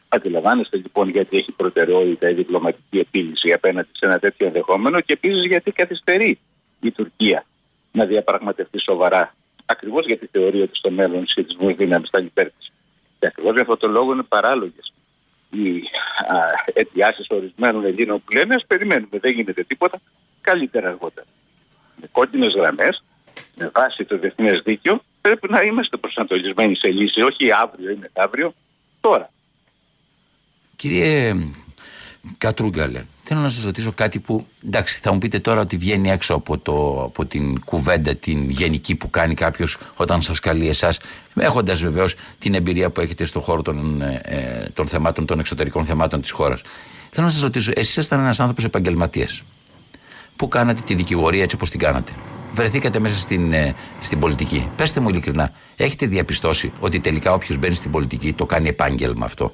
Αντιλαμβάνεστε 0.07 0.77
λοιπόν 0.77 1.09
γιατί 1.09 1.37
έχει 1.37 1.51
προτεραιότητα 1.51 2.29
η 2.29 2.33
διπλωματική 2.33 2.99
επίλυση 2.99 3.51
απέναντι 3.51 3.89
σε 3.91 4.05
ένα 4.05 4.19
τέτοιο 4.19 4.47
ενδεχόμενο 4.47 4.99
και 4.99 5.13
επίσης 5.13 5.45
γιατί 5.45 5.71
καθυστερεί 5.71 6.39
η 6.81 6.91
Τουρκία 6.91 7.45
να 7.91 8.05
διαπραγματευτεί 8.05 8.81
σοβαρά. 8.81 9.35
Ακριβώς 9.65 10.05
γιατί 10.05 10.29
θεωρεί 10.31 10.61
ότι 10.61 10.77
στο 10.77 10.91
μέλλον 10.91 11.21
οι 11.23 11.27
σχετισμού 11.27 11.75
δύναμης 11.75 12.09
θα 12.09 12.19
υπέρ 12.19 12.51
της. 12.51 12.71
Και 13.19 13.27
ακριβώς 13.27 13.53
για 13.53 13.61
αυτόν 13.61 13.79
τον 13.79 13.91
λόγο 13.91 14.13
είναι 14.13 14.23
παράλογες 14.23 14.92
οι 15.53 15.83
αιτιάσεις 16.73 17.27
ορισμένων 17.29 17.85
Ελλήνων 17.85 18.23
που 18.25 18.31
λένε: 18.31 18.55
Α 18.55 18.65
περιμένουμε, 18.67 19.19
δεν 19.19 19.31
γίνεται 19.33 19.63
τίποτα. 19.63 19.99
Καλύτερα 20.41 20.87
αργότερα. 20.87 21.27
Με 22.01 22.07
κόκκινες 22.11 22.53
γραμμές, 22.55 23.03
με 23.55 23.71
βάση 23.73 24.05
το 24.05 24.17
διεθνές 24.17 24.61
δίκαιο, 24.63 25.01
πρέπει 25.21 25.51
να 25.51 25.61
είμαστε 25.61 25.97
προσανατολισμένοι 25.97 26.75
σε 26.75 26.89
λύση, 26.89 27.21
όχι 27.21 27.51
αύριο 27.51 27.89
ή 27.91 27.97
μεθαύριο, 27.99 28.53
τώρα. 29.01 29.29
Κύριε 30.75 31.33
Κατρούγκαλε, 32.37 33.05
θέλω 33.23 33.39
να 33.39 33.49
σας 33.49 33.63
ρωτήσω 33.63 33.91
κάτι 33.91 34.19
που 34.19 34.45
εντάξει 34.65 34.99
θα 35.01 35.13
μου 35.13 35.17
πείτε 35.17 35.39
τώρα 35.39 35.61
ότι 35.61 35.77
βγαίνει 35.77 36.11
έξω 36.11 36.33
από, 36.33 36.57
το, 36.57 37.03
από 37.03 37.25
την 37.25 37.59
κουβέντα 37.59 38.15
την 38.15 38.49
γενική 38.49 38.95
που 38.95 39.09
κάνει 39.09 39.33
κάποιος 39.33 39.77
όταν 39.95 40.21
σας 40.21 40.39
καλεί 40.39 40.67
εσάς 40.67 40.99
έχοντας 41.35 41.81
βεβαίως 41.81 42.15
την 42.39 42.53
εμπειρία 42.53 42.89
που 42.89 43.01
έχετε 43.01 43.25
στον 43.25 43.41
χώρο 43.41 43.61
των, 43.61 44.01
ε, 44.01 44.21
ε, 44.23 44.69
των 44.73 44.87
θεμάτων, 44.87 45.25
των 45.25 45.39
εξωτερικών 45.39 45.85
θεμάτων 45.85 46.21
της 46.21 46.31
χώρας. 46.31 46.61
Θέλω 47.09 47.25
να 47.25 47.31
σας 47.31 47.41
ρωτήσω, 47.41 47.71
εσείς 47.75 47.89
ήσασταν 47.89 48.19
ένας 48.19 48.39
άνθρωπος 48.39 48.63
επαγγελματίας 48.63 49.43
που 50.35 50.47
κάνατε 50.47 50.81
τη 50.85 50.95
δικηγορία 50.95 51.43
έτσι 51.43 51.55
όπως 51.55 51.69
την 51.69 51.79
κάνατε. 51.79 52.11
Βρεθήκατε 52.51 52.99
μέσα 52.99 53.17
στην, 53.17 53.53
ε, 53.53 53.75
στην 54.01 54.19
πολιτική. 54.19 54.69
Πέστε 54.75 54.99
μου 54.99 55.09
ειλικρινά, 55.09 55.51
έχετε 55.75 56.05
διαπιστώσει 56.05 56.71
ότι 56.79 56.99
τελικά 56.99 57.33
όποιος 57.33 57.57
μπαίνει 57.57 57.75
στην 57.75 57.91
πολιτική 57.91 58.33
το 58.33 58.45
κάνει 58.45 58.69
επάγγελμα 58.69 59.25
αυτό; 59.25 59.53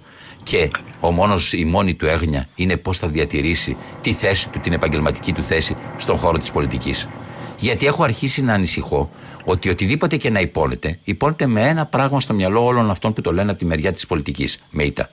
Και 0.49 0.71
ο 0.99 1.11
μόνος, 1.11 1.53
η 1.53 1.65
μόνη 1.65 1.95
του 1.95 2.05
έγνοια 2.05 2.47
είναι 2.55 2.77
πώς 2.77 2.97
θα 2.97 3.07
διατηρήσει 3.07 3.77
τη 4.01 4.13
θέση 4.13 4.49
του, 4.49 4.59
την 4.59 4.73
επαγγελματική 4.73 5.33
του 5.33 5.43
θέση 5.43 5.77
στον 5.97 6.17
χώρο 6.17 6.37
της 6.37 6.51
πολιτικής. 6.51 7.09
Γιατί 7.57 7.85
έχω 7.85 8.03
αρχίσει 8.03 8.43
να 8.43 8.53
ανησυχώ 8.53 9.11
ότι 9.43 9.69
οτιδήποτε 9.69 10.17
και 10.17 10.29
να 10.29 10.39
υπόνεται, 10.39 10.99
υπόνεται 11.03 11.47
με 11.47 11.61
ένα 11.61 11.85
πράγμα 11.85 12.21
στο 12.21 12.33
μυαλό 12.33 12.65
όλων 12.65 12.89
αυτών 12.89 13.13
που 13.13 13.21
το 13.21 13.33
λένε 13.33 13.49
από 13.49 13.59
τη 13.59 13.65
μεριά 13.65 13.91
της 13.91 14.05
πολιτικής, 14.07 14.59
με 14.69 14.83
ήττα. 14.83 15.09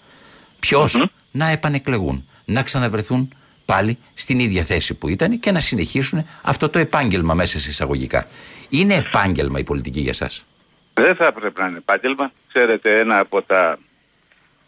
Ποιο 0.61 0.89
να 1.31 1.49
επανεκλεγούν, 1.49 2.29
να 2.45 2.63
ξαναβρεθούν 2.63 3.29
πάλι 3.65 3.99
στην 4.15 4.39
ίδια 4.39 4.65
θέση 4.65 4.95
που 4.95 5.09
ήταν 5.09 5.41
και 5.41 5.53
να 5.53 5.61
συνεχίσουν 5.61 6.27
αυτό 6.43 6.69
το 6.69 6.79
επάγγελμα 6.79 7.35
μέσα 7.35 7.61
σε 7.61 7.71
εισαγωγικά. 7.71 8.27
Είναι 8.69 8.95
επάγγελμα 8.95 9.59
η 9.59 9.65
πολιτική 9.65 10.01
για 10.01 10.15
σας; 10.15 10.47
Δεν 10.95 11.15
θα 11.15 11.27
έπρεπε 11.27 11.61
να 11.61 11.69
είναι 11.69 11.79
επάγγελμα. 11.79 12.33
Ξέρετε, 12.49 13.01
ένα 13.01 13.19
από 13.19 13.43
τα 13.43 13.79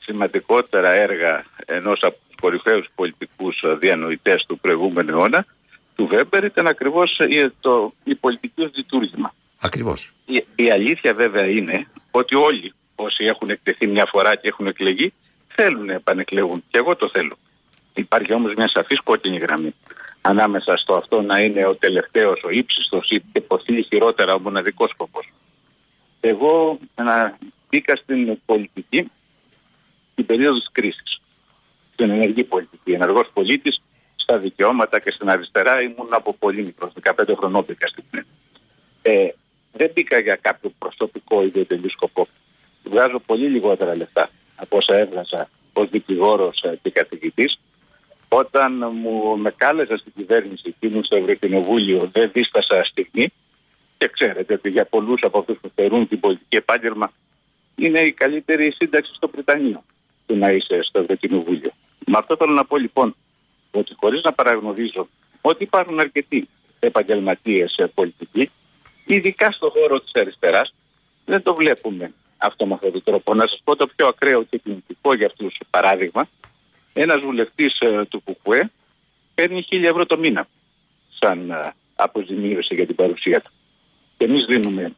σημαντικότερα 0.08 0.90
έργα 0.90 1.44
ενός 1.66 2.00
από 2.02 2.16
τους 2.28 2.36
κορυφαίους 2.40 2.86
πολιτικούς 2.94 3.62
διανοητές 3.78 4.44
του 4.48 4.58
προηγούμενου 4.58 5.10
αιώνα, 5.10 5.46
του 5.94 6.06
Βέμπερ, 6.06 6.44
ήταν 6.44 6.66
ακριβώς 6.66 7.20
το, 7.60 7.92
η 8.04 8.14
πολιτική 8.14 8.62
ως 8.62 8.70
λειτουργήμα. 8.74 9.34
Ακριβώς. 9.60 10.12
Η, 10.26 10.44
η 10.54 10.70
αλήθεια 10.70 11.14
βέβαια 11.14 11.46
είναι 11.46 11.86
ότι 12.10 12.34
όλοι 12.34 12.72
όσοι 12.94 13.24
έχουν 13.24 13.50
εκτεθεί 13.50 13.86
μια 13.86 14.06
φορά 14.10 14.34
και 14.34 14.48
έχουν 14.48 14.66
εκλεγεί 14.66 15.12
θέλουν 15.48 15.84
να 15.84 15.92
επανεκλεγούν. 15.92 16.64
Και 16.70 16.78
εγώ 16.78 16.96
το 16.96 17.08
θέλω. 17.08 17.36
Υπάρχει 17.94 18.32
όμως 18.32 18.54
μια 18.54 18.68
σαφής 18.68 19.00
κόκκινη 19.00 19.38
γραμμή 19.38 19.74
ανάμεσα 20.20 20.76
στο 20.76 20.94
αυτό 20.94 21.20
να 21.22 21.40
είναι 21.40 21.66
ο 21.66 21.74
τελευταίος, 21.74 22.40
ο 22.44 22.50
ύψιστος 22.50 23.10
ή 23.10 23.22
υποθεί 23.32 23.82
χειρότερα 23.82 24.34
ο 24.34 24.40
μοναδικός 24.40 24.90
σκοπός. 24.90 25.32
Εγώ 26.20 26.78
να 26.94 27.38
μπήκα 27.68 27.96
στην 27.96 28.38
πολιτική 28.46 29.10
την 30.18 30.26
περίοδο 30.26 30.58
της 30.58 30.68
κρίσης. 30.72 31.20
Στην 31.92 32.10
ενεργή 32.10 32.44
πολιτική. 32.44 32.92
Ενεργός 32.92 33.28
πολίτης 33.32 33.82
στα 34.16 34.38
δικαιώματα 34.38 35.00
και 35.00 35.10
στην 35.10 35.28
αριστερά 35.28 35.82
ήμουν 35.82 36.08
από 36.10 36.34
πολύ 36.34 36.62
μικρός, 36.62 36.92
15 37.02 37.34
χρονών 37.38 37.64
μπήκα 37.64 37.86
στην 37.86 38.04
ε, 39.02 39.28
Δεν 39.72 39.90
μπήκα 39.94 40.18
για 40.18 40.38
κάποιο 40.40 40.72
προσωπικό 40.78 41.42
ιδιαίτερο 41.42 41.88
σκοπό. 41.88 42.28
Βγάζω 42.84 43.18
πολύ 43.26 43.46
λιγότερα 43.48 43.96
λεφτά 43.96 44.30
από 44.56 44.76
όσα 44.76 44.96
έβγαζα 44.96 45.48
ως 45.72 45.88
δικηγόρος 45.90 46.64
και 46.82 46.90
καθηγητής. 46.90 47.60
Όταν 48.28 48.90
μου 48.94 49.36
με 49.38 49.50
κάλεσα 49.56 49.96
στην 49.96 50.12
κυβέρνηση 50.16 50.74
και 50.78 50.86
ήμουν 50.86 51.04
στο 51.04 51.16
Ευρωκοινοβούλιο, 51.16 52.10
δεν 52.12 52.30
δίστασα 52.32 52.84
στιγμή. 52.84 53.32
Και 53.98 54.08
ξέρετε 54.08 54.54
ότι 54.54 54.68
για 54.70 54.84
πολλούς 54.84 55.20
από 55.22 55.38
αυτούς 55.38 55.58
που 55.60 55.70
θεωρούν 55.74 56.08
την 56.08 56.20
πολιτική 56.20 56.56
επάγγελμα 56.56 57.12
είναι 57.74 58.00
η 58.00 58.12
καλύτερη 58.12 58.72
σύνταξη 58.72 59.12
στο 59.14 59.28
Βρετανίο 59.28 59.82
του 60.28 60.36
να 60.36 60.50
είσαι 60.50 60.82
στο 60.82 61.00
Ευρωκοινοβούλιο. 61.00 61.70
Με 62.06 62.18
αυτό 62.18 62.36
θέλω 62.36 62.52
να 62.52 62.64
πω 62.64 62.76
λοιπόν 62.76 63.14
ότι 63.70 63.94
χωρίς 64.00 64.22
να 64.22 64.32
παραγνωρίζω 64.32 65.08
ότι 65.40 65.62
υπάρχουν 65.62 66.00
αρκετοί 66.00 66.48
επαγγελματίες 66.78 67.84
πολιτικοί, 67.94 68.50
ειδικά 69.04 69.50
στον 69.50 69.70
χώρο 69.70 70.00
της 70.00 70.10
αριστεράς, 70.14 70.74
δεν 71.24 71.42
το 71.42 71.54
βλέπουμε 71.54 72.12
αυτό 72.36 72.66
με 72.66 72.74
αυτόν 72.74 72.92
τον 72.92 73.02
τρόπο. 73.04 73.34
Να 73.34 73.46
σας 73.46 73.60
πω 73.64 73.76
το 73.76 73.86
πιο 73.96 74.06
ακραίο 74.06 74.42
και 74.42 74.58
κινητικό 74.58 75.14
για 75.14 75.26
αυτούς 75.26 75.60
παράδειγμα. 75.70 76.28
Ένας 76.92 77.20
βουλευτής 77.20 77.78
ε, 77.80 78.04
του 78.08 78.22
ΚΚΕ 78.22 78.70
παίρνει 79.34 79.66
1000 79.70 79.82
ευρώ 79.82 80.06
το 80.06 80.18
μήνα 80.18 80.48
σαν 81.20 81.50
ε, 81.50 81.74
αποζημίωση 81.94 82.74
για 82.74 82.86
την 82.86 82.94
παρουσία 82.94 83.40
του. 83.40 83.50
Και 84.16 84.24
εμείς 84.24 84.44
δίνουμε 84.44 84.92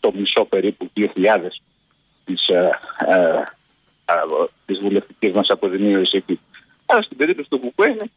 το 0.00 0.12
μισό 0.12 0.44
περίπου 0.44 0.90
2.000 0.96 1.08
της, 2.24 2.48
ε, 4.06 4.14
της 4.66 4.78
βουλευτικής 4.78 5.32
μας 5.32 5.48
αποζημίωση 5.48 6.16
εκεί. 6.16 6.40
Αλλά 6.86 7.02
στην 7.02 7.16
περίπτωση 7.16 7.48
του 7.48 7.58
Κουκουέ 7.58 7.90
είναι 7.90 8.10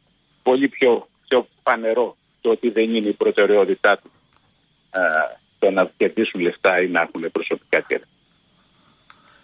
πολύ 0.44 0.68
πιο, 0.68 1.08
πιο 1.28 1.48
φανερό 1.64 2.18
το 2.42 2.50
ότι 2.50 2.70
δεν 2.70 2.96
είναι 2.96 3.08
η 3.08 3.14
προτεραιότητά 3.14 3.98
του 3.98 4.12
α, 4.90 5.02
το 5.60 5.72
να 5.72 5.92
κερδίσουν 5.98 6.42
λεφτά 6.42 6.82
ή 6.82 6.88
να 6.88 7.02
έχουν 7.02 7.32
προσωπικά 7.32 7.82
κέρδη. 7.82 8.06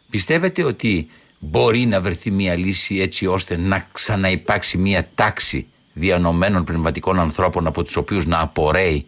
Πιστεύετε 0.09 0.63
ότι 0.63 1.09
μπορεί 1.39 1.85
να 1.85 2.01
βρεθεί 2.01 2.31
μια 2.31 2.55
λύση 2.55 2.99
έτσι 2.99 3.27
ώστε 3.27 3.57
να 3.57 3.87
ξαναυπάρξει 3.91 4.77
μια 4.77 5.09
τάξη 5.15 5.67
διανομένων 5.93 6.63
πνευματικών 6.63 7.19
ανθρώπων 7.19 7.67
από 7.67 7.83
τους 7.83 7.95
οποίους 7.95 8.25
να 8.25 8.39
απορρέει 8.39 9.07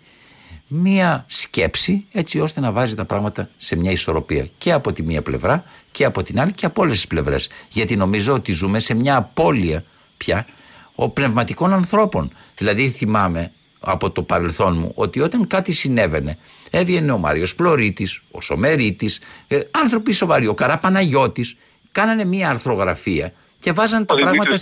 μία 0.68 1.26
σκέψη 1.28 2.08
έτσι 2.12 2.40
ώστε 2.40 2.60
να 2.60 2.72
βάζει 2.72 2.96
τα 2.96 3.06
πράγματα 3.06 3.50
σε 3.58 3.76
μια 3.76 3.92
ισορροπία 3.92 4.48
και 4.58 4.72
από 4.72 4.94
τη 4.94 5.04
μία 5.04 5.22
πλευρά 5.22 5.64
και 5.98 6.06
από 6.06 6.24
την 6.24 6.40
άλλη 6.40 6.52
και 6.52 6.66
από 6.66 6.82
όλες 6.82 6.96
τις 6.96 7.08
πλευρές. 7.08 7.50
Γιατί 7.70 7.96
νομίζω 7.96 8.34
ότι 8.34 8.52
ζούμε 8.52 8.80
σε 8.80 8.94
μια 8.94 9.16
απώλεια 9.16 9.84
πια 10.18 10.48
ο 10.96 11.10
πνευματικών 11.10 11.74
ανθρώπων. 11.74 12.32
Δηλαδή 12.58 12.90
θυμάμαι 12.90 13.52
από 13.80 14.12
το 14.12 14.22
παρελθόν 14.22 14.78
μου 14.78 14.92
ότι 14.96 15.20
όταν 15.20 15.48
κάτι 15.48 15.72
συνέβαινε 15.72 16.38
έβγαινε 16.70 17.12
ο 17.12 17.18
Μάριος 17.18 17.56
Πλωρίτης, 17.56 18.22
ο 18.32 18.42
Σομερίτης, 18.42 19.20
ε, 19.48 19.60
άνθρωποι 19.72 20.12
σοβαροί, 20.12 20.48
ο 20.48 20.54
Καραπαναγιώτης, 20.54 21.58
κάνανε 21.92 22.26
μια 22.26 22.50
αρθρογραφία 22.50 23.34
και 23.60 23.72
βάζανε 23.72 24.06
τα 24.06 24.16
πράγματα. 24.16 24.54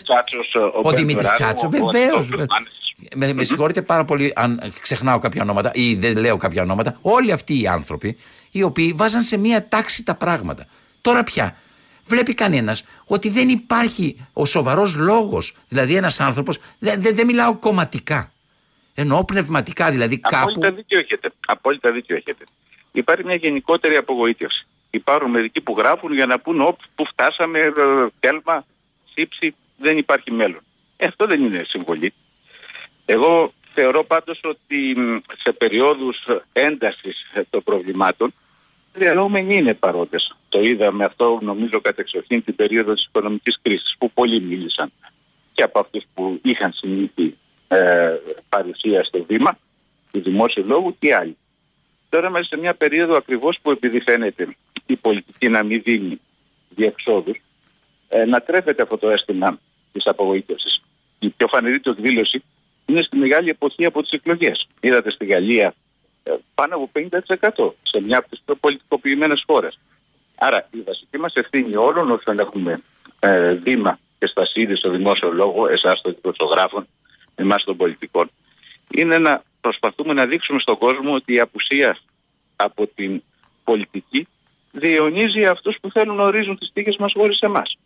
ο, 0.73 0.87
ο 0.87 0.91
Δημήτρης 0.91 1.31
Τσάτσος, 1.31 1.69
βεβαίως. 1.69 2.29
Με, 3.15 3.33
με 3.33 3.43
συγχωρείτε 3.43 3.81
πάρα 3.81 4.05
πολύ 4.05 4.33
αν 4.35 4.71
ξεχνάω 4.81 5.19
κάποια 5.19 5.41
ονόματα 5.41 5.71
ή 5.73 5.95
δεν 5.95 6.17
λέω 6.17 6.37
κάποια 6.37 6.61
ονόματα. 6.61 6.97
Όλοι 7.01 7.31
αυτοί 7.31 7.61
οι 7.61 7.67
άνθρωποι 7.67 8.17
οι 8.51 8.63
οποίοι 8.63 8.93
βάζαν 8.93 9.21
σε 9.21 9.37
μία 9.37 9.67
τάξη 9.67 10.03
τα 10.03 10.15
πράγματα. 10.15 10.65
Τώρα 11.05 11.23
πια 11.23 11.57
βλέπει 12.05 12.33
κανένας 12.33 12.83
ότι 13.05 13.29
δεν 13.29 13.49
υπάρχει 13.49 14.27
ο 14.33 14.45
σοβαρός 14.45 14.95
λόγος. 14.95 15.53
Δηλαδή, 15.67 15.95
ένας 15.95 16.19
άνθρωπος. 16.19 16.59
Δεν 16.79 17.01
δε, 17.01 17.11
δε 17.11 17.23
μιλάω 17.23 17.57
κομματικά. 17.57 18.31
Εννοώ 18.95 19.25
πνευματικά, 19.25 19.91
δηλαδή 19.91 20.19
κάπου. 20.19 20.37
Απόλυτα 20.37 20.71
δίκιο 20.71 20.99
έχετε. 20.99 21.31
Απόλυτα 21.47 21.91
δίκιο 21.91 22.15
έχετε. 22.15 22.45
Υπάρχει 22.91 23.23
μια 23.23 23.35
γενικότερη 23.35 23.95
απογοήτευση. 23.95 24.65
Υπάρχουν 24.89 25.29
μερικοί 25.29 25.61
που 25.61 25.75
γράφουν 25.77 26.13
για 26.13 26.25
να 26.25 26.39
πούν 26.39 26.61
όπου 26.61 26.83
που 26.95 27.05
φτάσαμε, 27.05 27.59
ε, 27.59 27.71
τέλμα, 28.19 28.65
σύψη, 29.13 29.55
δεν 29.77 29.97
υπάρχει 29.97 30.31
μέλλον. 30.31 30.61
Ε, 30.97 31.05
αυτό 31.05 31.25
δεν 31.25 31.45
είναι 31.45 31.63
συμβολή. 31.67 32.13
Εγώ 33.05 33.53
θεωρώ 33.73 34.03
πάντως 34.03 34.39
ότι 34.43 34.95
σε 35.37 35.51
περιόδους 35.51 36.17
έντασης 36.53 37.25
των 37.49 37.63
προβλημάτων 37.63 38.33
διαλόγμενοι 38.99 39.55
είναι 39.55 39.73
παρόντες. 39.73 40.35
Το 40.49 40.61
είδαμε 40.61 41.03
αυτό 41.03 41.39
νομίζω 41.41 41.81
κατεξοχήν 41.81 42.43
την 42.43 42.55
περίοδο 42.55 42.93
της 42.93 43.05
οικονομικής 43.05 43.59
κρίσης 43.61 43.95
που 43.97 44.11
πολλοί 44.11 44.41
μίλησαν 44.41 44.91
και 45.53 45.63
από 45.63 45.79
αυτούς 45.79 46.03
που 46.13 46.39
είχαν 46.43 46.73
συνήθει 46.73 47.37
ε, 47.67 48.15
παρουσία 48.49 49.03
στο 49.03 49.23
βήμα 49.23 49.57
του 50.11 50.21
δημόσιου 50.21 50.65
λόγου 50.67 50.95
και 50.99 51.15
άλλοι. 51.15 51.37
Τώρα 52.09 52.27
είμαστε 52.27 52.55
σε 52.55 52.61
μια 52.61 52.73
περίοδο 52.73 53.15
ακριβώς 53.15 53.59
που 53.61 53.71
επειδή 53.71 53.99
φαίνεται 53.99 54.55
η 54.85 54.95
πολιτική 54.95 55.49
να 55.49 55.63
μην 55.63 55.81
δίνει 55.83 56.19
διεξόδους, 56.69 57.37
ε, 58.09 58.25
να 58.25 58.39
τρέφεται 58.39 58.81
αυτό 58.81 58.97
το 58.97 59.09
αίσθημα 59.09 59.59
της 59.91 60.05
απογοήτευσης. 60.05 60.81
Η 61.19 61.29
πιο 61.29 61.47
φανερή 61.47 61.79
του 61.79 61.89
εκδήλωση 61.89 62.43
είναι 62.85 63.01
στη 63.01 63.17
μεγάλη 63.17 63.49
εποχή 63.49 63.85
από 63.85 64.01
τις 64.01 64.11
εκλογές. 64.11 64.67
Είδατε 64.79 65.11
στη 65.11 65.25
Γαλλία 65.25 65.67
ε, 65.67 65.73
πάνω 66.55 66.75
από 66.75 66.89
50% 66.93 67.71
σε 67.81 68.01
μια 68.01 68.17
από 68.17 68.29
τις 68.29 68.41
πιο 68.45 68.55
πολιτικοποιημένες 68.55 69.43
χώρες. 69.47 69.79
Άρα 70.35 70.67
η 70.71 70.81
βασική 70.81 71.17
μας 71.17 71.33
ευθύνη 71.33 71.75
όλων 71.75 72.11
όσων 72.11 72.39
έχουμε 72.39 72.81
ε, 73.19 73.53
Δήμα 73.53 73.99
και 74.19 74.27
στα 74.27 74.45
ΣΥΡΙ 74.45 74.75
στο 74.75 74.89
δημόσιο 74.89 75.31
λόγο, 75.31 75.67
εσάς 75.67 76.01
των 76.01 76.15
δημοσιογράφων, 76.21 76.87
εμάς 77.35 77.63
των 77.63 77.77
πολιτικών, 77.77 78.29
είναι 78.91 79.17
να 79.17 79.43
προσπαθούμε 79.61 80.13
να 80.13 80.25
δείξουμε 80.25 80.59
στον 80.59 80.77
κόσμο 80.77 81.13
ότι 81.13 81.33
η 81.33 81.39
απουσία 81.39 81.97
από 82.55 82.87
την 82.95 83.23
πολιτική 83.63 84.27
διαιωνίζει 84.71 85.45
αυτούς 85.45 85.77
που 85.81 85.91
θέλουν 85.91 86.15
να 86.15 86.23
ορίζουν 86.23 86.57
τις 86.57 86.71
τύχες 86.73 86.97
μας 86.97 87.11
χωρίς 87.15 87.39
εμάς. 87.39 87.77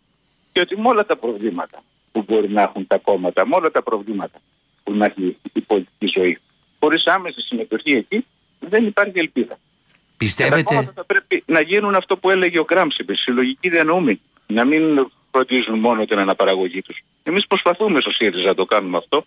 Και 0.52 0.60
ότι 0.60 0.80
με 0.80 0.88
όλα 0.88 1.06
τα 1.06 1.16
προβλήματα 1.16 1.82
που 2.12 2.24
μπορεί 2.28 2.50
να 2.50 2.62
έχουν 2.62 2.86
τα 2.86 2.98
κόμματα, 2.98 3.46
με 3.46 3.54
όλα 3.54 3.70
τα 3.70 3.82
προβλήματα 3.82 4.38
που 4.84 4.94
να 4.94 5.04
έχει 5.04 5.36
η 5.52 5.60
πολιτική 5.60 6.06
ζωή, 6.06 6.38
χωρίς 6.80 7.06
άμεση 7.06 7.40
συμμετοχή 7.40 7.92
εκεί, 7.92 8.26
δεν 8.58 8.86
υπάρχει 8.86 9.18
ελπίδα. 9.18 9.54
Και 9.54 9.56
τα 9.56 10.16
Πιστεύετε, 10.16 10.62
κόμματα 10.62 10.92
θα 10.94 11.04
πρέπει 11.04 11.42
να 11.46 11.60
γίνουν 11.60 11.94
αυτό 11.94 12.16
που 12.16 12.30
έλεγε 12.30 12.58
ο 12.58 12.64
Γκράμψη, 12.64 13.04
με 13.06 13.14
συλλογική 13.14 13.68
διανοούμενη. 13.68 14.20
Να 14.46 14.64
μην 14.64 15.10
φροντίζουν 15.30 15.78
μόνο 15.78 16.04
την 16.04 16.18
αναπαραγωγή 16.18 16.82
τους. 16.82 17.02
Εμείς 17.22 17.46
προσπαθούμε 17.46 18.00
στο 18.00 18.10
ΣΥΡΙΖΑ 18.10 18.46
να 18.46 18.54
το 18.54 18.64
κάνουμε 18.64 18.96
αυτό, 18.96 19.24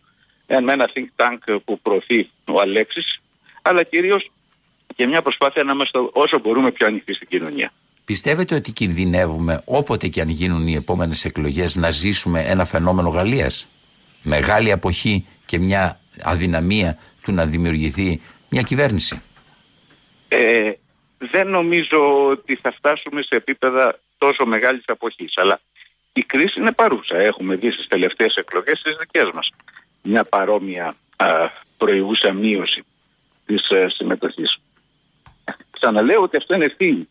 ε, 0.48 0.60
με 0.60 0.74
ένα 0.74 0.90
think 0.94 1.24
tank 1.24 1.58
που 1.66 1.80
προωθεί 1.80 2.30
ο 2.46 2.60
Αλέξης, 2.60 3.22
αλλά 3.62 3.84
κυρίως 3.84 4.32
και 4.96 5.08
μια 5.08 5.22
προσπάθεια 5.22 5.64
να 5.64 5.72
είμαστε 5.72 6.00
όσο 6.14 6.40
μπορούμε 6.40 6.72
πιο 6.72 6.86
ανοιχτοί 6.86 7.14
στην 7.14 7.28
κοινωνία. 7.28 7.72
πιστεύετε 8.06 8.56
ότι 8.56 8.72
κινδυνεύουμε 8.72 9.62
όποτε 9.66 10.08
και 10.08 10.22
αν 10.22 10.30
γίνουν 10.30 10.68
οι 10.68 10.74
επόμενες 10.74 11.26
εκλογές 11.26 11.76
να 11.76 11.92
ζήσουμε 11.92 12.42
ένα 12.42 12.66
φαινόμενο 12.66 13.10
Γαλλίας; 13.10 13.68
Μεγάλη 14.24 14.72
αποχή 14.72 15.26
και 15.46 15.60
μια 15.60 16.00
αδυναμία 16.22 16.98
του 17.24 17.32
να 17.32 17.46
δημιουργηθεί 17.46 18.22
μια 18.50 18.62
κυβέρνηση; 18.62 19.22
Ε, 20.28 20.72
δεν 21.18 21.48
νομίζω 21.48 22.28
ότι 22.28 22.56
θα 22.56 22.72
φτάσουμε 22.72 23.22
σε 23.22 23.36
επίπεδα 23.36 24.00
τόσο 24.18 24.46
μεγάλης 24.46 24.84
αποχής, 24.88 25.34
αλλά 25.36 25.60
η 26.14 26.22
κρίση 26.22 26.60
είναι 26.60 26.72
παρούσα. 26.72 27.18
Έχουμε 27.18 27.56
δει 27.56 27.72
στις 27.72 27.88
τελευταίες 27.88 28.36
εκλογές 28.36 28.82
τις 28.82 28.96
δικές 29.00 29.30
μας 29.34 29.50
μια 30.04 30.24
παρόμοια 30.24 30.94
α, 31.16 31.28
προηγούσα 31.78 32.34
μείωση 32.34 32.84
της 33.46 33.70
ε, 33.70 33.88
συμμετοχής. 33.90 34.58
Ξαναλέω 35.70 36.22
ότι 36.22 36.38
αυτό 36.38 36.56
είναι 36.56 36.66
ευθύνη 36.66 37.08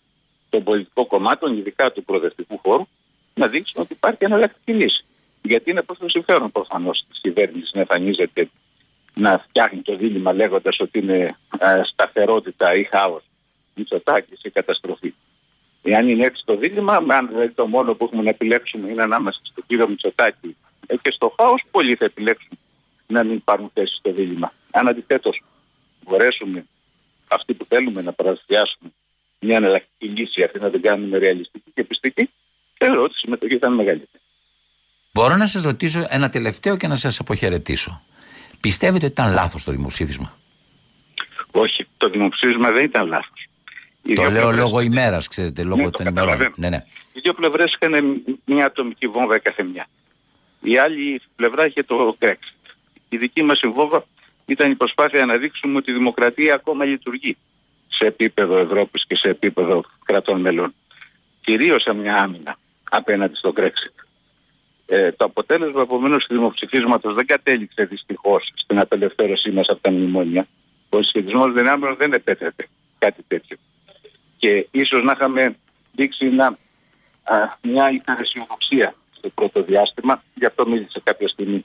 των 0.50 0.62
πολιτικών 0.62 1.06
κομμάτων, 1.06 1.56
ειδικά 1.56 1.92
του 1.92 2.04
προοδευτικού 2.04 2.58
χώρου, 2.58 2.86
να 3.34 3.48
δείξουν 3.48 3.82
ότι 3.82 3.92
υπάρχει 3.92 4.24
εναλλακτική 4.24 4.72
λύση. 4.72 5.04
Γιατί 5.42 5.70
είναι 5.70 5.82
προς 5.82 5.98
το 5.98 6.08
συμφέρον 6.08 6.52
προφανώς 6.52 7.04
της 7.08 7.20
κυβέρνησης 7.20 7.72
να 7.72 7.80
εμφανίζεται 7.80 8.48
να 9.14 9.44
φτιάχνει 9.48 9.80
το 9.80 9.96
δίλημα 9.96 10.32
λέγοντας 10.32 10.76
ότι 10.80 10.98
είναι 10.98 11.36
ε, 11.58 11.80
σταθερότητα 11.84 12.74
ή 12.74 12.84
χάος, 12.84 13.22
Μητσοτάκη 13.74 14.38
ή 14.42 14.50
καταστροφή. 14.50 15.14
Εάν 15.82 16.08
είναι 16.08 16.26
έτσι 16.26 16.42
το 16.44 16.56
δίλημα, 16.56 16.94
αν 17.08 17.28
δηλαδή 17.28 17.50
το 17.50 17.66
μόνο 17.66 17.94
που 17.94 18.04
έχουμε 18.04 18.22
να 18.22 18.28
επιλέξουμε 18.28 18.90
είναι 18.90 19.02
ανάμεσα 19.02 19.40
στον 19.42 19.64
κύριο 19.66 19.88
Μητσοτάκη 19.88 20.56
ε, 20.86 20.96
και 20.96 21.10
στο 21.10 21.34
χάος, 21.40 21.62
πολλοί 21.70 21.94
θα 21.94 22.04
επιλέξουν 22.04 22.58
να 23.06 23.24
μην 23.24 23.44
πάρουν 23.44 23.70
θέση 23.74 23.94
στο 23.94 24.12
δίλημα. 24.12 24.52
Αν 24.70 24.88
αντιθέτως 24.88 25.42
μπορέσουμε 26.04 26.66
αυτοί 27.28 27.54
που 27.54 27.64
θέλουμε 27.68 28.02
να 28.02 28.12
παρουσιάσουμε 28.12 28.90
μια 29.40 29.56
εναλλακτική 29.56 30.06
λύση, 30.06 30.42
αυτή 30.42 30.58
να 30.58 30.70
την 30.70 30.82
κάνουμε 30.82 31.18
ρεαλιστική 31.18 31.70
και 31.74 31.84
πιστική, 31.84 32.30
θεωρώ 32.78 33.02
ότι 33.02 33.12
η 33.12 33.16
συμμετοχή 33.16 33.58
θα 33.58 33.66
είναι 33.66 33.76
μεγαλύτερη. 33.76 34.22
Μπορώ 35.12 35.36
να 35.36 35.46
σας 35.46 35.62
ρωτήσω 35.62 36.06
ένα 36.08 36.28
τελευταίο 36.28 36.76
και 36.76 36.86
να 36.86 36.96
σας 36.96 37.18
αποχαιρετήσω. 37.18 38.02
Πιστεύετε 38.62 39.04
ότι 39.04 39.14
ήταν 39.20 39.32
λάθος 39.32 39.64
το 39.64 39.70
δημοψήφισμα; 39.70 40.36
Όχι, 41.50 41.86
το 41.96 42.08
δημοψήφισμα 42.10 42.70
δεν 42.70 42.84
ήταν 42.84 43.08
λάθος. 43.08 43.46
Το 44.14 44.30
λέω 44.30 44.50
λόγω 44.50 44.80
ημέρας, 44.80 45.28
ξέρετε, 45.28 45.62
λόγω 45.62 45.76
Ναι, 45.76 45.84
το 45.84 45.90
των 45.90 46.06
ημερών. 46.06 46.28
καταλαβαίνω. 46.28 46.54
Ναι, 46.56 46.68
ναι. 46.68 46.84
Οι 47.12 47.20
δύο 47.20 47.34
πλευρές 47.34 47.76
είχαν 47.80 48.22
μια 48.44 48.66
ατομική 48.66 49.06
βόμβα 49.06 49.36
η 49.36 49.40
κάθε 49.40 49.62
μια. 49.62 49.86
Η 50.60 50.78
άλλη 50.78 51.20
πλευρά 51.36 51.66
είχε 51.66 51.82
το 51.82 52.16
Brexit. 52.20 52.70
Η 53.08 53.16
δική 53.16 53.42
μας 53.42 53.60
η 53.60 53.68
βόμβα 53.68 54.06
ήταν 54.46 54.70
η 54.70 54.74
προσπάθεια 54.74 55.26
να 55.26 55.36
δείξουμε 55.36 55.76
ότι 55.76 55.90
η 55.90 55.94
δημοκρατία 55.94 56.54
ακόμα 56.54 56.84
λειτουργεί 56.84 57.36
σε 57.88 58.04
επίπεδο 58.04 58.56
Ευρώπης 58.56 59.04
και 59.06 59.16
σε 59.16 59.28
επίπεδο 59.28 59.84
κρατών 60.04 60.40
μελών. 60.40 60.74
Κυρίως 61.40 61.82
σε 61.82 61.92
μια 61.94 62.14
άμυνα 62.14 62.58
απέναντι 62.90 63.34
στο 63.34 63.52
Brexit. 63.56 64.01
Ε, 64.87 65.12
το 65.12 65.24
αποτέλεσμα 65.24 65.83
επομένως 65.83 66.24
του 66.26 66.35
δημοψηφίσματος 66.35 67.14
δεν 67.14 67.26
κατέληξε 67.26 67.85
δυστυχώς 67.85 68.53
στην 68.55 68.78
απελευθέρωσή 68.78 69.51
μας 69.51 69.66
από 69.68 69.80
τα 69.80 69.91
μνημόνια. 69.91 70.47
Ο 70.89 71.03
συσχετισμός 71.03 71.53
δυνάμεων 71.53 71.97
δεν 71.97 72.12
επέτρεπε 72.12 72.68
κάτι 72.99 73.24
τέτοιο. 73.28 73.57
Και 74.39 74.66
ίσως 74.70 75.03
να 75.03 75.12
είχαμε 75.12 75.57
δείξει 75.93 76.26
ένα, 76.26 76.47
α, 77.22 77.37
μια 77.62 77.91
υπεραισιοδοξία 77.91 78.95
στο 79.16 79.28
πρώτο 79.28 79.62
διάστημα. 79.62 80.22
Γι' 80.35 80.47
αυτό 80.47 80.66
μίλησε 80.66 81.01
κάποια 81.05 81.28
στιγμή 81.28 81.64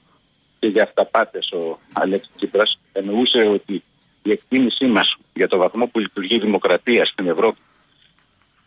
και 0.59 0.67
για 0.67 0.83
αυταπάτε 0.83 1.39
ο 1.53 1.79
Αλέξης 1.93 2.31
Τσίπρας. 2.35 2.79
Εννοούσε 2.91 3.37
ότι 3.37 3.83
η 4.23 4.31
εκτίμησή 4.31 4.85
μας 4.85 5.17
για 5.33 5.47
το 5.47 5.57
βαθμό 5.57 5.87
που 5.87 5.99
λειτουργεί 5.99 6.35
η 6.35 6.39
δημοκρατία 6.39 7.05
στην 7.05 7.27
Ευρώπη 7.27 7.59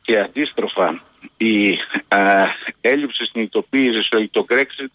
και 0.03 0.19
αντίστροφα 0.21 1.03
η 1.37 1.79
α, 2.09 2.47
έλλειψη 2.81 3.25
συνειδητοποίησης 3.25 4.09
ότι 4.13 4.29
το 4.29 4.47
Brexit 4.49 4.91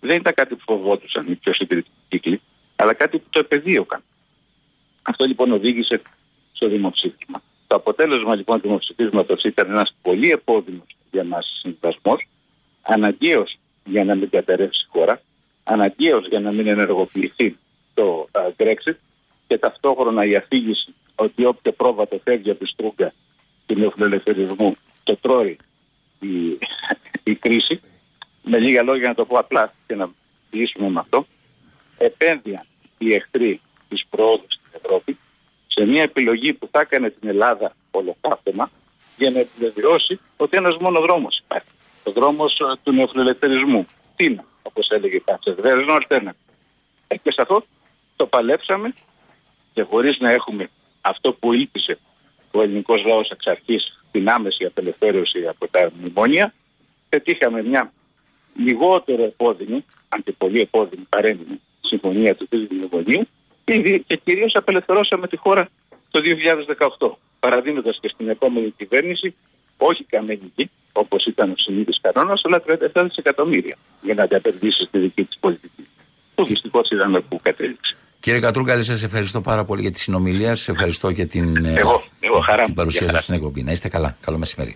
δεν 0.00 0.16
ήταν 0.16 0.34
κάτι 0.34 0.54
που 0.54 0.62
φοβόντουσαν 0.66 1.26
οι 1.28 1.34
πιο 1.34 1.54
συντηρητικοί 1.54 1.94
κύκλοι, 2.08 2.40
αλλά 2.76 2.94
κάτι 2.94 3.18
που 3.18 3.26
το 3.30 3.38
επεδίωκαν. 3.38 4.02
Αυτό 5.02 5.24
λοιπόν 5.24 5.52
οδήγησε 5.52 6.02
στο 6.52 6.68
δημοψήφισμα. 6.68 7.42
Το 7.66 7.76
αποτέλεσμα 7.76 8.34
λοιπόν 8.36 8.56
του 8.60 8.66
δημοψηφίσματος 8.66 9.42
ήταν 9.42 9.70
ένας 9.70 9.96
πολύ 10.02 10.30
επώδυνος 10.30 10.96
για 11.10 11.24
μας 11.24 11.60
συμβασμός, 11.62 12.28
αναγκαίος 12.82 13.58
για 13.84 14.04
να 14.04 14.14
μην 14.14 14.30
καταρρεύσει 14.30 14.84
η 14.84 14.88
χώρα, 14.88 15.20
αναγκαίος 15.64 16.26
για 16.28 16.40
να 16.40 16.52
μην 16.52 16.66
ενεργοποιηθεί 16.66 17.56
το 17.94 18.28
α, 18.32 18.40
Brexit 18.56 18.96
και 19.46 19.58
ταυτόχρονα 19.58 20.24
η 20.24 20.36
αφήγηση 20.36 20.94
ότι 21.14 21.44
όποιο 21.44 21.72
πρόβατο 21.72 22.20
φεύγει 22.24 22.50
από 22.50 22.64
τη 22.64 22.70
στρούγκα 22.70 23.12
του 23.66 23.78
νεοφιλελευθερισμού 23.78 24.76
το 25.04 25.16
τρώει 25.16 25.56
η, 26.20 26.58
η 27.22 27.34
κρίση. 27.34 27.80
Με 28.42 28.58
λίγα 28.58 28.82
λόγια 28.82 29.08
να 29.08 29.14
το 29.14 29.24
πω 29.24 29.38
απλά 29.38 29.74
και 29.86 29.94
να 29.94 30.10
λύσουμε 30.50 30.88
με 30.88 31.00
αυτό. 31.00 31.26
Επένδυαν 31.98 32.66
οι 32.98 33.14
εχθροί 33.14 33.60
της 33.88 34.06
προόδου 34.10 34.46
στην 34.48 34.80
Ευρώπη 34.82 35.18
σε 35.66 35.84
μια 35.84 36.02
επιλογή 36.02 36.52
που 36.52 36.68
θα 36.70 36.80
έκανε 36.80 37.10
την 37.10 37.28
Ελλάδα 37.28 37.72
ολοκαύτωμα 37.90 38.70
για 39.16 39.30
να 39.30 39.38
επιβεβαιώσει 39.38 40.20
ότι 40.36 40.56
ένας 40.56 40.76
μόνος 40.76 41.02
δρόμος 41.02 41.38
υπάρχει. 41.44 41.70
Ο 42.04 42.10
δρόμος 42.10 42.60
ε, 42.60 42.64
του 42.82 42.92
νεοφιλελευθερισμού. 42.92 43.86
Τι 44.16 44.24
είναι, 44.24 44.44
όπως 44.62 44.88
έλεγε 44.88 45.16
η 45.16 45.22
Τάτσερ. 45.24 45.54
There 45.54 45.86
is 45.86 45.88
no 45.88 46.00
alternative. 46.00 46.34
Ε, 47.06 47.16
Και 47.16 47.30
σε 47.30 47.42
αυτό 47.42 47.64
το 48.16 48.26
παλέψαμε 48.26 48.94
και 49.72 49.82
χωρίς 49.82 50.18
να 50.18 50.32
έχουμε 50.32 50.70
αυτό 51.00 51.32
που 51.32 51.52
ήλπιζε 51.52 51.98
ο 52.56 52.62
ελληνικός 52.62 53.04
λαός 53.04 53.28
εξ 53.28 53.46
αρχής 53.46 54.00
την 54.10 54.28
άμεση 54.28 54.64
απελευθέρωση 54.64 55.46
από 55.46 55.68
τα 55.68 55.90
μνημόνια, 55.98 56.54
πετύχαμε 57.08 57.62
μια 57.62 57.92
λιγότερο 58.56 59.22
επώδυνη, 59.22 59.84
αν 60.08 60.22
και 60.22 60.32
πολύ 60.38 60.60
επώδυνη 60.60 61.06
παρέμεινε 61.08 61.60
συμφωνία 61.80 62.34
του 62.34 62.48
τρίτου 62.48 62.74
μνημονίου 62.74 63.28
και, 63.64 63.98
και 64.06 64.20
κυρίως 64.24 64.54
απελευθερώσαμε 64.54 65.28
τη 65.28 65.36
χώρα 65.36 65.68
το 66.10 66.20
2018, 66.98 67.10
παραδίνοντας 67.40 67.98
και 68.00 68.08
στην 68.08 68.28
επόμενη 68.28 68.70
κυβέρνηση 68.70 69.34
όχι 69.76 70.04
καμενική, 70.04 70.70
όπως 70.92 71.24
ήταν 71.24 71.50
ο 71.50 71.54
συνήθις 71.56 71.98
κανόνας, 72.00 72.40
αλλά 72.44 72.62
37 72.92 73.02
δισεκατομμύρια 73.02 73.76
για 74.02 74.14
να 74.14 74.26
τα 74.28 74.36
επενδύσει 74.36 74.84
στη 74.84 74.98
δική 74.98 75.24
της 75.24 75.38
πολιτική. 75.40 75.86
Που 76.34 76.44
δυστυχώς 76.44 76.90
είδαμε 76.90 77.20
που 77.20 77.38
κατέληξε. 77.42 77.96
Κύριε 78.26 78.40
Κατρούγκαλη, 78.40 78.84
σας 78.84 79.02
ευχαριστώ 79.02 79.40
πάρα 79.40 79.64
πολύ 79.64 79.80
για 79.82 79.90
τη 79.90 80.00
συνομιλία. 80.00 80.54
Σας 80.54 80.68
ευχαριστώ 80.68 81.12
και 81.12 81.26
την, 81.26 81.64
ε, 81.64 81.74
Εγώ, 81.78 82.04
εγώ 82.20 82.40
χαρά 82.40 82.56
την 82.62 82.64
μου. 82.68 82.74
παρουσία 82.74 83.00
Για 83.00 83.08
σας 83.08 83.14
χαρά. 83.14 83.22
στην 83.22 83.34
εκπομπή. 83.34 83.62
Να 83.62 83.72
είστε 83.72 83.88
καλά. 83.88 84.16
Καλό 84.20 84.38
μεσημέρι. 84.38 84.74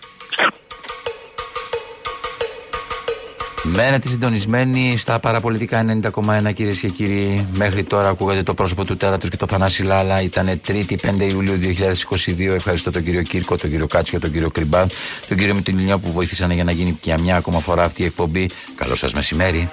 Μένετε 3.63 4.09
συντονισμένοι 4.09 4.97
στα 4.97 5.19
παραπολιτικά 5.19 5.79
90,1 5.79 6.53
κυρίες 6.53 6.81
και 6.81 6.89
κύριοι. 6.89 7.47
Μέχρι 7.57 7.83
τώρα 7.83 8.09
ακούγατε 8.09 8.43
το 8.43 8.55
πρόσωπο 8.55 8.85
του 8.85 8.97
τέρατος 8.97 9.31
και 9.31 9.37
το 9.37 9.47
Θανάση 9.47 9.83
Λάλα. 9.83 10.23
Ήταν 10.23 10.61
3η 10.67 10.97
5 10.97 11.27
Ιουλίου 11.29 11.59
2022. 11.59 12.55
Ευχαριστώ 12.55 12.91
τον 12.91 13.05
κύριο 13.05 13.23
Κύρκο, 13.23 13.57
τον 13.57 13.71
κύριο 13.71 13.87
Κάτσιο, 13.87 14.21
τον 14.21 14.33
κύριο 14.33 14.51
Κρυμπά, 14.51 14.87
τον 15.29 15.37
κύριο 15.37 15.55
Μητυλινιό 15.55 15.99
που 15.99 16.13
βοήθησαν 16.13 16.51
για 16.51 16.65
να 16.65 16.73
γίνει 16.73 16.99
και 17.01 17.15
μια 17.21 17.37
ακόμα 17.37 17.61
φορά 17.61 17.83
αυτή 17.83 18.03
η 18.03 18.05
εκπομπή. 18.05 18.49
Καλό 18.75 18.95
σας 18.95 19.13
μεσημέρι. 19.13 19.71